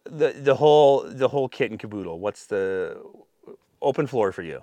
the 0.07 0.55
whole 0.55 1.05
the 1.07 1.29
whole 1.29 1.49
kit 1.49 1.71
and 1.71 1.79
caboodle. 1.79 2.19
What's 2.19 2.47
the 2.47 3.01
open 3.83 4.07
floor 4.07 4.33
for 4.33 4.43
you? 4.43 4.63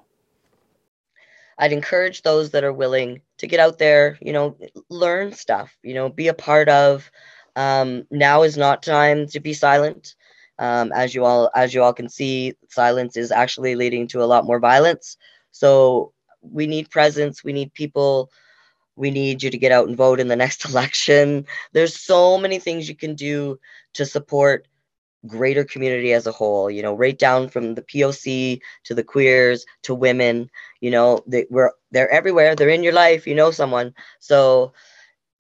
I'd 1.57 1.71
encourage 1.71 2.23
those 2.23 2.51
that 2.51 2.63
are 2.63 2.73
willing 2.73 3.21
to 3.37 3.45
get 3.45 3.59
out 3.59 3.77
there, 3.77 4.17
you 4.19 4.33
know, 4.33 4.57
learn 4.89 5.33
stuff, 5.33 5.77
you 5.83 5.93
know, 5.93 6.09
be 6.09 6.27
a 6.27 6.33
part 6.33 6.69
of. 6.69 7.11
Um, 7.55 8.05
now 8.11 8.43
is 8.43 8.57
not 8.57 8.83
time 8.83 9.27
to 9.27 9.39
be 9.39 9.53
silent. 9.53 10.15
Um, 10.59 10.91
as 10.93 11.15
you 11.15 11.25
all 11.25 11.49
as 11.55 11.73
you 11.73 11.83
all 11.83 11.93
can 11.93 12.09
see, 12.09 12.55
silence 12.69 13.17
is 13.17 13.31
actually 13.31 13.75
leading 13.75 14.07
to 14.09 14.23
a 14.23 14.25
lot 14.25 14.45
more 14.45 14.59
violence. 14.59 15.17
So 15.51 16.13
we 16.41 16.67
need 16.67 16.89
presence. 16.89 17.43
We 17.43 17.53
need 17.53 17.73
people. 17.73 18.31
We 18.95 19.11
need 19.11 19.41
you 19.43 19.49
to 19.49 19.57
get 19.57 19.71
out 19.71 19.87
and 19.87 19.97
vote 19.97 20.19
in 20.19 20.27
the 20.27 20.35
next 20.43 20.65
election. 20.69 21.45
There's 21.73 21.97
so 21.99 22.37
many 22.37 22.59
things 22.59 22.87
you 22.89 22.95
can 22.95 23.15
do 23.15 23.59
to 23.93 24.05
support 24.05 24.67
greater 25.27 25.63
community 25.63 26.13
as 26.13 26.25
a 26.25 26.31
whole 26.31 26.69
you 26.69 26.81
know 26.81 26.95
right 26.95 27.19
down 27.19 27.47
from 27.47 27.75
the 27.75 27.81
poc 27.83 28.59
to 28.83 28.95
the 28.95 29.03
queers 29.03 29.65
to 29.83 29.93
women 29.93 30.49
you 30.79 30.89
know 30.89 31.19
they, 31.27 31.45
we're 31.51 31.71
they're 31.91 32.09
everywhere 32.11 32.55
they're 32.55 32.69
in 32.69 32.83
your 32.83 32.93
life 32.93 33.27
you 33.27 33.35
know 33.35 33.51
someone 33.51 33.93
so 34.19 34.73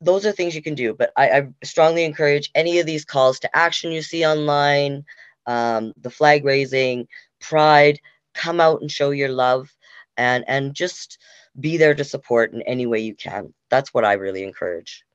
those 0.01 0.25
are 0.25 0.31
things 0.31 0.55
you 0.55 0.61
can 0.61 0.75
do. 0.75 0.93
But 0.93 1.13
I, 1.15 1.29
I 1.29 1.47
strongly 1.63 2.03
encourage 2.03 2.51
any 2.55 2.79
of 2.79 2.85
these 2.85 3.05
calls 3.05 3.39
to 3.39 3.55
action 3.55 3.91
you 3.91 4.01
see 4.01 4.25
online, 4.25 5.05
um, 5.45 5.93
the 6.01 6.09
flag 6.09 6.43
raising, 6.43 7.07
pride, 7.39 7.99
come 8.33 8.59
out 8.59 8.81
and 8.81 8.91
show 8.91 9.11
your 9.11 9.29
love 9.29 9.73
and 10.17 10.43
and 10.47 10.73
just 10.73 11.17
be 11.59 11.77
there 11.77 11.93
to 11.93 12.03
support 12.03 12.53
in 12.53 12.61
any 12.63 12.85
way 12.85 12.99
you 12.99 13.13
can. 13.13 13.53
That's 13.69 13.93
what 13.93 14.05
I 14.05 14.13
really 14.13 14.43
encourage. 14.43 15.05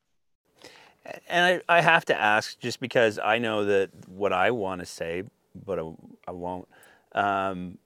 And 1.29 1.63
I, 1.69 1.79
I 1.79 1.81
have 1.81 2.05
to 2.07 2.21
ask, 2.21 2.59
just 2.59 2.81
because 2.81 3.19
I 3.19 3.39
know 3.39 3.65
that 3.65 3.91
what 4.09 4.33
I 4.33 4.51
want 4.51 4.81
to 4.81 4.87
say, 4.87 5.23
but 5.55 5.79
I, 5.79 5.93
I 6.27 6.33
won't. 6.33 6.69
Um, 7.13 7.79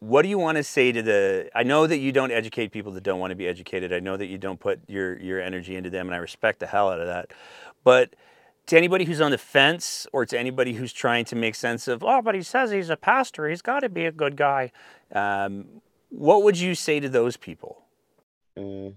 what 0.00 0.22
do 0.22 0.28
you 0.28 0.38
want 0.38 0.56
to 0.56 0.62
say 0.62 0.92
to 0.92 1.02
the 1.02 1.48
i 1.54 1.62
know 1.62 1.86
that 1.86 1.98
you 1.98 2.12
don't 2.12 2.30
educate 2.30 2.70
people 2.70 2.92
that 2.92 3.02
don't 3.02 3.18
want 3.18 3.30
to 3.30 3.34
be 3.34 3.46
educated. 3.46 3.92
I 3.92 4.00
know 4.00 4.16
that 4.16 4.26
you 4.26 4.38
don't 4.38 4.60
put 4.60 4.80
your 4.88 5.18
your 5.18 5.40
energy 5.40 5.76
into 5.76 5.90
them 5.90 6.06
and 6.06 6.14
i 6.14 6.18
respect 6.18 6.60
the 6.60 6.66
hell 6.66 6.90
out 6.90 7.00
of 7.00 7.06
that. 7.06 7.30
But 7.84 8.14
to 8.66 8.76
anybody 8.76 9.04
who's 9.04 9.20
on 9.20 9.30
the 9.30 9.38
fence 9.38 10.06
or 10.12 10.26
to 10.26 10.38
anybody 10.38 10.74
who's 10.74 10.92
trying 10.92 11.24
to 11.26 11.36
make 11.36 11.54
sense 11.54 11.88
of 11.88 12.02
oh 12.04 12.20
but 12.20 12.34
he 12.34 12.42
says 12.42 12.70
he's 12.70 12.90
a 12.90 12.96
pastor. 12.96 13.48
He's 13.48 13.62
got 13.62 13.80
to 13.80 13.88
be 13.88 14.04
a 14.04 14.12
good 14.12 14.36
guy. 14.36 14.72
Um, 15.12 15.66
what 16.10 16.42
would 16.42 16.58
you 16.58 16.74
say 16.74 17.00
to 17.00 17.08
those 17.08 17.36
people? 17.36 17.82
Mm. 18.58 18.94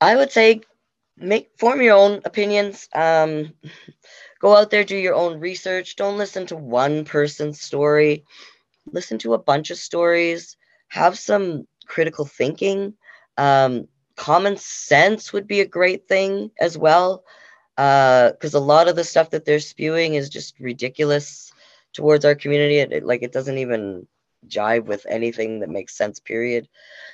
i 0.00 0.16
would 0.16 0.32
say 0.32 0.60
make 1.16 1.50
form 1.58 1.80
your 1.80 1.96
own 1.96 2.20
opinions. 2.24 2.88
Um, 2.94 3.52
go 4.40 4.56
out 4.56 4.70
there 4.70 4.84
do 4.84 4.96
your 4.96 5.14
own 5.14 5.40
research. 5.40 5.96
Don't 5.96 6.18
listen 6.18 6.46
to 6.46 6.56
one 6.56 7.04
person's 7.04 7.60
story 7.60 8.24
listen 8.92 9.18
to 9.18 9.34
a 9.34 9.38
bunch 9.38 9.70
of 9.70 9.78
stories, 9.78 10.56
have 10.88 11.18
some 11.18 11.66
critical 11.86 12.24
thinking. 12.24 12.94
Um, 13.36 13.88
common 14.16 14.56
sense 14.56 15.32
would 15.32 15.46
be 15.46 15.60
a 15.60 15.66
great 15.66 16.08
thing 16.08 16.50
as 16.60 16.76
well, 16.76 17.24
because 17.76 18.54
uh, 18.54 18.58
a 18.58 18.60
lot 18.60 18.88
of 18.88 18.96
the 18.96 19.04
stuff 19.04 19.30
that 19.30 19.44
they're 19.44 19.60
spewing 19.60 20.14
is 20.14 20.28
just 20.28 20.58
ridiculous 20.58 21.52
towards 21.92 22.24
our 22.24 22.34
community. 22.34 22.78
It, 22.78 22.92
it, 22.92 23.04
like 23.04 23.22
it 23.22 23.32
doesn't 23.32 23.58
even 23.58 24.06
jive 24.48 24.84
with 24.84 25.06
anything 25.08 25.60
that 25.60 25.70
makes 25.70 25.96
sense. 25.96 26.18
Period. 26.20 26.68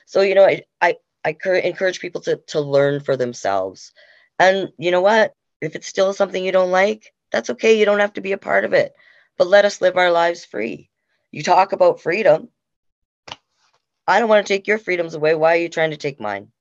So 0.06 0.22
you 0.22 0.34
know, 0.34 0.44
I 0.44 0.62
I, 0.80 0.96
I 1.24 1.36
encourage 1.44 2.00
people 2.00 2.20
to 2.22 2.36
to 2.48 2.60
learn 2.60 3.00
for 3.00 3.16
themselves, 3.16 3.92
and 4.38 4.70
you 4.78 4.90
know 4.90 5.02
what? 5.02 5.34
If 5.60 5.76
it's 5.76 5.86
still 5.86 6.12
something 6.12 6.44
you 6.44 6.52
don't 6.52 6.70
like, 6.70 7.12
that's 7.32 7.50
okay. 7.50 7.78
You 7.78 7.84
don't 7.84 8.00
have 8.00 8.14
to 8.14 8.20
be 8.20 8.32
a 8.32 8.38
part 8.38 8.64
of 8.64 8.72
it. 8.72 8.92
But 9.36 9.48
let 9.48 9.64
us 9.64 9.80
live 9.80 9.96
our 9.96 10.10
lives 10.10 10.44
free. 10.44 10.90
You 11.34 11.42
talk 11.42 11.72
about 11.72 12.00
freedom. 12.00 12.48
I 14.06 14.20
don't 14.20 14.28
want 14.28 14.46
to 14.46 14.52
take 14.52 14.68
your 14.68 14.78
freedoms 14.78 15.14
away. 15.14 15.34
Why 15.34 15.54
are 15.54 15.60
you 15.60 15.68
trying 15.68 15.90
to 15.90 15.96
take 15.96 16.20
mine? 16.20 16.52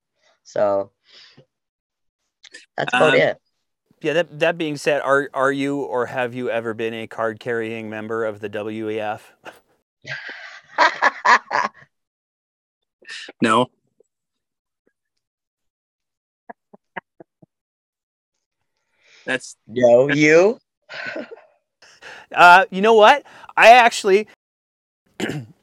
So 0.41 0.89
that's 2.75 2.91
about 2.91 3.13
um, 3.13 3.19
it. 3.19 3.37
Yeah, 4.01 4.13
that, 4.13 4.39
that 4.39 4.57
being 4.57 4.75
said, 4.77 5.03
are 5.03 5.29
are 5.31 5.51
you 5.51 5.81
or 5.81 6.07
have 6.07 6.33
you 6.33 6.49
ever 6.49 6.73
been 6.73 6.95
a 6.95 7.05
card 7.05 7.39
carrying 7.39 7.87
member 7.87 8.25
of 8.25 8.39
the 8.39 8.49
WEF? 8.49 9.21
no. 13.43 13.67
That's 19.27 19.55
no 19.67 20.09
you. 20.09 20.57
uh, 22.35 22.65
you 22.71 22.81
know 22.81 22.95
what? 22.95 23.23
I 23.55 23.73
actually 23.73 24.27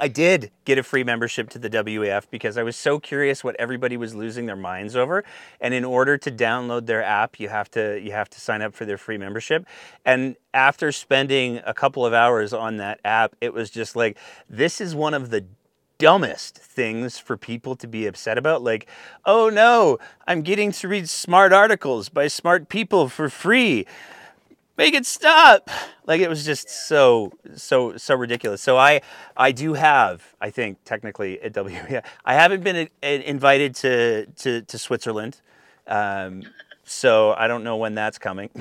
I 0.00 0.06
did 0.06 0.52
get 0.64 0.78
a 0.78 0.84
free 0.84 1.02
membership 1.02 1.50
to 1.50 1.58
the 1.58 1.68
WEF 1.68 2.30
because 2.30 2.56
I 2.56 2.62
was 2.62 2.76
so 2.76 3.00
curious 3.00 3.42
what 3.42 3.56
everybody 3.58 3.96
was 3.96 4.14
losing 4.14 4.46
their 4.46 4.54
minds 4.54 4.94
over. 4.94 5.24
And 5.60 5.74
in 5.74 5.84
order 5.84 6.16
to 6.16 6.30
download 6.30 6.86
their 6.86 7.02
app, 7.02 7.40
you 7.40 7.48
have 7.48 7.68
to 7.72 8.00
you 8.00 8.12
have 8.12 8.30
to 8.30 8.40
sign 8.40 8.62
up 8.62 8.74
for 8.74 8.84
their 8.84 8.98
free 8.98 9.18
membership. 9.18 9.66
And 10.04 10.36
after 10.54 10.92
spending 10.92 11.60
a 11.66 11.74
couple 11.74 12.06
of 12.06 12.14
hours 12.14 12.52
on 12.52 12.76
that 12.76 13.00
app, 13.04 13.34
it 13.40 13.52
was 13.52 13.70
just 13.70 13.96
like 13.96 14.16
this 14.48 14.80
is 14.80 14.94
one 14.94 15.14
of 15.14 15.30
the 15.30 15.44
dumbest 15.98 16.56
things 16.56 17.18
for 17.18 17.36
people 17.36 17.74
to 17.74 17.88
be 17.88 18.06
upset 18.06 18.38
about. 18.38 18.62
Like, 18.62 18.86
oh 19.26 19.48
no, 19.48 19.98
I'm 20.28 20.42
getting 20.42 20.70
to 20.72 20.86
read 20.86 21.08
smart 21.08 21.52
articles 21.52 22.08
by 22.08 22.28
smart 22.28 22.68
people 22.68 23.08
for 23.08 23.28
free 23.28 23.84
make 24.78 24.94
it 24.94 25.04
stop. 25.04 25.68
Like 26.06 26.22
it 26.22 26.28
was 26.30 26.46
just 26.46 26.70
so 26.70 27.32
so 27.54 27.98
so 27.98 28.14
ridiculous. 28.14 28.62
So 28.62 28.78
i 28.78 29.02
i 29.36 29.52
do 29.52 29.74
have 29.74 30.34
i 30.40 30.48
think 30.48 30.78
technically 30.84 31.38
at 31.40 31.48
a 31.48 31.50
w 31.50 31.76
i 32.24 32.34
haven't 32.34 32.64
been 32.64 32.76
a, 32.76 32.88
a, 33.02 33.28
invited 33.28 33.74
to 33.76 34.26
to 34.26 34.62
to 34.62 34.78
switzerland. 34.78 35.42
Um, 35.86 36.42
so 36.84 37.34
i 37.36 37.48
don't 37.48 37.64
know 37.64 37.76
when 37.76 37.94
that's 37.94 38.18
coming 38.18 38.50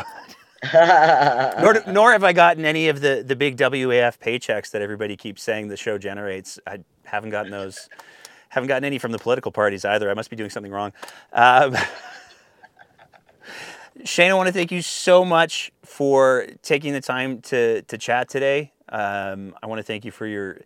nor, 0.73 1.83
nor 1.87 2.11
have 2.11 2.23
i 2.23 2.33
gotten 2.33 2.65
any 2.65 2.89
of 2.89 2.99
the 2.99 3.23
the 3.25 3.35
big 3.35 3.55
WEF 3.57 4.17
paychecks 4.17 4.71
that 4.71 4.81
everybody 4.81 5.15
keeps 5.15 5.43
saying 5.43 5.67
the 5.67 5.77
show 5.77 5.97
generates. 5.97 6.59
I 6.65 6.79
haven't 7.05 7.29
gotten 7.29 7.51
those 7.51 7.87
haven't 8.49 8.67
gotten 8.67 8.83
any 8.83 8.97
from 8.97 9.11
the 9.11 9.19
political 9.19 9.51
parties 9.51 9.85
either. 9.85 10.09
I 10.09 10.13
must 10.13 10.29
be 10.29 10.35
doing 10.35 10.49
something 10.49 10.71
wrong. 10.71 10.93
Um, 11.31 11.75
Shane, 14.03 14.31
I 14.31 14.33
want 14.35 14.47
to 14.47 14.53
thank 14.53 14.71
you 14.71 14.81
so 14.81 15.25
much 15.25 15.71
for 15.83 16.47
taking 16.61 16.93
the 16.93 17.01
time 17.01 17.41
to 17.43 17.81
to 17.83 17.97
chat 17.97 18.29
today. 18.29 18.71
Um, 18.89 19.55
I 19.61 19.67
want 19.67 19.79
to 19.79 19.83
thank 19.83 20.05
you 20.05 20.11
for 20.11 20.25
your. 20.25 20.61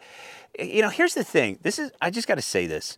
You 0.60 0.82
know, 0.82 0.90
here's 0.90 1.14
the 1.14 1.24
thing. 1.24 1.60
This 1.62 1.80
is. 1.80 1.92
I 2.02 2.10
just 2.10 2.28
got 2.28 2.36
to 2.36 2.42
say 2.42 2.68
this. 2.68 2.98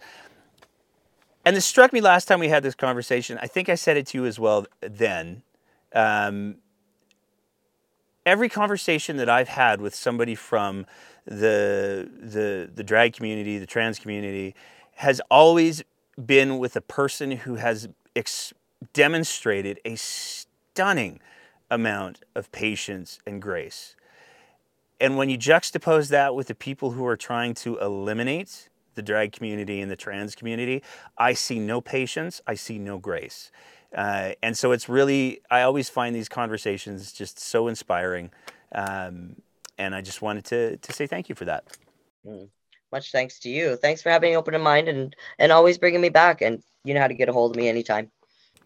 And 1.45 1.55
this 1.55 1.65
struck 1.65 1.91
me 1.91 2.01
last 2.01 2.25
time 2.25 2.39
we 2.39 2.47
had 2.47 2.63
this 2.63 2.75
conversation. 2.75 3.37
I 3.41 3.47
think 3.47 3.67
I 3.69 3.75
said 3.75 3.97
it 3.97 4.07
to 4.07 4.19
you 4.19 4.25
as 4.25 4.39
well 4.39 4.65
then. 4.81 5.43
Um, 5.93 6.55
every 8.25 8.49
conversation 8.49 9.17
that 9.17 9.29
I've 9.29 9.49
had 9.49 9.81
with 9.81 9.93
somebody 9.93 10.35
from 10.35 10.85
the 11.25 12.09
the 12.19 12.69
the 12.73 12.83
drag 12.83 13.13
community, 13.13 13.57
the 13.57 13.65
trans 13.65 13.99
community, 13.99 14.55
has 14.95 15.21
always 15.29 15.83
been 16.23 16.57
with 16.57 16.75
a 16.75 16.81
person 16.81 17.31
who 17.31 17.55
has 17.55 17.89
ex- 18.15 18.53
demonstrated 18.93 19.79
a 19.85 19.95
stunning 19.95 21.19
amount 21.69 22.21
of 22.35 22.51
patience 22.51 23.19
and 23.25 23.41
grace. 23.41 23.95
And 24.99 25.17
when 25.17 25.29
you 25.29 25.37
juxtapose 25.37 26.09
that 26.09 26.35
with 26.35 26.47
the 26.47 26.55
people 26.55 26.91
who 26.91 27.05
are 27.05 27.17
trying 27.17 27.53
to 27.55 27.77
eliminate 27.79 28.69
the 28.95 29.01
drag 29.01 29.31
community 29.31 29.81
and 29.81 29.91
the 29.91 29.95
trans 29.95 30.35
community, 30.35 30.83
I 31.17 31.33
see 31.33 31.59
no 31.59 31.81
patience, 31.81 32.41
I 32.47 32.55
see 32.55 32.77
no 32.77 32.99
grace. 32.99 33.51
Uh, 33.95 34.31
and 34.41 34.57
so 34.57 34.71
it's 34.71 34.89
really, 34.89 35.41
I 35.51 35.61
always 35.61 35.89
find 35.89 36.15
these 36.15 36.29
conversations 36.29 37.11
just 37.11 37.39
so 37.39 37.67
inspiring. 37.67 38.31
Um, 38.73 39.35
and 39.77 39.93
I 39.93 40.01
just 40.01 40.21
wanted 40.21 40.45
to, 40.45 40.77
to 40.77 40.93
say 40.93 41.07
thank 41.07 41.29
you 41.29 41.35
for 41.35 41.45
that. 41.45 41.65
Mm. 42.25 42.49
Much 42.91 43.11
thanks 43.11 43.39
to 43.39 43.49
you. 43.49 43.75
Thanks 43.75 44.03
for 44.03 44.09
having 44.09 44.35
open 44.35 44.59
mind 44.61 44.87
and, 44.87 45.15
and 45.39 45.51
always 45.51 45.77
bringing 45.79 46.01
me 46.01 46.09
back. 46.09 46.41
And 46.41 46.61
you 46.83 46.93
know 46.93 47.01
how 47.01 47.07
to 47.07 47.13
get 47.13 47.27
a 47.27 47.33
hold 47.33 47.51
of 47.51 47.57
me 47.57 47.67
anytime. 47.67 48.11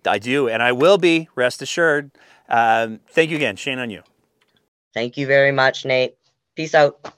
I 0.08 0.20
do, 0.20 0.48
and 0.50 0.64
I 0.64 0.72
will 0.72 0.98
be, 0.98 1.30
rest 1.36 1.62
assured. 1.62 2.12
Um, 2.50 3.00
thank 3.10 3.30
you 3.30 3.36
again. 3.36 3.56
Shane 3.56 3.78
Onyou. 3.78 4.04
Thank 4.94 5.18
you 5.18 5.28
very 5.28 5.52
much, 5.52 5.86
Nate. 5.86 6.16
Peace 6.56 6.74
out. 6.74 7.14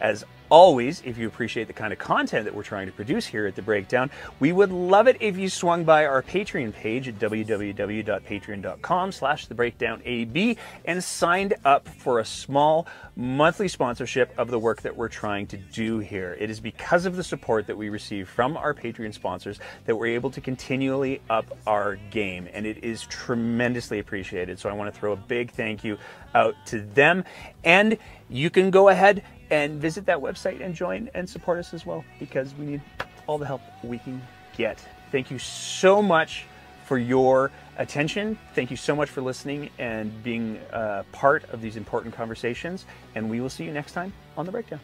As 0.00 0.24
always, 0.50 1.02
if 1.04 1.18
you 1.18 1.26
appreciate 1.26 1.66
the 1.66 1.72
kind 1.72 1.92
of 1.92 1.98
content 1.98 2.44
that 2.44 2.54
we're 2.54 2.62
trying 2.62 2.86
to 2.86 2.92
produce 2.92 3.26
here 3.26 3.46
at 3.46 3.54
The 3.54 3.62
Breakdown, 3.62 4.10
we 4.40 4.52
would 4.52 4.70
love 4.70 5.06
it 5.06 5.16
if 5.20 5.36
you 5.36 5.48
swung 5.48 5.84
by 5.84 6.06
our 6.06 6.22
Patreon 6.22 6.72
page 6.72 7.08
at 7.08 7.18
www.patreon.com 7.18 9.12
slash 9.12 9.48
thebreakdownab 9.48 10.56
and 10.84 11.04
signed 11.04 11.54
up 11.64 11.88
for 11.88 12.18
a 12.18 12.24
small 12.24 12.86
monthly 13.16 13.68
sponsorship 13.68 14.32
of 14.38 14.50
the 14.50 14.58
work 14.58 14.82
that 14.82 14.96
we're 14.96 15.08
trying 15.08 15.46
to 15.48 15.56
do 15.56 15.98
here. 15.98 16.36
It 16.38 16.50
is 16.50 16.60
because 16.60 17.06
of 17.06 17.16
the 17.16 17.24
support 17.24 17.66
that 17.66 17.76
we 17.76 17.88
receive 17.88 18.28
from 18.28 18.56
our 18.56 18.74
Patreon 18.74 19.12
sponsors 19.12 19.58
that 19.86 19.96
we're 19.96 20.14
able 20.14 20.30
to 20.30 20.40
continually 20.40 21.20
up 21.28 21.46
our 21.66 21.96
game, 22.10 22.48
and 22.52 22.66
it 22.66 22.84
is 22.84 23.02
tremendously 23.06 23.98
appreciated. 23.98 24.58
So 24.58 24.68
I 24.68 24.72
want 24.72 24.92
to 24.92 24.98
throw 24.98 25.12
a 25.12 25.16
big 25.16 25.50
thank 25.50 25.84
you 25.84 25.98
out 26.34 26.54
to 26.66 26.80
them. 26.80 27.24
And 27.64 27.98
you 28.28 28.50
can 28.50 28.70
go 28.70 28.88
ahead 28.88 29.22
and 29.50 29.80
visit 29.80 30.06
that 30.06 30.18
website 30.18 30.64
and 30.64 30.74
join 30.74 31.10
and 31.14 31.28
support 31.28 31.58
us 31.58 31.74
as 31.74 31.86
well 31.86 32.04
because 32.18 32.54
we 32.54 32.66
need 32.66 32.82
all 33.26 33.38
the 33.38 33.46
help 33.46 33.62
we 33.82 33.98
can 33.98 34.20
get. 34.56 34.78
Thank 35.10 35.30
you 35.30 35.38
so 35.38 36.02
much 36.02 36.44
for 36.84 36.98
your 36.98 37.50
attention. 37.76 38.38
Thank 38.54 38.70
you 38.70 38.76
so 38.76 38.96
much 38.96 39.10
for 39.10 39.20
listening 39.20 39.70
and 39.78 40.22
being 40.22 40.58
a 40.72 41.04
part 41.12 41.44
of 41.50 41.60
these 41.60 41.76
important 41.76 42.14
conversations. 42.14 42.86
And 43.14 43.28
we 43.28 43.40
will 43.40 43.50
see 43.50 43.64
you 43.64 43.72
next 43.72 43.92
time 43.92 44.12
on 44.36 44.46
The 44.46 44.52
Breakdown. 44.52 44.80